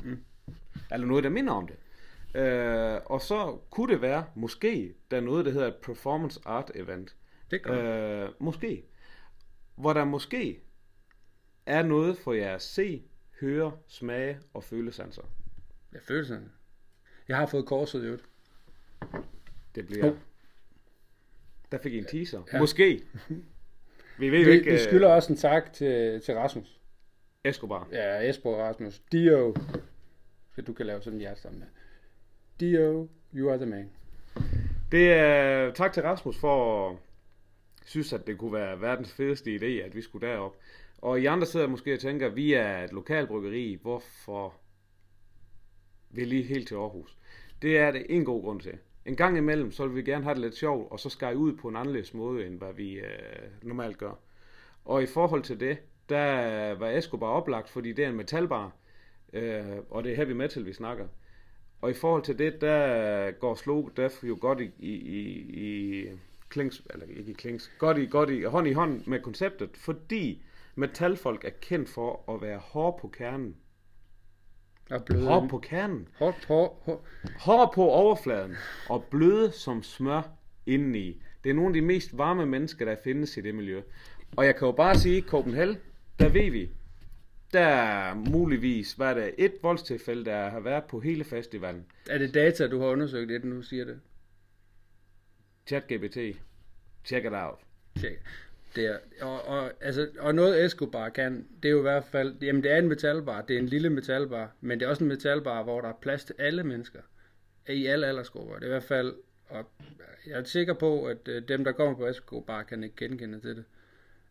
Mm. 0.03 0.17
Eller 0.91 1.07
noget, 1.07 1.23
der 1.23 1.29
minder 1.29 1.53
om 1.53 1.67
det. 1.67 1.75
Øh, 2.41 3.01
og 3.05 3.21
så 3.21 3.57
kunne 3.69 3.93
det 3.93 4.01
være, 4.01 4.25
måske, 4.35 4.93
der 5.11 5.17
er 5.17 5.21
noget, 5.21 5.45
der 5.45 5.51
hedder 5.51 5.67
et 5.67 5.75
performance 5.75 6.39
art 6.45 6.71
event. 6.75 7.15
Det 7.51 7.61
gør 7.63 8.21
øh, 8.21 8.23
Øh, 8.23 8.29
måske. 8.39 8.83
Hvor 9.75 9.93
der 9.93 10.05
måske 10.05 10.59
er 11.65 11.83
noget 11.83 12.17
for 12.17 12.33
jer 12.33 12.55
at 12.55 12.61
se, 12.61 13.03
høre, 13.41 13.77
smage 13.87 14.39
og 14.53 14.63
følesanser. 14.63 15.23
Jeg 15.93 16.01
føler 16.01 16.25
sådan. 16.25 16.51
Jeg 17.27 17.37
har 17.37 17.45
fået 17.45 17.65
korset 17.65 18.03
i 18.03 18.05
øvrigt. 18.05 18.23
Det 19.75 19.85
bliver... 19.87 20.11
Oh. 20.11 20.17
Der 21.71 21.77
fik 21.77 21.93
I 21.93 21.97
en 21.97 22.05
teaser. 22.05 22.43
Ja. 22.53 22.59
Måske. 22.59 23.03
Vi 24.19 24.29
ved 24.29 24.45
Vi, 24.45 24.51
ikke... 24.51 24.65
vi 24.65 24.71
øh, 24.71 24.79
skylder 24.79 25.07
også 25.07 25.33
en 25.33 25.37
tak 25.37 25.73
til, 25.73 26.21
til 26.21 26.33
Rasmus. 26.33 26.79
Escobar. 27.43 27.87
Ja, 27.91 28.29
Esbo 28.29 28.61
Rasmus. 28.61 29.01
Dio. 29.11 29.55
Så 30.55 30.61
du 30.61 30.73
kan 30.73 30.85
lave 30.85 31.01
sådan 31.01 31.13
en 31.13 31.19
hjerte 31.19 31.41
sammen 31.41 31.59
med. 31.59 31.67
Dio, 32.59 33.09
you 33.33 33.49
are 33.49 33.57
the 33.57 33.65
man. 33.65 33.89
Det 34.91 35.13
er 35.13 35.71
tak 35.73 35.93
til 35.93 36.03
Rasmus 36.03 36.37
for 36.37 36.89
at 36.89 36.97
synes, 37.85 38.13
at 38.13 38.27
det 38.27 38.37
kunne 38.37 38.53
være 38.53 38.81
verdens 38.81 39.13
fedeste 39.13 39.55
idé, 39.55 39.85
at 39.85 39.95
vi 39.95 40.01
skulle 40.01 40.27
derop. 40.27 40.55
Og 41.05 41.21
I 41.21 41.25
andre 41.25 41.45
sidder 41.45 41.67
måske 41.67 41.93
og 41.93 41.99
tænker, 41.99 42.29
vi 42.29 42.53
er 42.53 42.83
et 42.83 42.93
lokalbryggeri, 42.93 43.79
hvorfor 43.81 44.53
vil 46.09 46.33
I 46.33 46.41
helt 46.41 46.67
til 46.67 46.75
Aarhus? 46.75 47.17
Det 47.61 47.77
er 47.77 47.91
det 47.91 48.05
en 48.09 48.25
god 48.25 48.41
grund 48.41 48.61
til. 48.61 48.77
En 49.05 49.15
gang 49.15 49.37
imellem, 49.37 49.71
så 49.71 49.87
vil 49.87 49.95
vi 49.95 50.11
gerne 50.11 50.23
have 50.23 50.33
det 50.33 50.41
lidt 50.41 50.55
sjovt, 50.55 50.91
og 50.91 50.99
så 50.99 51.09
skal 51.09 51.33
I 51.33 51.35
ud 51.35 51.53
på 51.53 51.67
en 51.67 51.75
anderledes 51.75 52.13
måde, 52.13 52.45
end 52.45 52.57
hvad 52.57 52.73
vi 52.73 52.93
øh, 52.93 53.05
normalt 53.61 53.97
gør. 53.97 54.11
Og 54.85 55.03
i 55.03 55.05
forhold 55.05 55.43
til 55.43 55.59
det, 55.59 55.77
der 56.09 56.73
var 56.75 56.89
Escobar 56.89 57.27
oplagt, 57.27 57.69
fordi 57.69 57.93
det 57.93 58.05
er 58.05 58.09
en 58.09 58.15
metalbar, 58.17 58.71
øh, 59.33 59.63
og 59.89 60.03
det 60.03 60.11
er 60.11 60.15
heavy 60.15 60.31
metal, 60.31 60.65
vi 60.65 60.73
snakker. 60.73 61.07
Og 61.81 61.89
i 61.89 61.93
forhold 61.93 62.23
til 62.23 62.39
det, 62.39 62.61
der 62.61 63.31
går 63.31 63.55
Slow 63.55 63.89
Death 63.97 64.27
jo 64.27 64.37
godt 64.41 64.61
i, 64.61 64.71
i, 64.79 64.93
i, 64.93 65.21
i 65.53 66.09
klings, 66.49 66.83
eller 66.89 67.05
ikke 67.05 67.31
i 67.31 67.33
klings, 67.33 67.71
godt 67.79 67.97
i, 67.97 68.05
godt 68.05 68.29
i, 68.29 68.43
hånd 68.43 68.67
i 68.67 68.73
hånd 68.73 69.01
med 69.05 69.19
konceptet, 69.19 69.69
fordi 69.77 70.41
metalfolk 70.75 71.45
er 71.45 71.49
kendt 71.61 71.89
for 71.89 72.33
at 72.33 72.41
være 72.41 72.57
hårde 72.57 72.97
på 73.01 73.07
kernen. 73.07 73.55
Og 74.89 75.05
bløde. 75.05 75.27
Hårde 75.27 75.47
på 75.49 75.57
kernen. 75.57 76.07
Hårdt, 76.19 76.45
hårdt, 76.45 76.73
hårdt. 76.85 77.01
Hårde 77.39 77.71
på 77.75 77.83
overfladen 77.83 78.55
og 78.89 79.03
bløde 79.03 79.51
som 79.51 79.83
smør 79.83 80.21
indeni. 80.65 81.21
Det 81.43 81.49
er 81.49 81.53
nogle 81.53 81.69
af 81.69 81.73
de 81.73 81.81
mest 81.81 82.17
varme 82.17 82.45
mennesker, 82.45 82.85
der 82.85 82.95
findes 83.03 83.37
i 83.37 83.41
det 83.41 83.55
miljø. 83.55 83.81
Og 84.37 84.45
jeg 84.45 84.55
kan 84.55 84.65
jo 84.65 84.71
bare 84.71 84.95
sige, 84.95 85.21
Copenhagen, 85.21 85.77
der 86.19 86.29
ved 86.29 86.51
vi, 86.51 86.69
der 87.53 87.61
er 87.61 88.13
muligvis, 88.13 88.93
hvad 88.93 89.09
er 89.09 89.13
det, 89.13 89.35
et 89.37 89.53
voldstilfælde, 89.61 90.25
der 90.25 90.49
har 90.49 90.59
været 90.59 90.83
på 90.83 90.99
hele 90.99 91.23
festivalen. 91.23 91.85
Er 92.09 92.17
det 92.17 92.33
data, 92.33 92.67
du 92.67 92.79
har 92.79 92.87
undersøgt, 92.87 93.31
inden 93.31 93.51
du 93.51 93.61
siger 93.61 93.85
det? 93.85 93.99
ChatGPT, 95.67 96.17
check 97.05 97.25
it 97.25 97.33
out. 97.33 97.59
Tjek. 97.99 98.19
Det 98.75 98.85
er, 98.85 98.97
og, 99.21 99.41
og, 99.47 99.71
altså, 99.81 100.09
og 100.19 100.35
noget 100.35 100.65
Escobar 100.65 101.09
kan, 101.09 101.47
det 101.63 101.69
er 101.69 101.71
jo 101.71 101.79
i 101.79 101.81
hvert 101.81 102.03
fald, 102.03 102.35
jamen 102.41 102.63
det 102.63 102.71
er 102.71 102.77
en 102.77 102.87
metalbar, 102.87 103.41
det 103.41 103.55
er 103.55 103.59
en 103.59 103.65
lille 103.65 103.89
metalbar, 103.89 104.51
men 104.61 104.79
det 104.79 104.85
er 104.85 104.89
også 104.89 105.03
en 105.03 105.07
metalbar, 105.07 105.63
hvor 105.63 105.81
der 105.81 105.89
er 105.89 105.93
plads 106.01 106.25
til 106.25 106.35
alle 106.39 106.63
mennesker, 106.63 106.99
i 107.69 107.85
alle 107.85 108.07
aldersgrupper. 108.07 108.55
Det 108.55 108.63
er 108.63 108.67
i 108.67 108.69
hvert 108.69 108.83
fald, 108.83 109.15
og 109.49 109.71
jeg 110.27 110.39
er 110.39 110.43
sikker 110.43 110.73
på, 110.73 111.05
at 111.05 111.27
øh, 111.27 111.47
dem, 111.47 111.63
der 111.63 111.71
kommer 111.71 111.97
på 111.97 112.07
Escobar, 112.07 112.63
kan 112.63 112.83
ikke 112.83 112.95
genkende 112.95 113.39
til 113.39 113.55
det. 113.55 113.63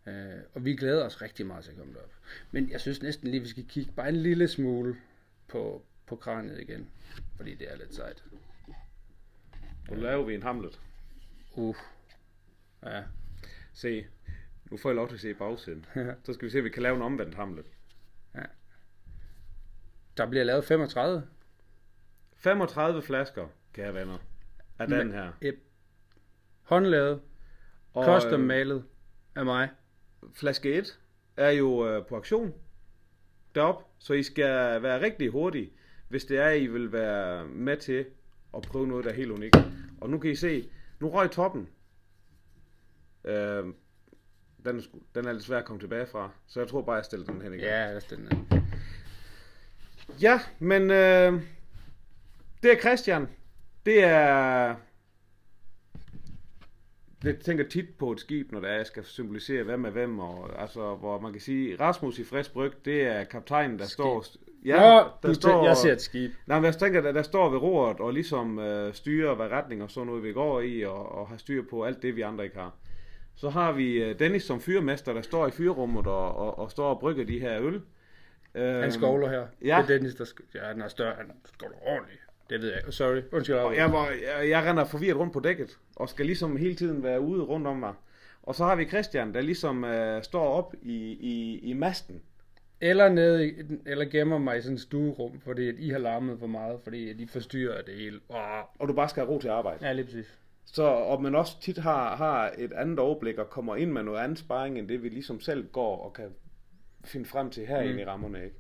Øh, 0.07 0.41
og 0.55 0.65
vi 0.65 0.77
glæder 0.77 1.05
os 1.05 1.23
rigtig 1.23 1.47
meget 1.47 1.65
til 1.65 1.71
at 1.71 1.79
komme 1.79 1.95
derop. 1.95 2.13
Men 2.51 2.71
jeg 2.71 2.81
synes 2.81 3.03
næsten 3.03 3.29
lige, 3.29 3.41
vi 3.41 3.49
skal 3.49 3.65
kigge 3.69 3.93
bare 3.93 4.09
en 4.09 4.17
lille 4.17 4.49
smule 4.49 4.97
på, 5.49 5.83
på 6.07 6.17
kraniet 6.17 6.61
igen, 6.61 6.91
fordi 7.37 7.55
det 7.55 7.73
er 7.73 7.77
lidt 7.77 7.95
sejt. 7.95 8.25
Nu 9.91 9.97
laver 9.97 10.25
vi 10.25 10.35
en 10.35 10.43
Hamlet. 10.43 10.81
Uh. 11.53 11.77
Ja. 12.85 13.03
Se, 13.73 14.07
nu 14.71 14.77
får 14.77 14.89
jeg 14.89 14.97
lov 14.97 15.09
til 15.09 15.15
at 15.15 15.21
se 15.21 15.35
bagsiden. 15.35 15.87
Så 16.25 16.33
skal 16.33 16.47
vi 16.47 16.51
se, 16.51 16.59
om 16.59 16.65
vi 16.65 16.71
kan 16.71 16.83
lave 16.83 16.97
en 16.97 17.03
omvendt 17.03 17.35
Hamlet. 17.35 17.67
Der 20.17 20.27
bliver 20.27 20.45
lavet 20.45 20.65
35. 20.65 21.23
35 22.37 23.03
flasker, 23.03 23.47
kære 23.73 23.95
venner, 23.95 24.19
af 24.79 24.89
den 24.89 25.13
her. 25.13 25.33
Yep. 25.43 25.55
Håndlavet, 26.63 27.21
Og, 27.95 28.05
custom 28.05 28.41
øh, 28.41 28.47
malet 28.47 28.85
af 29.35 29.45
mig. 29.45 29.69
flaske 30.35 30.75
1 30.75 31.01
er 31.37 31.51
jo 31.51 31.89
øh, 31.89 32.07
på 32.07 32.15
auktion 32.15 32.55
derop, 33.55 33.91
så 33.99 34.13
I 34.13 34.23
skal 34.23 34.83
være 34.83 35.01
rigtig 35.01 35.29
hurtige, 35.31 35.73
hvis 36.09 36.25
det 36.25 36.39
er, 36.39 36.51
I 36.51 36.67
vil 36.67 36.93
være 36.93 37.47
med 37.47 37.77
til 37.77 38.07
at 38.57 38.63
prøve 38.63 38.87
noget, 38.87 39.05
der 39.05 39.11
er 39.11 39.15
helt 39.15 39.31
unikt. 39.31 39.57
Og 40.01 40.11
nu 40.11 40.19
kan 40.19 40.31
I 40.31 40.35
se, 40.35 40.71
nu 41.01 41.09
røg 41.09 41.31
toppen. 41.31 41.69
Øh, 43.25 43.65
den, 44.65 44.79
er 44.79 44.83
den 45.15 45.27
er 45.27 45.33
lidt 45.33 45.45
svær 45.45 45.59
at 45.59 45.65
komme 45.65 45.81
tilbage 45.81 46.07
fra, 46.07 46.31
så 46.47 46.61
jeg 46.61 46.69
tror 46.69 46.83
bare, 46.83 46.97
jeg 46.97 47.05
stiller 47.05 47.27
den 47.27 47.43
hen 47.43 47.53
igen. 47.53 47.65
Ja, 47.65 47.87
altså 47.87 48.17
den 48.17 48.29
er. 48.31 48.61
Ja, 50.21 50.41
men 50.59 50.83
øh, 50.83 51.43
det 52.63 52.73
er 52.73 52.81
Christian. 52.81 53.29
Det 53.87 54.05
er... 54.05 54.75
Jeg 57.25 57.39
tænker 57.39 57.69
tit 57.69 57.89
på 57.99 58.13
et 58.13 58.21
skib, 58.21 58.53
når 58.53 58.61
det 58.61 58.71
er, 58.71 58.75
jeg 58.75 58.87
skal 58.87 59.05
symbolisere 59.05 59.63
hvem 59.63 59.85
er 59.85 59.91
hvem, 59.91 60.19
og 60.19 60.63
altså, 60.63 60.95
hvor 60.95 61.21
man 61.21 61.33
kan 61.33 61.41
sige, 61.41 61.77
Rasmus 61.81 62.19
i 62.19 62.25
frisk 62.25 62.53
bryg, 62.53 62.73
det 62.85 63.03
er 63.03 63.25
kaptajnen, 63.25 63.79
der 63.79 63.85
står... 63.85 64.25
Ja, 64.65 64.81
Nå, 64.81 65.09
der 65.23 65.29
du 65.29 65.35
står... 65.35 65.67
jeg 65.67 65.77
ser 65.77 65.93
et 65.93 66.03
skib. 66.03 66.33
Nej, 66.47 66.59
men 66.59 66.65
jeg 66.65 66.77
tænker, 66.77 67.01
der, 67.01 67.13
der 67.13 67.23
står 67.23 67.49
ved 67.49 67.59
roret 67.59 68.01
og 68.01 68.13
ligesom 68.13 68.59
øh, 68.59 68.95
styrer, 68.95 69.35
hvad 69.35 69.47
retning 69.47 69.83
og 69.83 69.91
sådan 69.91 70.07
noget 70.07 70.23
vi 70.23 70.33
går 70.33 70.61
i, 70.61 70.83
og, 70.83 71.13
og 71.13 71.29
har 71.29 71.37
styr 71.37 71.63
på 71.71 71.85
alt 71.85 72.03
det, 72.03 72.17
vi 72.17 72.21
andre 72.21 72.45
ikke 72.45 72.57
har. 72.57 72.75
Så 73.37 73.51
har 73.51 73.73
vi 73.73 74.03
øh, 74.03 74.19
Dennis 74.19 74.43
som 74.43 74.61
fyrmester, 74.61 75.13
der 75.13 75.23
står 75.23 75.47
i 75.47 75.51
fyrrummet 75.51 76.07
og, 76.07 76.37
og, 76.37 76.59
og 76.59 76.71
står 76.71 76.89
og 76.91 77.01
brygger 77.01 77.25
de 77.25 77.39
her 77.41 77.61
øl. 77.63 77.75
Øhm, 78.55 78.81
Han 78.83 78.93
skovler 78.93 79.29
her. 79.29 79.47
ja. 79.65 79.67
Det 79.87 79.95
er 79.95 79.97
Dennis, 79.99 80.15
der 80.15 80.25
sk- 80.25 80.51
ja, 80.55 80.61
han 80.65 80.81
er 80.83 80.89
større. 80.89 81.15
Han 81.17 81.33
skovler 81.45 81.77
ordentligt. 81.83 82.21
Det 82.51 82.61
ved 82.61 82.69
jeg 82.69 82.79
ikke. 82.79 82.93
Sorry. 82.93 83.21
Undskyld. 83.33 83.57
Og 83.57 83.77
jeg, 83.77 83.93
var, 83.93 84.09
jeg, 84.41 84.49
jeg 84.51 84.65
render 84.65 84.85
forvirret 84.85 85.17
rundt 85.19 85.33
på 85.33 85.41
dækket, 85.41 85.79
og 85.97 86.09
skal 86.09 86.27
ligesom 86.27 86.57
hele 86.57 86.75
tiden 86.75 87.03
være 87.03 87.21
ude 87.21 87.43
rundt 87.43 87.67
om 87.67 87.77
mig. 87.77 87.93
Og 88.43 88.55
så 88.55 88.65
har 88.65 88.77
vi 88.77 88.85
Christian, 88.85 89.35
der 89.35 89.41
ligesom 89.41 89.85
øh, 89.85 90.23
står 90.23 90.45
op 90.49 90.75
i, 90.83 90.97
i, 91.21 91.59
i 91.63 91.73
masten. 91.73 92.23
Eller 92.81 93.09
nede 93.09 93.49
i, 93.49 93.53
eller 93.87 94.05
gemmer 94.05 94.39
mig 94.39 94.59
i 94.59 94.63
sådan 94.63 94.75
et 94.75 94.81
stuerum, 94.81 95.41
fordi 95.41 95.69
at 95.69 95.75
I 95.79 95.89
har 95.91 95.99
larmet 95.99 96.39
for 96.39 96.47
meget, 96.47 96.81
fordi 96.85 97.11
at 97.11 97.17
I 97.21 97.27
forstyrrer 97.27 97.83
det 97.83 97.95
hele. 97.95 98.21
Oh. 98.29 98.39
Og 98.79 98.89
du 98.89 98.93
bare 98.93 99.09
skal 99.09 99.23
have 99.25 99.35
ro 99.35 99.39
til 99.41 99.49
at 99.49 99.55
arbejde. 99.55 99.87
Ja, 99.87 99.93
lige 99.93 100.05
præcis. 100.05 100.39
Så, 100.67 100.83
og 100.83 101.23
man 101.23 101.35
også 101.35 101.61
tit 101.61 101.79
har, 101.79 102.17
har 102.17 102.55
et 102.59 102.73
andet 102.73 102.99
overblik 102.99 103.39
og 103.39 103.51
kommer 103.51 103.77
ind 103.77 103.91
med 103.93 104.03
noget 104.03 104.19
andet 104.21 104.39
sparring, 104.39 104.79
end 104.79 104.89
det 104.89 105.03
vi 105.03 105.09
ligesom 105.09 105.41
selv 105.41 105.69
går 105.69 106.05
og 106.05 106.13
kan 106.13 106.35
finde 107.05 107.27
frem 107.27 107.51
til 107.51 107.67
herinde 107.67 107.93
mm. 107.93 107.99
i 107.99 108.05
rammerne. 108.05 108.45
Ikke? 108.45 108.57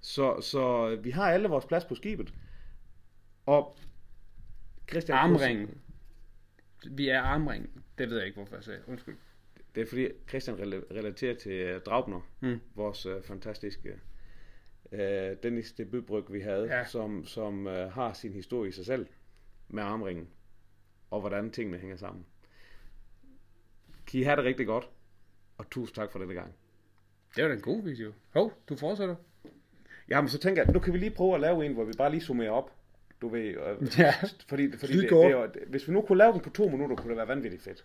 Så, 0.00 0.40
så 0.40 0.96
vi 0.96 1.10
har 1.10 1.30
alle 1.30 1.48
vores 1.48 1.64
plads 1.64 1.84
på 1.84 1.94
skibet. 1.94 2.34
Og 3.46 3.78
Christian 4.90 5.18
Armringen. 5.18 5.78
Vi 6.90 7.08
er 7.08 7.20
armringen. 7.20 7.70
Det 7.98 8.10
ved 8.10 8.16
jeg 8.16 8.26
ikke, 8.26 8.36
hvorfor 8.36 8.54
jeg 8.54 8.64
sagde. 8.64 8.80
Undskyld. 8.86 9.16
Det 9.74 9.80
er 9.82 9.86
fordi 9.86 10.08
Christian 10.28 10.56
rela- 10.56 10.94
relaterer 10.94 11.34
til 11.34 11.74
uh, 11.76 11.80
Draupner, 11.82 12.20
Mm. 12.40 12.60
vores 12.74 13.06
uh, 13.06 13.22
fantastiske 13.22 13.92
uh, 14.92 14.98
Dennis 15.42 15.72
debutbryg, 15.72 16.24
vi 16.32 16.40
havde, 16.40 16.66
Ja. 16.76 16.84
som, 16.84 17.24
som 17.26 17.66
uh, 17.66 17.72
har 17.72 18.12
sin 18.12 18.32
historie 18.32 18.68
i 18.68 18.72
sig 18.72 18.86
selv 18.86 19.06
med 19.68 19.82
armringen, 19.82 20.28
og 21.10 21.20
hvordan 21.20 21.50
tingene 21.50 21.78
hænger 21.78 21.96
sammen. 21.96 22.26
Kan 24.06 24.20
I 24.20 24.22
have 24.22 24.36
det 24.36 24.44
rigtig 24.44 24.66
godt, 24.66 24.90
og 25.58 25.70
tusind 25.70 25.94
tak 25.94 26.12
for 26.12 26.18
denne 26.18 26.34
gang. 26.34 26.52
Det 27.36 27.42
var 27.42 27.48
da 27.48 27.54
en 27.54 27.60
god 27.62 27.82
video. 27.82 28.12
Hov, 28.30 28.52
du 28.68 28.76
fortsætter. 28.76 29.16
Jamen, 30.08 30.28
så 30.28 30.38
tænker 30.38 30.62
jeg, 30.62 30.72
nu 30.72 30.78
kan 30.78 30.92
vi 30.92 30.98
lige 30.98 31.10
prøve 31.10 31.34
at 31.34 31.40
lave 31.40 31.66
en, 31.66 31.72
hvor 31.72 31.84
vi 31.84 31.92
bare 31.98 32.10
lige 32.10 32.20
summerer 32.20 32.50
op. 32.50 32.70
Du 33.20 33.28
ved, 33.28 33.40
øh, 33.42 33.88
Ja. 33.98 34.14
fordi, 34.48 34.76
fordi 34.76 35.00
det, 35.00 35.10
det, 35.10 35.24
er 35.24 35.46
det, 35.46 35.62
hvis 35.66 35.88
vi 35.88 35.92
nu 35.92 36.00
kunne 36.00 36.18
lave 36.18 36.32
den 36.32 36.40
på 36.40 36.50
to 36.50 36.68
minutter, 36.68 36.96
kunne 36.96 37.08
det 37.08 37.16
være 37.16 37.28
vanvittigt 37.28 37.62
fedt. 37.62 37.84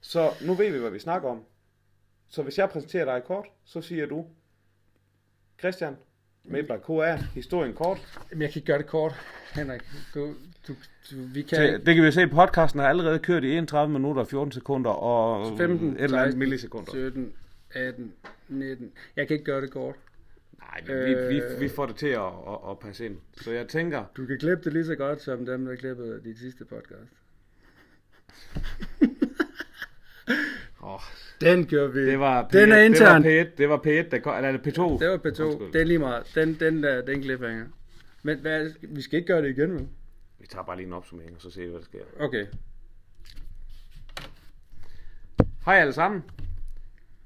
Så 0.00 0.30
nu 0.46 0.54
ved 0.54 0.72
vi, 0.72 0.78
hvad 0.78 0.90
vi 0.90 0.98
snakker 0.98 1.28
om. 1.28 1.44
Så 2.28 2.42
hvis 2.42 2.58
jeg 2.58 2.70
præsenterer 2.70 3.04
dig 3.04 3.24
kort, 3.24 3.46
så 3.64 3.80
siger 3.80 4.06
du, 4.06 4.26
Christian, 5.58 5.96
med 6.44 6.62
by 6.62 6.82
KR, 6.84 7.34
historien 7.34 7.74
kort. 7.74 8.22
Jamen, 8.30 8.42
jeg 8.42 8.52
kan 8.52 8.62
gøre 8.62 8.78
det 8.78 8.86
kort, 8.86 9.14
Henrik. 9.56 9.80
Du, 10.14 10.34
du, 10.68 10.72
du 11.10 11.16
vi 11.34 11.42
kan... 11.42 11.72
Det, 11.72 11.86
det 11.86 11.94
kan 11.94 12.04
vi 12.04 12.10
se, 12.12 12.26
podcasten 12.26 12.80
har 12.80 12.88
allerede 12.88 13.18
kørt 13.18 13.44
i 13.44 13.52
31 13.56 13.92
minutter 13.92 14.22
og 14.22 14.28
14 14.28 14.52
sekunder 14.52 14.90
og 14.90 15.58
15, 15.58 15.88
et 15.88 16.02
eller 16.02 16.18
andet 16.18 16.24
16, 16.32 16.38
millisekunder. 16.38 16.90
17, 16.92 17.32
18, 17.74 18.12
19. 18.48 18.92
Jeg 19.16 19.28
kan 19.28 19.34
ikke 19.34 19.44
gøre 19.44 19.60
det 19.60 19.70
kort. 19.70 19.94
Nej, 20.58 20.80
men 20.86 20.96
vi, 21.06 21.34
vi, 21.34 21.40
Øh. 21.40 21.60
vi 21.60 21.68
får 21.68 21.86
det 21.86 21.96
til 21.96 22.06
at, 22.06 22.20
at, 22.22 22.70
at 22.70 22.78
passe 22.78 23.06
ind. 23.06 23.16
Så 23.40 23.52
jeg 23.52 23.68
tænker, 23.68 24.04
Du 24.16 24.26
kan 24.26 24.38
klippe 24.38 24.64
det 24.64 24.72
lige 24.72 24.84
så 24.86 24.94
godt 24.94 25.22
som 25.22 25.46
dem, 25.46 25.64
der 25.66 25.74
klippede 25.76 26.20
dit 26.24 26.38
sidste 26.38 26.64
podcast. 26.64 27.12
åh, 30.82 31.00
Den 31.40 31.66
gør 31.66 31.86
vi. 31.86 32.06
det 32.10 32.18
var 32.18 32.42
P1, 32.42 32.58
Den 32.58 32.72
er 32.72 32.78
intern. 32.78 33.22
Det 33.24 33.38
var 33.38 33.44
P1, 33.44 33.48
det 33.58 33.68
var 33.68 33.76
P1 33.76 34.10
der 34.10 34.18
kom, 34.18 34.36
eller 34.36 34.48
er 34.48 34.56
det 34.56 34.78
P2? 34.78 34.82
Det 34.82 35.08
var 35.10 35.16
P2. 35.16 35.42
Undskyld. 35.42 35.72
Det 35.72 35.80
er 35.80 35.84
lige 35.84 35.98
meget. 35.98 36.22
Den, 36.34 36.54
den 36.60 36.82
der, 36.82 37.02
den 37.02 37.22
cliffhanger. 37.22 37.64
Men 38.26 38.38
hvad, 38.38 38.70
vi 38.82 39.02
skal 39.02 39.16
ikke 39.16 39.26
gøre 39.26 39.42
det 39.42 39.58
igen, 39.58 39.74
vel? 39.74 39.88
Vi 40.38 40.46
tager 40.46 40.64
bare 40.64 40.76
lige 40.76 40.86
en 40.86 40.92
opsummering, 40.92 41.34
og 41.36 41.42
så 41.42 41.50
ser 41.50 41.62
vi, 41.62 41.68
hvad 41.68 41.78
der 41.78 41.84
sker. 41.84 42.00
Okay. 42.20 42.46
Hej 45.64 45.74
alle 45.74 45.92
sammen. 45.92 46.22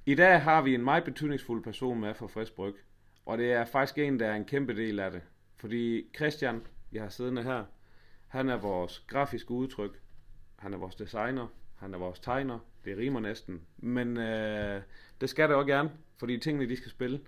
I 0.07 0.15
dag 0.15 0.43
har 0.43 0.63
vi 0.63 0.75
en 0.75 0.85
meget 0.85 1.05
betydningsfuld 1.05 1.65
person 1.65 2.01
med 2.01 2.15
fra 2.15 2.27
Frisk 2.27 2.55
Bryg. 2.55 2.75
Og 3.27 3.39
det 3.39 3.53
er 3.53 3.65
faktisk 3.65 3.99
en, 3.99 4.21
der 4.21 4.27
er 4.27 4.35
en 4.35 4.45
kæmpe 4.45 4.77
del 4.77 5.01
af 5.01 5.11
det. 5.11 5.23
Fordi 5.57 6.07
Christian, 6.17 6.63
jeg 6.93 7.03
har 7.03 7.09
siddende 7.09 7.43
her, 7.43 7.65
han 8.29 8.49
er 8.49 8.57
vores 8.57 9.05
grafiske 9.07 9.51
udtryk. 9.51 10.01
Han 10.57 10.73
er 10.75 10.79
vores 10.79 10.95
designer. 10.95 11.47
Han 11.77 11.95
er 11.95 11.99
vores 11.99 12.21
tegner. 12.21 12.59
Det 12.85 12.99
rimer 12.99 13.21
næsten. 13.21 13.61
Men 13.79 14.17
øh, 14.17 14.83
det 15.21 15.31
skal 15.31 15.49
det 15.49 15.57
også 15.57 15.67
gerne, 15.67 15.91
fordi 16.19 16.39
tingene 16.39 16.69
de 16.69 16.77
skal 16.77 16.91
spille. 16.91 17.21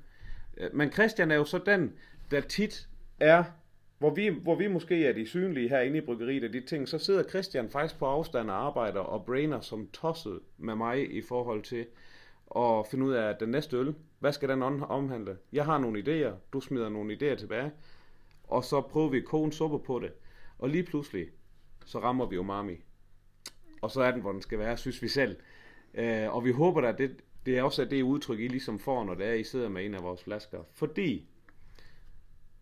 Øh, 0.57 0.75
Men 0.75 0.93
Christian 0.93 1.31
er 1.31 1.37
jo 1.37 1.45
så 1.45 1.59
den, 1.67 1.93
der 2.31 2.41
tit 2.41 2.89
er, 3.21 3.45
hvor 4.03 4.11
vi, 4.15 4.29
hvor 4.29 4.55
vi 4.55 4.69
måske 4.69 5.07
er 5.07 5.13
de 5.13 5.27
synlige 5.27 5.69
herinde 5.69 5.99
i 5.99 6.01
bryggeriet 6.01 6.45
og 6.45 6.53
de 6.53 6.61
ting, 6.61 6.89
så 6.89 6.99
sidder 6.99 7.29
Christian 7.29 7.71
faktisk 7.71 7.99
på 7.99 8.07
afstand 8.07 8.51
og 8.51 8.57
arbejder 8.57 9.01
og 9.01 9.25
brainer 9.25 9.61
som 9.61 9.89
tosset 9.93 10.41
med 10.59 10.75
mig 10.75 11.15
i 11.15 11.23
forhold 11.23 11.63
til 11.63 11.87
at 12.57 12.87
finde 12.91 13.05
ud 13.05 13.13
af 13.13 13.37
den 13.37 13.49
næste 13.49 13.77
øl. 13.77 13.95
Hvad 14.19 14.33
skal 14.33 14.49
den 14.49 14.63
omhandle? 14.63 15.37
Jeg 15.53 15.65
har 15.65 15.79
nogle 15.79 16.01
idéer, 16.01 16.35
du 16.53 16.61
smider 16.61 16.89
nogle 16.89 17.15
idéer 17.15 17.35
tilbage, 17.35 17.71
og 18.45 18.65
så 18.65 18.81
prøver 18.81 19.09
vi 19.09 19.19
at 19.19 19.25
koge 19.25 19.53
suppe 19.53 19.79
på 19.79 19.99
det. 19.99 20.13
Og 20.59 20.69
lige 20.69 20.83
pludselig, 20.83 21.27
så 21.85 21.99
rammer 21.99 22.27
vi 22.27 22.37
umami. 22.37 22.77
Og 23.83 23.91
så 23.91 24.03
er 24.03 24.11
den, 24.11 24.21
hvor 24.21 24.33
den 24.33 24.43
skal 24.43 24.59
være, 24.59 24.77
synes 24.77 25.03
vi 25.03 25.09
selv. 25.09 25.37
Øh, 25.95 26.35
og 26.35 26.45
vi 26.45 26.53
håber 26.53 26.89
at 26.89 26.99
det, 26.99 27.17
det 27.47 27.59
er 27.59 27.63
også 27.63 27.85
det 27.85 28.03
udtryk, 28.03 28.41
I 28.41 28.49
ligesom 28.49 28.79
får, 28.79 29.05
når 29.05 29.15
det 29.15 29.27
er, 29.27 29.33
I 29.33 29.45
sidder 29.45 29.69
med 29.69 29.85
en 29.85 29.95
af 29.95 30.03
vores 30.03 30.23
flasker. 30.25 30.59
Fordi... 30.73 31.29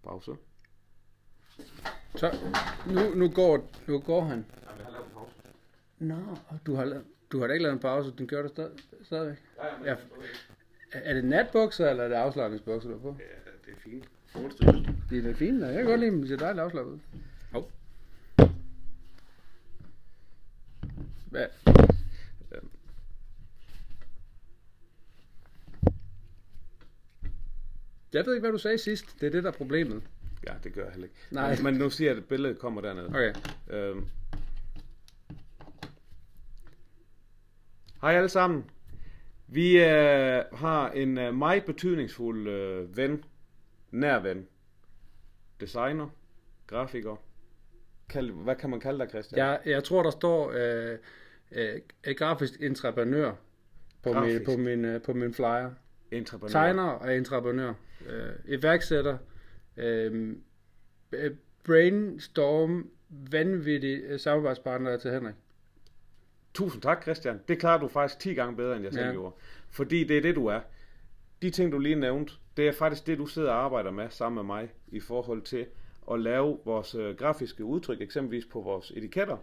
Pause. 0.02 0.32
Så, 2.16 2.36
nu, 2.86 3.14
nu, 3.14 3.28
går, 3.30 3.70
nu 3.86 3.98
går 3.98 4.24
han. 4.24 4.46
Nå, 5.98 6.16
du 6.66 6.74
har, 6.74 6.84
lavet- 6.84 7.04
du 7.32 7.40
har 7.40 7.46
da 7.46 7.52
ikke 7.52 7.62
lavet 7.62 7.74
en 7.74 7.80
pause, 7.80 8.12
den 8.18 8.26
gør 8.26 8.42
du 8.42 8.48
stadig, 8.48 8.70
stadigvæk. 9.02 9.36
Ja. 9.84 9.96
Er 10.92 11.14
det 11.14 11.24
natbukser, 11.24 11.90
eller 11.90 12.04
er 12.04 12.08
det 12.08 12.14
afslappningsbukser, 12.14 12.90
du 12.90 12.96
er 12.96 13.00
på? 13.00 13.16
Ja, 13.18 13.24
det 13.66 13.72
er 13.76 13.80
fint. 13.80 14.04
Det 15.10 15.18
er 15.18 15.22
da 15.22 15.32
fint, 15.32 15.60
jeg 15.62 15.74
kan 15.74 15.84
godt 15.84 16.00
lide 16.00 16.10
dem, 16.10 16.22
de 16.22 16.28
ser 16.28 16.36
dejligt 16.36 16.62
afslappet 16.62 16.92
ud. 16.92 16.98
Hov. 17.52 17.70
Hvad? 21.30 21.46
Jeg 28.12 28.26
ved 28.26 28.34
ikke, 28.34 28.42
hvad 28.42 28.52
du 28.52 28.58
sagde 28.58 28.78
sidst. 28.78 29.20
Det 29.20 29.26
er 29.26 29.30
det, 29.30 29.44
der 29.44 29.50
er 29.50 29.54
problemet. 29.54 30.02
Ja, 30.48 30.54
det 30.64 30.72
gør 30.72 30.82
jeg 30.82 30.92
heller 30.92 31.06
ikke. 31.06 31.16
Nej. 31.30 31.56
Men 31.62 31.74
nu 31.74 31.90
siger 31.90 32.10
jeg, 32.10 32.18
at 32.18 32.24
billedet 32.24 32.58
kommer 32.58 32.80
dernede. 32.80 33.06
Okay. 33.08 33.34
Øhm. 33.70 34.06
Hej 38.00 38.14
alle 38.16 38.28
sammen. 38.28 38.64
Vi 39.48 39.78
øh, 39.84 40.42
har 40.52 40.90
en 40.90 41.18
øh, 41.18 41.34
meget 41.34 41.64
betydningsfuld 41.64 42.48
øh, 42.48 42.96
ven, 42.96 43.24
nær 43.90 44.18
ven, 44.18 44.46
designer, 45.60 46.08
grafiker. 46.66 47.16
Kald, 48.08 48.30
hvad 48.30 48.56
kan 48.56 48.70
man 48.70 48.80
kalde 48.80 48.98
dig, 48.98 49.08
Christian? 49.08 49.38
Jeg, 49.38 49.60
jeg 49.66 49.84
tror, 49.84 50.02
der 50.02 50.10
står 50.10 50.52
øh, 50.56 50.98
øh, 51.52 51.80
grafisk 52.16 52.62
entreprenør 52.62 53.32
på, 54.02 54.12
min, 54.12 54.14
Grafisk. 54.14 54.44
på, 54.44 54.56
min, 54.56 54.84
øh, 54.84 55.02
på 55.02 55.12
min 55.12 55.34
flyer. 55.34 55.70
Entreprenør. 56.10 56.50
Tegner 56.50 56.82
og 56.82 57.16
entreprenør. 57.16 57.72
Øh, 58.06 58.32
iværksætter. 58.44 59.18
Øh, 59.76 60.36
øh, 61.12 61.30
brainstorm. 61.64 62.90
Vanvittig 63.30 64.02
øh, 64.04 64.20
samarbejdspartner 64.20 64.96
til 64.96 65.10
Henrik. 65.10 65.34
Tusind 66.54 66.82
tak, 66.82 67.02
Christian. 67.02 67.40
Det 67.48 67.58
klarer 67.58 67.80
du 67.80 67.88
faktisk 67.88 68.18
10 68.20 68.34
gange 68.34 68.56
bedre, 68.56 68.76
end 68.76 68.84
jeg 68.84 68.92
selv 68.92 69.06
Ja. 69.06 69.12
gjorde. 69.12 69.34
Fordi 69.70 70.04
det 70.04 70.16
er 70.18 70.22
det, 70.22 70.34
du 70.34 70.46
er. 70.46 70.60
De 71.42 71.50
ting, 71.50 71.72
du 71.72 71.78
lige 71.78 71.94
nævnte, 71.94 72.32
det 72.56 72.68
er 72.68 72.72
faktisk 72.72 73.06
det, 73.06 73.18
du 73.18 73.26
sidder 73.26 73.50
og 73.50 73.64
arbejder 73.64 73.90
med 73.90 74.10
sammen 74.10 74.34
med 74.34 74.42
mig 74.56 74.72
i 74.88 75.00
forhold 75.00 75.42
til 75.42 75.66
at 76.12 76.20
lave 76.20 76.58
vores 76.64 76.94
øh, 76.94 77.16
grafiske 77.16 77.64
udtryk, 77.64 78.00
eksempelvis 78.00 78.46
på 78.46 78.60
vores 78.60 78.90
etiketter. 78.96 79.36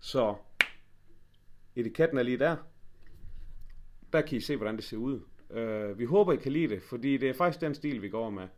Så 0.00 0.34
etiketten 1.76 2.18
er 2.18 2.22
lige 2.22 2.38
der. 2.38 2.56
Der 4.12 4.20
kan 4.20 4.38
I 4.38 4.40
se, 4.40 4.56
hvordan 4.56 4.76
det 4.76 4.84
ser 4.84 4.96
ud. 4.96 5.20
Øh, 5.50 5.98
vi 5.98 6.04
håber, 6.04 6.32
I 6.32 6.36
kan 6.36 6.52
lide 6.52 6.68
det, 6.74 6.82
fordi 6.82 7.16
det 7.16 7.28
er 7.28 7.34
faktisk 7.34 7.60
den 7.60 7.74
stil, 7.74 8.02
vi 8.02 8.08
går 8.08 8.30
med. 8.30 8.48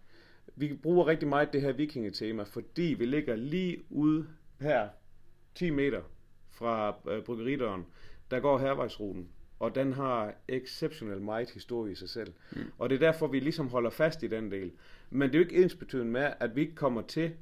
Vi 0.55 0.75
bruger 0.83 1.07
rigtig 1.07 1.29
meget 1.29 1.53
det 1.53 1.63
her 1.63 1.73
vikingetema, 1.73 2.43
fordi 2.43 2.95
vi 2.99 3.07
ligger 3.07 3.37
lige 3.37 3.79
ude 3.91 4.27
her 4.61 4.89
10 5.55 5.71
meter 5.71 6.03
fra 6.51 6.97
øh, 7.09 7.25
bryggeridøren, 7.25 7.87
der 8.31 8.41
går 8.41 8.59
hervejsruten, 8.59 9.29
og 9.59 9.75
den 9.75 9.93
har 9.93 10.35
exceptionelt 10.49 11.23
meget 11.23 11.51
historie 11.51 11.93
i 11.93 11.95
sig 11.95 12.09
selv. 12.09 12.33
Mm. 12.53 12.59
Og 12.79 12.91
det 12.91 12.95
er 12.95 13.13
derfor, 13.13 13.27
vi 13.27 13.41
ligesom 13.41 13.69
holder 13.69 13.91
fast 13.91 14.23
i 14.23 14.27
den 14.27 14.51
del. 14.51 14.73
Men 15.11 15.29
det 15.29 15.35
er 15.35 15.39
jo 15.39 15.45
ikke 15.45 15.63
ensbetydende 15.63 16.13
med, 16.13 16.33
at 16.41 16.57
vi 16.57 16.61
ikke 16.61 16.75
kommer 16.75 17.03
til 17.03 17.33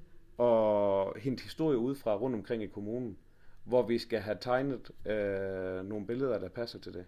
at 0.41 1.23
hente 1.23 1.43
historie 1.43 1.79
ud 1.79 1.95
fra 1.95 2.17
rundt 2.17 2.37
omkring 2.37 2.63
i 2.63 2.67
kommunen, 2.67 3.19
hvor 3.65 3.87
vi 3.87 3.99
skal 3.99 4.21
have 4.21 4.37
tegnet 4.41 4.91
øh, 5.07 5.89
nogle 5.89 6.07
billeder, 6.07 6.39
der 6.39 6.49
passer 6.49 6.79
til 6.79 6.95
det. 6.95 7.05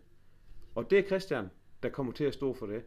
Og 0.74 0.90
det 0.90 0.98
er 0.98 1.02
Christian, 1.02 1.50
der 1.82 1.88
kommer 1.88 2.12
til 2.12 2.24
at 2.24 2.34
stå 2.34 2.54
for 2.54 2.66
det. 2.66 2.82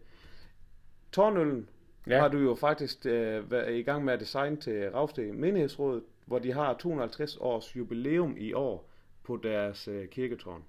Tårnøllen 1.11 1.69
Ja. 2.09 2.19
har 2.19 2.27
du 2.27 2.37
jo 2.37 2.55
faktisk 2.55 3.05
øh, 3.05 3.51
været 3.51 3.73
i 3.73 3.81
gang 3.81 4.05
med 4.05 4.13
at 4.13 4.19
designe 4.19 4.55
til 4.55 4.89
Ravsted 4.91 5.31
Menighedsråd, 5.31 6.01
hvor 6.25 6.39
de 6.39 6.53
har 6.53 6.73
250 6.73 7.37
års 7.37 7.75
jubilæum 7.75 8.35
i 8.37 8.53
år 8.53 8.89
på 9.23 9.39
deres 9.43 9.87
øh, 9.87 10.07
kirketårn. 10.07 10.63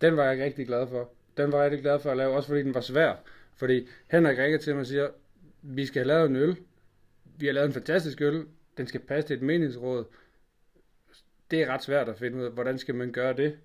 Den 0.00 0.16
var 0.16 0.24
jeg 0.24 0.44
rigtig 0.44 0.66
glad 0.66 0.86
for. 0.86 1.10
Den 1.36 1.52
var 1.52 1.62
jeg 1.62 1.70
rigtig 1.70 1.82
glad 1.82 2.00
for 2.00 2.10
at 2.10 2.16
lave, 2.16 2.34
også 2.36 2.48
fordi 2.48 2.62
den 2.62 2.74
var 2.74 2.80
svær. 2.80 3.14
Fordi 3.56 3.88
Henrik 4.10 4.38
ringer 4.38 4.58
til 4.58 4.74
mig 4.74 4.80
og 4.80 4.86
siger, 4.86 5.08
vi 5.62 5.86
skal 5.86 6.00
have 6.00 6.08
lavet 6.08 6.30
en 6.30 6.36
øl. 6.36 6.56
Vi 7.36 7.46
har 7.46 7.52
lavet 7.52 7.66
en 7.66 7.72
fantastisk 7.72 8.20
øl. 8.20 8.46
Den 8.76 8.86
skal 8.86 9.00
passe 9.00 9.28
til 9.28 9.36
et 9.36 9.42
meningsråd. 9.42 10.04
Det 11.50 11.62
er 11.62 11.74
ret 11.74 11.82
svært 11.82 12.08
at 12.08 12.18
finde 12.18 12.38
ud 12.38 12.44
af, 12.44 12.50
hvordan 12.50 12.78
skal 12.78 12.94
man 12.94 13.12
gøre 13.12 13.32
det. 13.32 13.58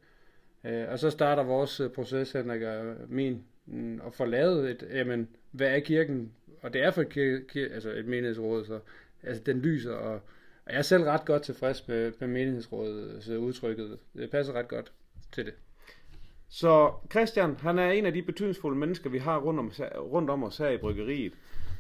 Øh, 0.64 0.86
og 0.90 1.00
så 1.00 1.10
starter 1.10 1.44
vores 1.44 1.80
øh, 1.80 1.90
proces, 1.90 2.32
Henrik 2.32 2.62
og 2.62 2.96
min, 3.08 3.44
mm, 3.66 4.02
at 4.06 4.14
få 4.14 4.26
lavet 4.26 4.70
et, 4.70 4.88
jamen, 4.92 5.28
hvad 5.52 5.68
er 5.68 5.80
kirken? 5.80 6.32
Og 6.62 6.74
det 6.74 6.84
er 6.84 6.92
for 6.92 7.04
kir- 7.04 7.48
kir- 7.52 7.74
altså 7.74 7.90
et 7.90 8.06
menighedsråd, 8.06 8.66
så 8.66 8.80
altså, 9.24 9.44
den 9.44 9.60
lyser, 9.62 9.94
og, 9.94 10.14
og 10.66 10.72
jeg 10.72 10.78
er 10.78 10.82
selv 10.82 11.04
ret 11.04 11.26
godt 11.26 11.44
tilfreds 11.44 11.88
med, 11.88 12.12
med 12.20 12.28
menighedsrådet, 12.28 13.24
så 13.24 13.34
øh, 13.34 13.40
udtrykket. 13.40 14.00
Det 14.14 14.32
passer 14.32 14.54
ret 14.54 14.68
godt 14.68 14.92
til 15.32 15.46
det. 15.46 15.54
Så 16.50 16.94
Christian, 17.12 17.56
han 17.56 17.80
er 17.80 17.92
en 17.92 18.06
af 18.06 18.14
de 18.14 18.22
betydningsfulde 18.22 18.78
mennesker, 18.78 19.10
vi 19.10 19.18
har 19.18 19.40
rundt 19.40 19.60
om, 19.60 19.72
rundt 19.98 20.30
om 20.30 20.44
os 20.44 20.58
her 20.58 20.70
i 20.70 20.78
bryggeriet, 20.78 21.34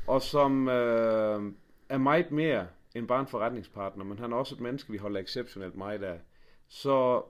og 0.08 0.22
som 0.22 0.68
øh, 0.70 1.42
er 1.90 1.98
meget 1.98 2.32
mere 2.32 2.68
end 2.96 3.08
bare 3.08 3.20
en 3.20 3.28
forretningspartner, 3.28 4.04
men 4.04 4.20
han 4.20 4.32
er 4.32 4.38
også 4.38 4.56
et 4.56 4.62
menneske, 4.62 4.92
vi 4.92 4.98
holder 4.98 5.20
exceptionelt 5.20 5.76
meget 5.76 6.04
af. 6.04 6.20
Så 6.68 7.24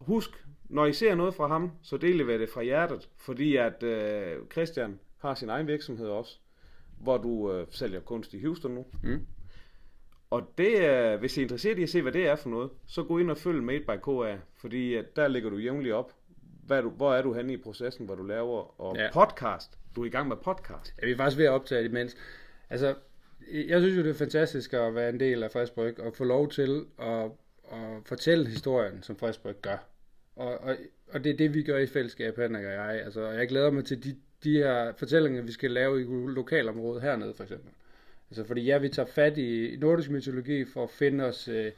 husk, 0.00 0.30
når 0.68 0.86
I 0.86 0.92
ser 0.92 1.14
noget 1.14 1.34
fra 1.34 1.46
ham, 1.46 1.70
så 1.82 1.96
del 1.96 2.18
det 2.38 2.48
fra 2.48 2.62
hjertet, 2.62 3.08
fordi 3.16 3.56
at 3.56 3.82
øh, 3.82 4.36
Christian 4.52 5.00
har 5.18 5.34
sin 5.34 5.48
egen 5.48 5.66
virksomhed 5.66 6.06
også, 6.06 6.38
hvor 7.00 7.16
du 7.18 7.52
øh, 7.52 7.66
sælger 7.70 8.00
kunst 8.00 8.34
i 8.34 8.42
Houston 8.42 8.70
nu. 8.70 8.86
Mm. 9.02 9.26
Og 10.30 10.52
det 10.58 10.84
er, 10.84 11.16
hvis 11.16 11.36
I 11.36 11.40
er 11.40 11.42
interesseret 11.42 11.78
i 11.78 11.82
at 11.82 11.88
se, 11.88 12.02
hvad 12.02 12.12
det 12.12 12.26
er 12.28 12.36
for 12.36 12.48
noget, 12.48 12.70
så 12.86 13.02
gå 13.02 13.18
ind 13.18 13.30
og 13.30 13.36
følg 13.38 13.62
Made 13.62 13.80
by 13.80 13.96
KA, 14.04 14.36
fordi 14.56 14.94
at 14.94 15.16
der 15.16 15.28
lægger 15.28 15.50
du 15.50 15.56
jævnligt 15.56 15.94
op, 15.94 16.12
hvad 16.66 16.82
du, 16.82 16.90
hvor 16.90 17.14
er 17.14 17.22
du 17.22 17.32
henne 17.34 17.52
i 17.52 17.56
processen, 17.56 18.06
hvor 18.06 18.14
du 18.14 18.22
laver, 18.22 18.80
og 18.80 18.96
Ja. 18.96 19.08
podcast. 19.12 19.78
Du 19.96 20.02
er 20.02 20.06
i 20.06 20.08
gang 20.08 20.28
med 20.28 20.36
podcast. 20.36 20.94
Ja, 21.02 21.06
vi 21.06 21.12
er 21.12 21.16
faktisk 21.16 21.38
ved 21.38 21.44
at 21.44 21.50
optage 21.50 21.82
det 21.82 21.88
imens. 21.90 22.16
Altså, 22.70 22.94
jeg 23.52 23.80
synes 23.80 23.96
jo, 23.96 24.02
det 24.02 24.10
er 24.10 24.14
fantastisk 24.14 24.72
at 24.72 24.94
være 24.94 25.08
en 25.08 25.20
del 25.20 25.42
af 25.42 25.50
Friskbryg, 25.50 26.00
og 26.00 26.14
få 26.14 26.24
lov 26.24 26.50
til 26.50 26.84
at, 26.98 27.24
at 27.72 27.88
fortælle 28.06 28.46
historien, 28.48 29.02
som 29.02 29.16
Friskbryg 29.16 29.56
gør. 29.62 29.76
Og, 30.36 30.58
og, 30.60 30.76
og 31.12 31.24
det 31.24 31.32
er 31.32 31.36
det, 31.36 31.54
vi 31.54 31.62
gør 31.62 31.78
i 31.78 31.86
fællesskab, 31.86 32.36
Henrik 32.36 32.64
og 32.64 32.72
jeg. 32.72 33.00
Altså, 33.04 33.20
og 33.20 33.34
jeg 33.34 33.48
glæder 33.48 33.70
mig 33.70 33.84
til 33.84 34.04
de, 34.04 34.16
de 34.46 34.58
her 34.58 34.92
fortællinger, 34.92 35.42
vi 35.42 35.52
skal 35.52 35.70
lave 35.70 36.00
i 36.00 36.04
lokalområdet 36.34 37.02
hernede, 37.02 37.34
for 37.34 37.42
eksempel. 37.42 37.70
Altså, 38.30 38.44
fordi 38.44 38.60
ja, 38.60 38.78
vi 38.78 38.88
tager 38.88 39.06
fat 39.06 39.38
i 39.38 39.76
nordisk 39.80 40.10
mytologi 40.10 40.64
for 40.64 40.84
at 40.84 40.90
finde 40.90 41.24
os 41.24 41.48
øh, 41.48 41.72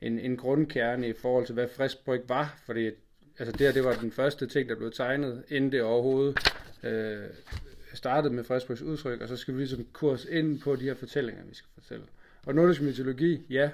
en, 0.00 0.18
en 0.18 0.36
grundkerne 0.36 1.08
i 1.08 1.12
forhold 1.12 1.46
til, 1.46 1.52
hvad 1.54 1.68
Friskbryg 1.68 2.22
var. 2.28 2.58
Fordi 2.66 2.90
altså, 3.38 3.52
det 3.52 3.60
her, 3.60 3.72
det 3.72 3.84
var 3.84 3.94
den 3.94 4.12
første 4.12 4.46
ting, 4.46 4.68
der 4.68 4.74
blev 4.76 4.92
tegnet, 4.92 5.44
inden 5.48 5.72
det 5.72 5.82
overhovedet 5.82 6.38
øh, 6.82 7.24
startede 7.94 8.34
med 8.34 8.44
Friskbrygs 8.44 8.82
udtryk, 8.82 9.20
og 9.20 9.28
så 9.28 9.36
skal 9.36 9.54
vi 9.54 9.58
ligesom 9.58 9.86
kurs 9.92 10.24
ind 10.24 10.60
på 10.60 10.76
de 10.76 10.84
her 10.84 10.94
fortællinger, 10.94 11.44
vi 11.44 11.54
skal 11.54 11.68
fortælle. 11.74 12.04
Og 12.46 12.54
nordisk 12.54 12.82
mytologi, 12.82 13.46
ja, 13.50 13.70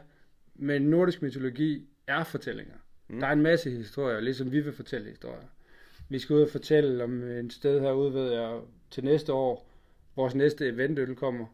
men 0.55 0.83
nordisk 0.83 1.23
mytologi 1.23 1.87
er 2.07 2.25
fortællinger. 2.25 2.75
Mm. 3.09 3.21
Der 3.21 3.27
er 3.27 3.33
en 3.33 3.43
masse 3.43 3.71
historier, 3.71 4.21
ligesom 4.21 4.53
vi 4.53 4.61
vil 4.61 4.73
fortælle 4.73 5.11
historier. 5.11 5.49
Vi 6.13 6.19
skal 6.19 6.37
ud 6.37 6.43
og 6.43 6.49
fortælle 6.49 7.05
om 7.05 7.31
en 7.31 7.51
sted 7.51 7.81
herude, 7.81 8.15
ved 8.15 8.33
jeg, 8.33 8.61
til 8.91 9.05
næste 9.05 9.33
år, 9.33 9.69
vores 10.17 10.35
næste 10.35 10.69
eventøl 10.69 11.15
kommer. 11.15 11.47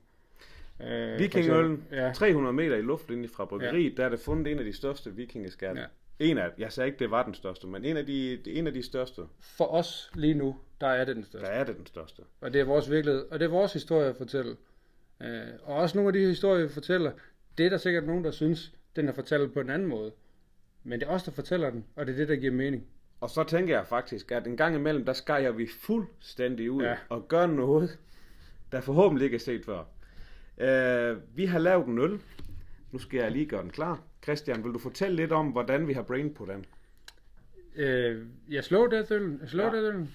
Øh, 0.83 1.19
Vikingøllen, 1.19 1.85
Ja, 1.93 2.13
300 2.15 2.53
meter 2.53 2.77
i 2.77 2.83
luftlinje 2.83 3.29
fra 3.29 3.45
bryggeriet, 3.45 3.91
ja. 3.91 3.97
der 3.97 4.05
er 4.05 4.09
det 4.09 4.21
fundet 4.21 4.53
en 4.53 4.59
af 4.59 4.65
de 4.65 4.73
største 4.73 5.15
vikingeskatte. 5.15 5.81
Ja. 5.81 5.87
En 6.19 6.39
af, 6.39 6.51
jeg 6.59 6.73
sagde 6.73 6.89
ikke, 6.89 6.99
det 6.99 7.11
var 7.11 7.25
den 7.25 7.35
største, 7.35 7.67
men 7.67 7.85
en 7.85 7.97
af 7.97 8.07
de, 8.07 8.41
en 8.47 8.67
af 8.67 8.73
de 8.73 8.83
største, 8.83 9.23
for 9.41 9.65
os 9.65 10.11
lige 10.15 10.35
nu, 10.35 10.57
der 10.81 10.87
er 10.87 11.05
det 11.05 11.17
den 11.17 11.23
der 11.23 11.29
største. 11.29 11.49
er 11.49 11.65
det 11.65 11.77
den 11.77 11.87
største. 11.87 12.23
Og 12.41 12.53
det 12.53 12.61
er 12.61 12.65
vores 12.65 12.91
virkelighed, 12.91 13.25
og 13.31 13.41
det 13.41 13.45
er 13.45 13.51
vores 13.51 13.73
historie 13.73 14.09
at 14.09 14.17
fortælle. 14.17 14.57
Øh, 15.23 15.47
og 15.63 15.77
også 15.77 15.99
nogle 15.99 16.09
af 16.09 16.13
de 16.13 16.27
historier, 16.27 16.63
vi 16.63 16.73
fortæller, 16.73 17.13
det 17.59 17.67
er 17.67 17.71
der 17.71 17.79
sikkert 17.79 18.05
nogen, 18.05 18.25
der 18.25 18.31
synes, 18.31 18.73
den 18.97 19.09
er 19.09 19.13
fortalt 19.13 19.53
på 19.53 19.61
en 19.61 19.71
anden 19.71 19.89
måde. 19.89 20.13
Men 20.85 21.01
det 21.01 21.07
er 21.07 21.11
os, 21.11 21.23
der 21.23 21.33
fortæller 21.33 21.71
den, 21.71 21.85
og 21.97 22.07
det 22.07 22.13
er 22.13 22.17
det, 22.17 22.29
der 22.29 22.37
giver 22.37 22.53
mening. 22.53 22.87
Og 23.21 23.31
så 23.31 23.45
tænker 23.45 23.77
jeg 23.77 23.87
faktisk, 23.87 24.33
at 24.33 24.47
en 24.47 24.57
gang 24.57 24.75
imellem, 24.75 25.05
der 25.05 25.13
skærer 25.13 25.51
vi 25.53 25.69
fuldstændig 25.81 26.71
ud 26.71 26.83
Ja. 26.83 26.97
og 27.09 27.29
gør 27.29 27.47
noget, 27.47 27.99
der 28.73 28.81
forhåbentlig 28.81 29.25
ikke 29.25 29.35
er 29.35 29.39
set 29.39 29.65
før. 29.65 29.79
Uh, 30.61 31.37
vi 31.37 31.47
har 31.47 31.59
lavet 31.59 31.87
en 31.87 31.99
øl. 31.99 32.21
Nu 32.93 32.99
skal 32.99 33.21
jeg 33.21 33.31
lige 33.31 33.47
gøre 33.47 33.63
den 33.63 33.71
klar. 33.71 34.01
Christian, 34.23 34.65
vil 34.65 34.73
du 34.73 34.79
fortælle 34.79 35.17
lidt 35.17 35.33
om, 35.33 35.47
hvordan 35.47 35.89
vi 35.89 35.93
har 35.93 36.03
brain 36.03 36.35
på 36.35 36.47
den? 36.47 36.65
Øh, 37.77 38.27
jeg 38.51 38.65
slår 38.65 38.87
det 38.87 39.11
øllen. 39.11 39.41
Slår 39.47 39.75
Ja. 39.77 39.83
det. 39.87 40.09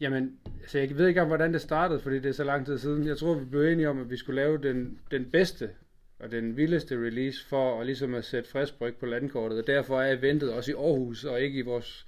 Jamen, 0.00 0.38
altså 0.60 0.78
jeg 0.78 0.88
ved 0.90 0.98
ikke 0.98 1.08
engang, 1.08 1.28
hvordan 1.28 1.52
det 1.52 1.60
startede, 1.60 2.00
fordi 2.00 2.16
det 2.16 2.26
er 2.26 2.32
så 2.32 2.44
lang 2.44 2.66
tid 2.66 2.78
siden. 2.78 3.06
Jeg 3.06 3.18
tror, 3.18 3.34
vi 3.34 3.44
blev 3.44 3.62
enige 3.62 3.88
om, 3.88 4.00
at 4.00 4.10
vi 4.10 4.16
skulle 4.16 4.36
lave 4.42 4.58
den, 4.58 4.98
den 5.10 5.30
bedste 5.30 5.70
og 6.18 6.30
den 6.30 6.56
vildeste 6.56 6.96
release 6.96 7.46
for 7.46 7.80
at, 7.80 7.86
ligesom 7.86 8.14
at 8.14 8.24
sætte 8.24 8.50
friskbryg 8.50 8.96
på 8.96 9.06
landkortet. 9.06 9.58
Og 9.58 9.66
derfor 9.66 10.00
er 10.00 10.12
eventet 10.12 10.52
også 10.52 10.70
i 10.70 10.74
Aarhus, 10.74 11.24
og 11.24 11.40
ikke 11.40 11.58
i 11.58 11.62
vores, 11.62 12.06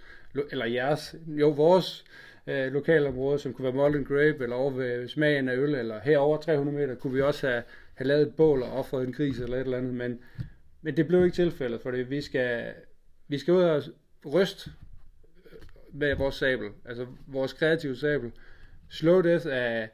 eller 0.50 0.66
jeres, 0.66 1.14
jo 1.26 1.48
vores 1.48 2.04
øh, 2.46 2.72
lokalområde, 2.72 3.38
som 3.38 3.54
kunne 3.54 3.64
være 3.64 3.74
Molden 3.74 4.04
Grape, 4.04 4.42
eller 4.42 4.56
over 4.56 4.70
ved 4.70 5.08
smagen 5.08 5.48
af 5.48 5.56
øl, 5.56 5.74
eller 5.74 6.00
herover 6.00 6.38
300 6.38 6.78
meter, 6.78 6.94
kunne 6.94 7.12
vi 7.12 7.22
også 7.22 7.48
have, 7.48 7.62
have 7.94 8.08
lavet 8.08 8.22
et 8.22 8.34
bål 8.34 8.62
og 8.62 8.72
offret 8.72 9.06
en 9.06 9.12
gris 9.12 9.38
eller 9.38 9.56
et 9.56 9.64
eller 9.64 9.78
andet. 9.78 9.94
Men, 9.94 10.18
men 10.82 10.96
det 10.96 11.06
blev 11.06 11.24
ikke 11.24 11.34
tilfældet, 11.34 11.80
for 11.80 11.90
vi 11.90 12.20
skal, 12.20 12.74
vi 13.28 13.38
skal 13.38 13.54
ud 13.54 13.62
og 13.62 13.82
ryste 14.34 14.70
øh, 15.46 15.58
med 15.92 16.14
vores 16.16 16.34
sabel, 16.34 16.68
altså 16.84 17.06
vores 17.26 17.52
kreative 17.52 17.96
sabel. 17.96 18.32
Slow 18.90 19.20
Death 19.20 19.46
er, 19.50 19.88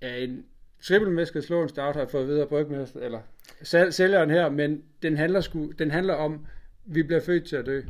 er 0.00 0.16
en 0.16 0.46
trippelmæsket 0.84 1.44
slå 1.44 1.62
en 1.62 1.68
stout, 1.68 1.94
har 1.94 2.02
jeg 2.02 2.10
fået 2.10 2.22
at 2.22 2.28
vide 2.28 2.42
af 2.42 2.48
brygmester, 2.48 3.00
eller 3.00 3.20
sælg- 3.62 3.90
sælgeren 3.92 4.30
her, 4.30 4.48
men 4.50 4.82
den 5.02 5.16
handler, 5.16 5.40
sgu, 5.40 5.70
den 5.78 5.90
handler 5.90 6.14
om, 6.14 6.46
vi 6.84 7.02
bliver 7.02 7.20
født 7.20 7.44
til 7.46 7.56
at 7.56 7.66
dø. 7.66 7.82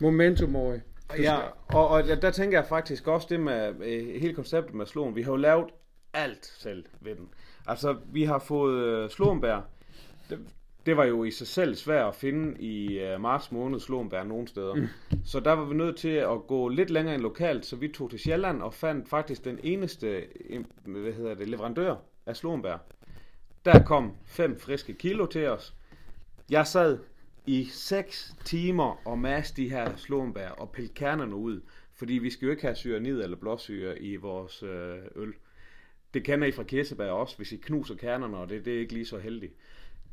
Momentum 0.00 0.50
mori. 0.50 0.76
Ja, 1.18 1.36
og, 1.68 1.88
og 1.88 2.04
der, 2.04 2.16
tænker 2.30 2.58
jeg 2.58 2.66
faktisk 2.66 3.08
også 3.08 3.26
det 3.30 3.40
med 3.40 3.72
øh, 3.84 4.20
hele 4.20 4.34
konceptet 4.34 4.74
med 4.74 4.86
slåen. 4.86 5.16
Vi 5.16 5.22
har 5.22 5.30
jo 5.32 5.36
lavet 5.36 5.66
alt 6.14 6.46
selv 6.46 6.84
ved 7.00 7.14
den. 7.14 7.28
Altså, 7.66 7.96
vi 8.12 8.24
har 8.24 8.38
fået 8.38 9.04
øh. 9.04 9.10
Det- 10.30 10.38
det 10.86 10.96
var 10.96 11.04
jo 11.04 11.24
i 11.24 11.30
sig 11.30 11.46
selv 11.46 11.74
svært 11.74 12.08
at 12.08 12.14
finde 12.14 12.60
i 12.62 13.00
uh, 13.14 13.20
marts 13.20 13.52
måned 13.52 13.80
Slåenberg 13.80 14.26
nogen 14.26 14.46
steder. 14.46 14.74
Mm. 14.74 14.86
Så 15.24 15.40
der 15.40 15.52
var 15.52 15.64
vi 15.64 15.74
nødt 15.74 15.96
til 15.96 16.08
at 16.08 16.46
gå 16.48 16.68
lidt 16.68 16.90
længere 16.90 17.14
end 17.14 17.22
lokalt, 17.22 17.66
så 17.66 17.76
vi 17.76 17.88
tog 17.88 18.10
til 18.10 18.18
Sjælland 18.18 18.62
og 18.62 18.74
fandt 18.74 19.08
faktisk 19.08 19.44
den 19.44 19.58
eneste 19.62 20.22
hvad 20.86 21.12
hedder 21.12 21.34
det, 21.34 21.48
leverandør 21.48 21.94
af 22.26 22.36
Slåenberg. 22.36 22.80
Der 23.64 23.84
kom 23.84 24.16
fem 24.24 24.58
friske 24.58 24.94
kilo 24.94 25.26
til 25.26 25.46
os. 25.46 25.74
Jeg 26.50 26.66
sad 26.66 26.98
i 27.46 27.64
6 27.64 28.36
timer 28.44 29.08
og 29.08 29.18
masse 29.18 29.56
de 29.56 29.68
her 29.68 29.96
slåenbær 29.96 30.48
og 30.48 30.70
pille 30.70 30.90
kernerne 30.94 31.34
ud, 31.34 31.60
fordi 31.94 32.12
vi 32.12 32.30
skal 32.30 32.46
jo 32.46 32.50
ikke 32.50 32.62
have 32.62 32.74
cyanid 32.74 33.22
eller 33.22 33.36
blåsyre 33.36 33.98
i 33.98 34.16
vores 34.16 34.62
øh, 34.62 34.98
øl. 35.16 35.34
Det 36.14 36.24
kender 36.24 36.46
I 36.46 36.52
fra 36.52 36.62
kirsebær 36.62 37.10
også, 37.10 37.36
hvis 37.36 37.52
I 37.52 37.56
knuser 37.56 37.94
kernerne, 37.94 38.36
og 38.36 38.48
det, 38.48 38.64
det 38.64 38.74
er 38.74 38.78
ikke 38.78 38.92
lige 38.92 39.06
så 39.06 39.18
heldigt. 39.18 39.52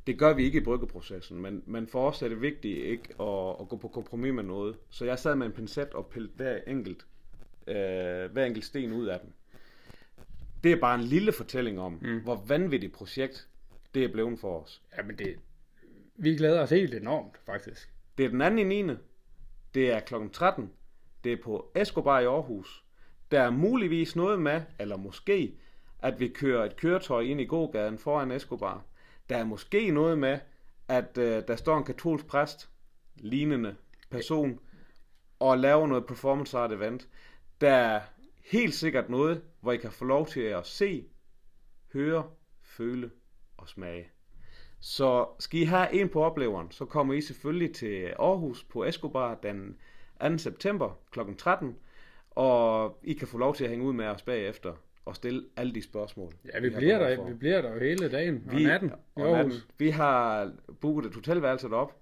Det 0.08 0.20
gør 0.20 0.34
vi 0.34 0.44
ikke 0.44 0.58
i 0.58 0.64
bryggeprocessen, 0.64 1.42
men, 1.42 1.64
men 1.66 1.88
for 1.88 2.10
os 2.10 2.22
er 2.22 2.28
det 2.28 2.42
vigtigt 2.42 2.78
ikke 2.78 3.22
at, 3.22 3.56
at 3.62 3.70
gå 3.70 3.78
på 3.82 3.88
kompromis 3.88 4.34
med 4.34 4.44
noget. 4.44 4.78
Så 4.90 5.06
jeg 5.06 5.20
sad 5.20 5.36
med 5.36 5.46
en 5.46 5.52
pincet 5.52 5.94
og 5.94 6.08
pillede 6.08 6.34
hver 6.36 6.60
enkelt, 6.68 7.06
øh, 7.68 8.32
hver 8.32 8.46
enkelt 8.46 8.66
sten 8.66 8.94
ud 8.94 9.06
af 9.06 9.20
dem. 9.20 9.34
Det 10.64 10.72
er 10.72 10.80
bare 10.80 10.96
en 10.96 11.02
lille 11.02 11.32
fortælling 11.32 11.80
om, 11.80 12.00
mm. 12.02 12.20
hvor 12.20 12.44
vanvittigt 12.48 12.94
projekt 12.94 13.48
det 13.94 14.04
er 14.04 14.12
blevet 14.12 14.40
for 14.40 14.60
os. 14.60 14.82
Jamen 14.98 15.18
det, 15.18 15.36
vi 16.16 16.36
glæder 16.36 16.62
os 16.62 16.70
helt 16.70 16.94
enormt, 16.94 17.38
faktisk. 17.46 17.90
Det 18.18 18.26
er 18.26 18.30
den 18.30 18.42
anden 18.42 18.72
i 18.72 18.84
9. 18.84 18.94
Det 19.74 19.92
er 19.92 20.00
kl. 20.00 20.14
13. 20.34 20.72
Det 21.24 21.34
er 21.34 21.38
på 21.44 21.72
Escobar 21.76 22.20
i 22.20 22.26
Aarhus. 22.26 22.84
Der 23.32 23.42
er 23.42 23.50
muligvis 23.50 24.16
noget 24.16 24.42
med, 24.42 24.62
eller 24.80 24.98
måske, 24.98 25.56
at 26.00 26.20
vi 26.20 26.28
kører 26.28 26.66
et 26.66 26.76
køretøj 26.76 27.22
ind 27.22 27.42
i 27.42 27.46
gågaden 27.46 27.98
foran 27.98 28.32
Escobar. 28.32 28.84
Der 29.30 29.38
er 29.38 29.44
måske 29.44 29.92
noget 29.92 30.18
med, 30.18 30.40
at 30.88 31.18
øh, 31.18 31.44
der 31.48 31.56
står 31.56 31.78
en 31.78 31.84
katolsk 31.84 32.28
præst, 32.28 32.70
lignende 33.16 33.76
person, 34.10 34.60
og 35.40 35.58
laver 35.58 35.88
noget 35.88 36.06
performance 36.06 36.58
art 36.58 36.72
event. 36.72 37.08
Der 37.62 37.74
er 37.74 38.02
helt 38.46 38.74
sikkert 38.74 39.10
noget, 39.10 39.42
hvor 39.62 39.72
I 39.72 39.78
kan 39.78 39.92
få 39.92 40.06
lov 40.06 40.28
til 40.28 40.42
at 40.42 40.68
se, 40.68 41.06
høre, 41.94 42.24
føle 42.64 43.12
og 43.58 43.70
smage. 43.70 44.08
Så 44.80 45.28
skal 45.40 45.60
I 45.60 45.64
have 45.64 45.94
en 45.94 46.10
på 46.10 46.24
opleveren, 46.24 46.72
så 46.72 46.86
kommer 46.86 47.14
I 47.14 47.22
selvfølgelig 47.22 47.76
til 47.76 48.04
Aarhus 48.20 48.64
på 48.64 48.84
Escobar 48.86 49.36
den 49.44 49.78
2. 50.22 50.38
september 50.38 51.00
kl. 51.12 51.20
13, 51.38 51.76
og 52.32 52.98
I 53.04 53.14
kan 53.14 53.28
få 53.28 53.38
lov 53.38 53.56
til 53.56 53.64
at 53.64 53.70
hænge 53.70 53.86
ud 53.86 53.94
med 53.94 54.06
os 54.06 54.22
bagefter 54.22 54.74
og 55.06 55.16
stille 55.16 55.44
alle 55.58 55.74
de 55.74 55.82
spørgsmål. 55.82 56.34
Ja, 56.54 56.60
vi 56.60 56.68
I 56.68 56.72
har 56.72 56.80
bliver, 56.80 57.00
der, 57.16 57.28
vi 57.28 57.34
bliver 57.34 57.62
der 57.62 57.74
jo 57.74 57.80
hele 57.80 58.12
dagen 58.12 58.44
og 58.50 58.58
Vi- 58.58 58.64
natten 58.64 58.92
og 59.16 59.32
natten. 59.32 59.54
Vi 59.78 59.90
har 59.90 60.52
booket 60.82 61.06
et 61.06 61.16
hotelværelse 61.16 61.70
derop. 61.70 62.01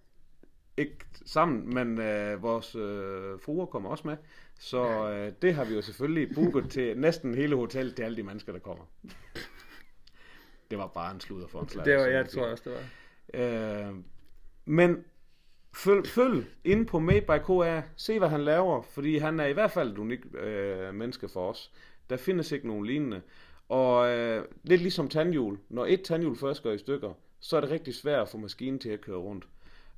Ikke 0.79 0.97
sammen, 1.25 1.73
men 1.73 2.01
øh, 2.01 2.43
vores 2.43 2.75
øh, 2.75 3.39
fruer 3.39 3.65
kommer 3.65 3.89
også 3.89 4.07
med. 4.07 4.17
Så 4.59 5.09
øh, 5.09 5.33
det 5.41 5.53
har 5.53 5.65
vi 5.65 5.75
jo 5.75 5.81
selvfølgelig 5.81 6.35
booket 6.35 6.69
til 6.69 6.97
næsten 6.97 7.35
hele 7.35 7.55
hotellet 7.55 7.95
til 7.95 8.03
alle 8.03 8.17
de 8.17 8.23
mennesker, 8.23 8.51
der 8.51 8.59
kommer. 8.59 8.83
Det 10.69 10.77
var 10.77 10.87
bare 10.87 11.13
en 11.13 11.19
sludder 11.19 11.47
for 11.47 11.61
en 11.61 11.69
slags. 11.69 11.85
Det 11.85 11.95
var, 11.95 12.03
som 12.03 12.11
jeg 12.11 12.29
tror 12.29 12.45
også, 12.45 12.63
det 12.65 12.73
var. 13.33 13.87
Øh, 13.87 13.95
men 14.65 15.03
følg, 15.75 16.07
følg 16.07 16.45
ind 16.63 16.87
på 16.87 16.99
Made 16.99 17.21
by 17.21 17.39
KR. 17.45 17.79
Se, 17.95 18.19
hvad 18.19 18.29
han 18.29 18.41
laver, 18.41 18.81
fordi 18.81 19.17
han 19.17 19.39
er 19.39 19.45
i 19.45 19.53
hvert 19.53 19.71
fald 19.71 19.91
et 19.91 19.97
unikt 19.97 20.35
øh, 20.35 20.93
menneske 20.93 21.29
for 21.29 21.49
os. 21.49 21.71
Der 22.09 22.17
findes 22.17 22.51
ikke 22.51 22.67
nogen 22.67 22.85
lignende. 22.85 23.21
Og 23.69 24.17
øh, 24.17 24.45
lidt 24.63 24.81
ligesom 24.81 25.09
tandhjul. 25.09 25.59
Når 25.69 25.85
et 25.85 26.01
tandhjul 26.01 26.37
først 26.37 26.63
går 26.63 26.71
i 26.71 26.77
stykker, 26.77 27.13
så 27.39 27.57
er 27.57 27.61
det 27.61 27.69
rigtig 27.69 27.95
svært 27.95 28.21
at 28.21 28.29
få 28.29 28.37
maskinen 28.37 28.79
til 28.79 28.89
at 28.89 29.01
køre 29.01 29.17
rundt. 29.17 29.47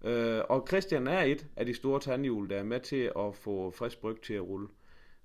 Øh, 0.03 0.41
og 0.49 0.65
Christian 0.67 1.07
er 1.07 1.21
et 1.21 1.47
af 1.55 1.65
de 1.65 1.73
store 1.73 1.99
tandhjul, 1.99 2.49
der 2.49 2.57
er 2.57 2.63
med 2.63 2.79
til 2.79 3.11
at 3.19 3.35
få 3.35 3.71
frisk 3.71 4.01
bryg 4.01 4.21
til 4.21 4.33
at 4.33 4.41
rulle. 4.41 4.67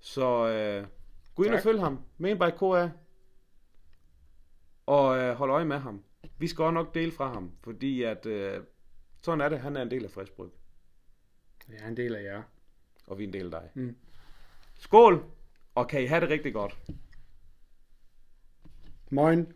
Så 0.00 0.48
øh, 0.48 0.86
gå 1.34 1.42
ind 1.42 1.54
og 1.54 1.60
følg 1.60 1.80
ham. 1.80 2.04
Made 2.18 2.36
by 2.36 2.50
KR. 2.56 2.88
Og 4.86 5.18
øh, 5.18 5.34
hold 5.34 5.50
øje 5.50 5.64
med 5.64 5.78
ham. 5.78 6.04
Vi 6.38 6.48
skal 6.48 6.62
også 6.62 6.74
nok 6.74 6.94
dele 6.94 7.12
fra 7.12 7.32
ham, 7.32 7.52
fordi 7.62 8.02
at 8.02 8.26
øh, 8.26 8.60
sådan 9.22 9.40
er 9.40 9.48
det. 9.48 9.60
Han 9.60 9.76
er 9.76 9.82
en 9.82 9.90
del 9.90 10.04
af 10.04 10.10
frisk 10.10 10.32
bryg, 10.32 10.50
en 11.88 11.96
del 11.96 12.14
af 12.14 12.22
jer. 12.22 12.42
og 13.06 13.18
vi 13.18 13.24
er 13.24 13.26
en 13.26 13.32
del 13.32 13.54
af 13.54 13.60
dig. 13.60 13.70
Mm. 13.74 13.96
Skål, 14.74 15.24
og 15.74 15.88
kan 15.88 16.02
I 16.02 16.06
have 16.06 16.20
det 16.20 16.30
rigtig 16.30 16.52
godt. 16.52 16.78
Moin. 19.10 19.52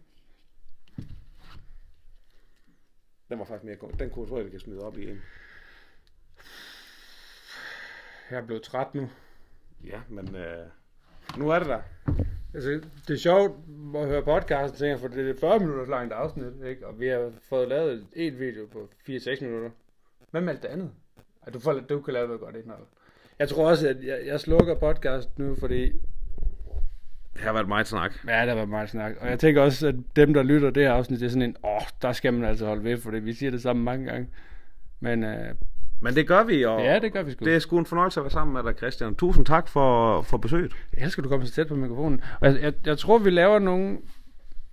Den 3.30 3.38
var 3.38 3.44
faktisk 3.44 3.64
mere 3.64 3.76
god. 3.76 3.92
Den 3.92 4.10
kunne 4.10 4.22
jeg 4.22 4.28
tror, 4.28 4.36
jeg, 4.36 4.46
vi 4.46 4.50
kan 4.50 4.60
smide 4.60 4.80
op 4.80 4.98
i 4.98 5.10
en. 5.10 5.22
Jeg 8.30 8.38
er 8.38 8.46
blevet 8.46 8.62
træt 8.62 8.94
nu. 8.94 9.10
Ja, 9.84 10.00
men 10.08 10.36
øh, 10.36 10.66
nu 11.38 11.50
er 11.50 11.58
det 11.58 11.68
der. 11.68 11.82
Altså, 12.54 12.70
det 13.08 13.14
er 13.14 13.18
sjovt 13.18 13.52
at 13.96 14.06
høre 14.06 14.22
podcasten, 14.22 14.78
tænker 14.78 14.90
jeg, 14.90 15.00
for 15.00 15.08
det 15.08 15.26
er 15.26 15.30
et 15.30 15.40
40 15.40 15.58
minutters 15.58 15.88
langt 15.88 16.12
afsnit, 16.12 16.64
ikke? 16.66 16.86
Og 16.86 17.00
vi 17.00 17.06
har 17.06 17.32
fået 17.48 17.68
lavet 17.68 18.06
et 18.12 18.40
video 18.40 18.66
på 18.66 18.88
4-6 19.08 19.44
minutter. 19.44 19.70
Hvad 20.30 20.40
med 20.40 20.52
alt 20.52 20.62
det 20.62 20.68
andet? 20.68 20.90
Ej, 21.46 21.52
du, 21.52 21.60
får, 21.60 21.72
du 21.72 22.00
kan 22.00 22.14
lave 22.14 22.26
noget 22.26 22.40
godt 22.40 22.56
indhold. 22.56 22.86
Jeg 23.38 23.48
tror 23.48 23.68
også, 23.68 23.88
at 23.88 24.04
jeg, 24.04 24.26
jeg 24.26 24.40
slukker 24.40 24.74
podcast 24.74 25.38
nu, 25.38 25.54
fordi 25.54 25.92
Det 27.40 27.46
har 27.46 27.52
været 27.52 27.68
meget 27.68 27.86
snak. 27.86 28.12
Ja, 28.28 28.46
der 28.46 28.54
var 28.54 28.64
meget 28.64 28.88
snak. 28.90 29.12
Og 29.20 29.28
jeg 29.30 29.38
tænker 29.38 29.62
også, 29.62 29.88
at 29.88 29.94
dem, 30.16 30.34
der 30.34 30.42
lytter 30.42 30.70
det 30.70 30.82
her 30.82 30.92
afsnit, 30.92 31.20
det 31.20 31.26
er 31.26 31.30
sådan 31.30 31.42
en, 31.42 31.56
åh, 31.64 31.80
der 32.02 32.12
skal 32.12 32.32
man 32.34 32.44
altså 32.48 32.66
holde 32.66 32.84
ved, 32.84 32.98
for 33.00 33.10
vi 33.10 33.32
siger 33.32 33.50
det 33.50 33.62
samme 33.62 33.82
mange 33.82 34.06
gange. 34.06 34.28
Men 35.00 35.24
øh, 35.24 35.54
Men 36.00 36.14
det 36.14 36.28
gør 36.28 36.42
vi, 36.44 36.64
og 36.64 36.80
ja, 36.80 36.98
det 36.98 37.12
gør 37.12 37.22
vi 37.22 37.32
sgu. 37.32 37.44
det 37.44 37.54
er 37.54 37.58
sgu 37.58 37.78
en 37.78 37.86
fornøjelse 37.86 38.20
at 38.20 38.24
være 38.24 38.30
sammen 38.30 38.54
med 38.54 38.62
dig, 38.62 38.74
Christian. 38.78 39.14
Tusind 39.14 39.46
tak 39.46 39.68
for, 39.68 40.22
for 40.22 40.36
besøget. 40.36 40.72
Jeg 40.96 41.04
elsker, 41.04 41.20
at 41.22 41.24
du 41.24 41.28
kommer 41.28 41.46
så 41.46 41.52
tæt 41.52 41.66
på 41.68 41.74
mikrofonen. 41.74 42.20
Og 42.40 42.46
jeg, 42.52 42.62
jeg, 42.62 42.72
jeg 42.86 42.98
tror, 42.98 43.18
vi 43.18 43.30
laver 43.30 43.58
nogle... 43.58 43.98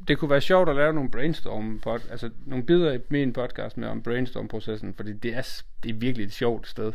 Det 0.07 0.17
kunne 0.17 0.31
være 0.31 0.41
sjovt 0.41 0.69
at 0.69 0.75
lave 0.75 0.93
nogle 0.93 1.11
brainstorm 1.11 1.79
pod, 1.83 1.99
altså 2.11 2.29
nogle 2.45 2.65
bidder 2.65 2.93
i 2.93 2.97
min 3.09 3.33
podcast 3.33 3.77
med 3.77 3.87
om 3.87 4.01
brainstorm-processen, 4.01 4.93
fordi 4.97 5.13
det 5.13 5.35
er, 5.35 5.61
det 5.83 5.89
er 5.89 5.93
virkelig 5.99 6.25
et 6.25 6.33
sjovt 6.33 6.67
sted. 6.67 6.91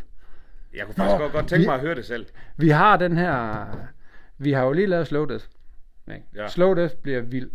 Jeg 0.75 0.87
kunne 0.87 0.95
faktisk 0.95 1.15
Nå, 1.15 1.19
godt, 1.23 1.33
godt 1.33 1.47
tænke 1.49 1.61
vi- 1.61 1.67
mig 1.67 1.75
at 1.75 1.81
høre 1.81 1.95
det 1.95 2.05
selv. 2.05 2.27
Vi 2.57 2.69
har 2.69 2.97
den 2.97 3.17
her... 3.17 3.65
Vi 4.39 4.53
har 4.53 4.63
jo 4.65 4.73
lige 4.73 4.87
lavet 4.87 5.07
Slow 5.07 5.25
Death. 5.25 5.45
Ikke? 6.09 6.25
Ja. 6.35 6.49
Slow 6.49 6.75
Death 6.75 6.95
bliver 6.95 7.21
vild. 7.21 7.51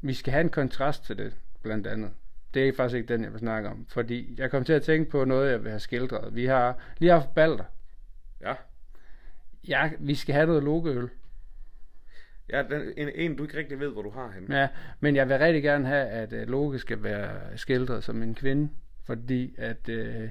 Vi 0.00 0.14
skal 0.14 0.32
have 0.32 0.40
en 0.40 0.50
kontrast 0.50 1.04
til 1.04 1.18
det, 1.18 1.36
blandt 1.62 1.86
andet. 1.86 2.10
Det 2.54 2.68
er 2.68 2.72
faktisk 2.76 2.96
ikke 2.96 3.12
den, 3.12 3.24
jeg 3.24 3.32
vil 3.32 3.38
snakke 3.38 3.68
om. 3.68 3.86
Fordi 3.88 4.34
jeg 4.38 4.50
kom 4.50 4.64
til 4.64 4.72
at 4.72 4.82
tænke 4.82 5.10
på 5.10 5.24
noget, 5.24 5.50
jeg 5.50 5.62
vil 5.62 5.70
have 5.70 5.80
skildret. 5.80 6.34
Vi 6.34 6.46
har 6.46 6.78
lige 6.98 7.12
haft 7.12 7.34
Balder. 7.34 7.64
Ja. 8.40 8.54
Ja, 9.68 9.90
vi 9.98 10.14
skal 10.14 10.34
have 10.34 10.46
noget 10.46 10.62
lokeøl. 10.62 11.08
Ja, 12.52 12.62
den, 12.62 12.92
en, 12.96 13.08
en, 13.14 13.36
du 13.36 13.42
ikke 13.42 13.58
rigtig 13.58 13.80
ved, 13.80 13.88
hvor 13.88 14.02
du 14.02 14.10
har 14.10 14.30
henne. 14.30 14.58
Ja, 14.60 14.68
men 15.00 15.16
jeg 15.16 15.28
vil 15.28 15.38
rigtig 15.38 15.62
gerne 15.62 15.86
have, 15.86 16.06
at 16.06 16.32
uh, 16.32 16.38
Loke 16.38 16.78
skal 16.78 17.02
være 17.02 17.58
skildret 17.58 18.04
som 18.04 18.22
en 18.22 18.34
kvinde. 18.34 18.70
Fordi 19.04 19.54
at 19.58 19.88
uh, 19.88 20.28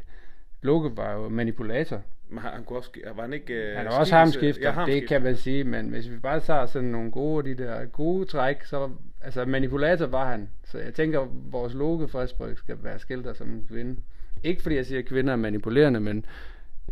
Loke 0.61 0.97
var 0.97 1.13
jo 1.13 1.30
manipulator. 1.30 2.01
Men 2.30 2.40
han, 2.40 2.52
han 2.52 2.64
kunne 2.64 2.80
også, 2.80 2.92
var 3.16 3.22
han 3.22 3.34
ikke... 3.34 3.54
Øh, 3.54 3.78
Han 3.78 3.88
er 3.88 3.92
også 3.92 4.16
hamskifter, 4.16 4.62
Ja, 4.62 4.68
det 4.68 4.76
hamskifter. 4.76 5.08
kan 5.08 5.24
man 5.24 5.36
sige, 5.36 5.64
men 5.64 5.90
hvis 5.90 6.10
vi 6.10 6.18
bare 6.18 6.40
tager 6.40 6.66
sådan 6.66 6.88
nogle 6.90 7.12
gode, 7.12 7.50
de 7.56 7.64
der 7.64 7.86
gode 7.86 8.26
træk, 8.26 8.64
så 8.64 8.90
altså 9.22 9.46
manipulator 9.46 10.06
var 10.08 10.32
han. 10.32 10.50
Så 10.64 10.78
jeg 10.80 10.94
tænker, 10.94 11.28
vores 11.52 11.74
Loke 11.74 12.08
friskbryg 12.08 12.58
skal 12.58 12.78
være 12.84 13.00
skildret 13.00 13.38
som 13.38 13.50
en 13.50 13.66
kvinde. 13.68 14.02
Ikke 14.44 14.62
fordi 14.62 14.76
jeg 14.76 14.86
siger, 14.86 15.00
at 15.00 15.06
kvinder 15.06 15.32
er 15.34 15.38
manipulerende, 15.38 16.00
men 16.00 16.26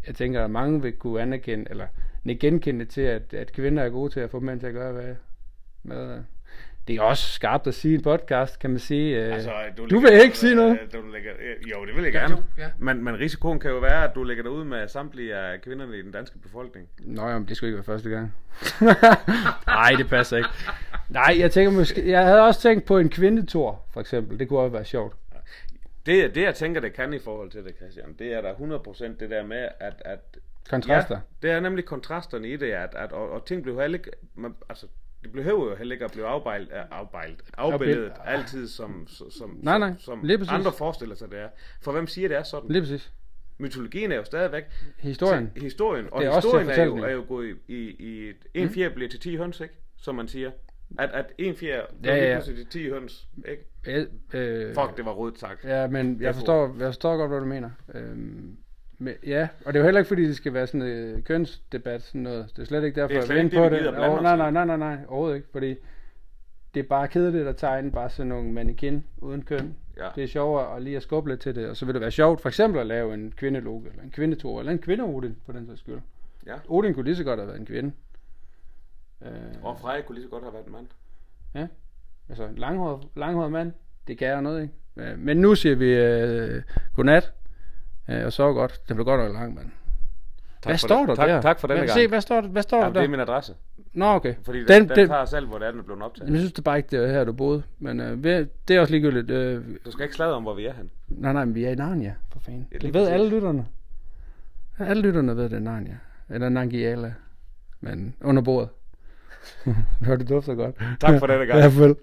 jeg 0.07 0.15
tænker, 0.15 0.43
at 0.43 0.51
mange 0.51 0.81
vil 0.81 0.91
kunne 0.93 1.21
anerkende, 1.21 1.65
eller 1.69 1.87
genkende 2.39 2.85
til, 2.85 3.01
at, 3.01 3.33
at 3.33 3.51
kvinder 3.51 3.83
er 3.83 3.89
gode 3.89 4.13
til 4.13 4.19
at 4.19 4.29
få 4.29 4.39
mænd 4.39 4.59
til 4.59 4.67
at 4.67 4.73
gøre, 4.73 4.93
hvad, 4.93 5.15
hvad 5.81 6.19
det 6.87 6.95
er 6.95 7.01
også 7.01 7.33
skarpt 7.33 7.67
at 7.67 7.73
sige 7.73 7.91
i 7.91 7.95
en 7.95 8.01
podcast, 8.03 8.59
kan 8.59 8.69
man 8.69 8.79
sige. 8.79 9.25
øh, 9.25 9.33
Altså, 9.33 9.51
du 9.77 9.85
lægger- 9.85 10.11
vil 10.11 10.21
ikke 10.21 10.37
sige 10.37 10.55
noget? 10.55 10.79
øh, 10.81 10.93
Du 11.01 11.07
lægger, 11.13 11.31
øh, 11.39 11.71
jo, 11.71 11.85
det 11.85 11.95
vil 11.95 12.03
jeg 12.03 12.13
gerne. 12.13 12.35
du- 12.35 12.43
ja. 12.57 12.69
Men, 12.79 13.03
men 13.03 13.19
risikoen 13.19 13.59
kan 13.59 13.71
jo 13.71 13.77
være, 13.77 14.03
at 14.03 14.15
du 14.15 14.23
lægger 14.23 14.43
dig 14.43 14.51
ud 14.51 14.63
med 14.63 14.87
samtlige 14.87 15.35
af 15.35 15.61
kvinderne 15.61 15.97
i 15.97 16.01
den 16.01 16.11
danske 16.11 16.37
befolkning. 16.39 16.87
Nå, 16.99 17.27
jamen, 17.27 17.47
det 17.47 17.57
skulle 17.57 17.67
ikke 17.67 17.75
være 17.77 17.83
første 17.95 18.09
gang. 18.09 18.33
Nej, 19.67 19.91
det 19.97 20.09
passer 20.09 20.37
ikke. 20.37 20.49
Nej, 21.09 21.35
jeg 21.39 21.51
tænker 21.51 21.71
måske... 21.71 22.09
Jeg 22.11 22.25
havde 22.25 22.41
også 22.41 22.61
tænkt 22.61 22.85
på 22.85 22.97
en 22.97 23.09
kvindetor, 23.09 23.85
for 23.93 24.01
eksempel. 24.01 24.39
Det 24.39 24.47
kunne 24.47 24.59
også 24.59 24.71
være 24.73 24.85
sjovt. 24.85 25.15
Det, 26.05 26.35
det 26.35 26.41
jeg 26.41 26.55
tænker, 26.55 26.81
det 26.81 26.93
kan 26.93 27.13
i 27.13 27.19
forhold 27.19 27.51
til 27.51 27.63
det, 27.63 27.75
Christian, 27.75 28.13
det 28.19 28.33
er 28.33 28.41
der 28.41 28.53
100% 28.53 29.19
det 29.19 29.29
der 29.29 29.45
med, 29.45 29.67
at, 29.79 29.93
at 30.05 30.19
Kontraster. 30.69 31.15
Ja, 31.15 31.47
det 31.47 31.55
er 31.55 31.59
nemlig 31.59 31.85
kontrasterne 31.85 32.47
i 32.49 32.55
det, 32.57 32.71
at, 32.71 32.95
at 32.95 33.11
og, 33.11 33.31
og 33.31 33.45
ting 33.45 33.63
bliver 33.63 33.81
heller 33.81 33.97
ikke, 33.97 34.11
man, 34.35 34.55
altså, 34.69 34.85
det 35.23 35.31
behøver 35.31 35.69
jo 35.69 35.75
heller 35.75 35.93
ikke 35.95 36.05
at 36.05 36.11
blive 36.11 36.25
afbejlet, 36.27 36.67
øh, 36.71 36.81
afbejlet 36.91 37.41
afbilledet 37.57 38.11
altid 38.25 38.67
som, 38.67 39.07
som, 39.07 39.31
som, 39.31 39.59
Nej, 39.61 39.77
nej, 39.77 39.93
som 39.99 40.29
andre 40.49 40.71
forestiller 40.77 41.15
sig, 41.15 41.31
det 41.31 41.39
er. 41.39 41.47
For 41.81 41.91
hvem 41.91 42.07
siger, 42.07 42.27
det 42.27 42.37
er 42.37 42.43
sådan? 42.43 42.69
Lige 42.71 42.81
præcis. 42.81 43.11
Mytologien 43.59 44.11
er 44.11 44.15
jo 44.15 44.23
stadigvæk 44.23 44.63
Historien. 44.99 45.51
historien, 45.55 46.07
og 46.11 46.21
Det 46.21 46.27
er 46.27 46.31
også 46.31 46.47
historien 46.47 46.67
til 46.67 46.79
er 46.79 46.85
jo, 46.85 46.97
er 46.97 47.11
jo 47.11 47.23
gået 47.27 47.57
i, 47.67 47.73
i, 47.75 48.29
i 48.29 48.33
en 48.53 48.69
fjerde 48.69 48.93
bliver 48.95 49.09
til 49.09 49.19
10 49.19 49.35
høns, 49.35 49.59
ikke? 49.59 49.73
Som 49.97 50.15
man 50.15 50.27
siger. 50.27 50.51
At, 50.99 51.09
at 51.13 51.25
en 51.37 51.55
fjer, 51.55 51.81
Ja, 52.03 52.15
ja, 52.15 52.29
ja. 52.31 52.35
pludselig 52.35 52.67
10 52.69 52.89
høns, 52.89 53.27
ikke? 53.47 53.63
Ja, 53.85 54.03
øh, 54.39 54.75
Fuck, 54.75 54.97
det 54.97 55.05
var 55.05 55.11
rodet 55.11 55.39
sagt. 55.39 55.63
Ja, 55.63 55.87
men 55.87 56.13
jeg 56.15 56.21
Jeg 56.21 56.35
forstår, 56.35 56.75
jeg 56.79 56.87
forstår 56.87 57.17
godt, 57.17 57.29
hvad 57.31 57.39
du 57.39 57.45
mener. 57.45 57.69
Øhm, 57.93 58.57
men, 58.99 59.13
ja, 59.25 59.47
og 59.65 59.73
det 59.73 59.79
er 59.79 59.83
jo 59.83 59.85
heller 59.85 59.99
ikke, 59.99 60.07
fordi 60.07 60.27
det 60.27 60.35
skal 60.35 60.53
være 60.53 60.67
sådan 60.67 60.81
en 60.81 60.87
øh, 60.87 61.23
kønsdebat, 61.23 62.01
sådan 62.01 62.21
noget. 62.21 62.49
Det 62.55 62.61
er 62.61 62.65
slet 62.65 62.83
ikke 62.83 63.01
derfor, 63.01 63.07
Det 63.13 63.17
er 63.17 63.25
slet 63.25 63.35
jeg 63.35 63.43
vil 63.43 63.51
det, 63.51 63.57
på 63.59 63.63
det. 63.75 63.93
blande 63.93 64.09
Oh, 64.17 64.23
nej, 64.23 64.35
nej, 64.37 64.51
nej, 64.51 64.65
nej, 64.65 64.77
nej, 64.77 64.97
overhovedet 65.07 65.35
ikke, 65.35 65.47
fordi 65.51 65.75
det 66.73 66.79
er 66.83 66.87
bare 66.87 67.07
kedeligt 67.07 67.47
at 67.47 67.57
tegne 67.57 67.91
bare 67.91 68.09
sådan 68.09 68.27
nogle 68.27 68.51
mannequin 68.51 69.03
uden 69.17 69.41
køn. 69.41 69.75
Ja. 69.97 70.07
Det 70.15 70.23
er 70.23 70.27
sjovere 70.27 70.75
at 70.75 70.81
lige 70.81 70.95
at 70.95 71.03
skubbe 71.03 71.29
lidt 71.29 71.41
til 71.41 71.55
det, 71.55 71.69
og 71.69 71.77
så 71.77 71.85
vil 71.85 71.93
det 71.93 72.01
være 72.01 72.11
sjovt 72.11 72.41
for 72.41 72.49
eksempel 72.49 72.79
at 72.81 72.87
lave 72.87 73.13
en 73.13 73.33
kvindelogo, 73.37 73.85
eller 73.89 74.03
en 74.03 74.11
kvindetor, 74.11 74.59
eller 74.59 74.71
en 74.71 74.79
kvinde-Odin, 74.79 75.35
på 75.45 75.51
den 75.51 75.67
sags 75.67 75.79
skyld. 75.79 75.99
Ja. 76.45 76.53
Odin 76.69 76.93
kunne 76.93 77.05
lige 77.05 77.15
så 77.15 77.23
godt 77.23 77.39
have 77.39 77.47
været 77.47 77.59
en 77.59 77.65
kvinde. 77.65 77.91
Øh, 79.25 79.31
Og 79.63 79.79
Freja 79.79 80.01
kunne 80.01 80.15
lige 80.15 80.23
så 80.25 80.29
godt 80.29 80.43
have 80.43 80.53
været 80.53 80.65
en 80.65 80.71
mand. 80.71 80.87
Ja, 81.55 81.67
altså 82.29 82.45
en 82.45 82.55
langhåret, 82.55 83.07
langhåret 83.15 83.51
mand, 83.51 83.71
det 84.07 84.17
kan 84.17 84.27
jeg 84.27 84.41
noget, 84.41 84.61
ikke? 84.61 85.11
Øh, 85.11 85.19
Men 85.19 85.37
nu 85.37 85.55
siger 85.55 85.75
vi 85.75 85.93
øh, 85.93 86.61
godnat, 86.95 87.33
øh, 88.09 88.25
og 88.25 88.33
så 88.33 88.53
godt. 88.53 88.81
Det 88.87 88.95
blev 88.95 89.05
godt 89.05 89.21
nok 89.21 89.33
lang, 89.33 89.55
mand. 89.55 89.67
Hvad 90.63 90.73
for 90.73 90.87
står 90.87 90.99
det. 90.99 91.07
der 91.07 91.15
tak, 91.15 91.27
der? 91.27 91.41
Tak 91.41 91.59
for 91.59 91.67
denne 91.67 91.79
hvad, 91.79 91.87
gang. 91.87 91.99
Se, 91.99 92.07
hvad 92.07 92.21
står 92.21 92.41
hvad 92.41 92.63
står 92.63 92.77
Jamen, 92.77 92.95
der 92.95 92.99
det 93.01 93.07
er 93.07 93.11
min 93.11 93.19
adresse. 93.19 93.53
Nå, 93.93 94.05
okay. 94.05 94.35
Fordi 94.45 94.59
den, 94.59 94.67
den, 94.67 94.89
den, 94.89 95.07
tager 95.07 95.25
selv, 95.25 95.47
hvor 95.47 95.57
det 95.57 95.67
er, 95.67 95.71
den 95.71 95.79
er 95.79 95.83
blevet 95.83 96.01
optaget. 96.01 96.29
jeg 96.29 96.37
synes 96.37 96.53
det 96.53 96.63
bare 96.63 96.77
ikke, 96.77 96.97
det 96.97 97.03
er 97.03 97.11
her, 97.11 97.23
du 97.23 97.33
boede. 97.33 97.63
Men 97.79 97.99
øh, 97.99 98.23
det 98.67 98.75
er 98.75 98.79
også 98.79 98.91
ligegyldigt. 98.93 99.31
Øh, 99.31 99.63
Du 99.85 99.91
skal 99.91 100.03
ikke 100.03 100.15
sladre 100.15 100.33
om, 100.33 100.43
hvor 100.43 100.53
vi 100.53 100.65
er 100.65 100.73
hen. 100.73 100.89
nej, 101.07 101.33
nej, 101.33 101.45
men 101.45 101.55
vi 101.55 101.65
er 101.65 101.69
i 101.69 101.75
Narnia, 101.75 102.15
for 102.31 102.39
fanden. 102.39 102.67
Det 102.71 102.83
ved 102.83 102.91
præcis. 102.91 103.09
alle 103.09 103.29
lytterne. 103.29 103.65
Alle 104.79 105.01
lytterne 105.01 105.35
ved, 105.37 105.43
det 105.43 105.53
er 105.53 105.59
Narnia. 105.59 105.97
Eller 106.29 106.49
Nangiala. 106.49 107.13
Men 107.81 108.15
under 108.21 108.41
bordet. 108.41 108.69
Hør, 110.05 110.15
det 110.15 110.29
dufter 110.29 110.55
godt. 110.55 110.75
Tak 110.99 111.19
for 111.19 111.27
denne 111.27 111.45
gang. 111.45 111.59
I 111.59 111.61
hvert 111.61 111.71
fald. 111.71 111.95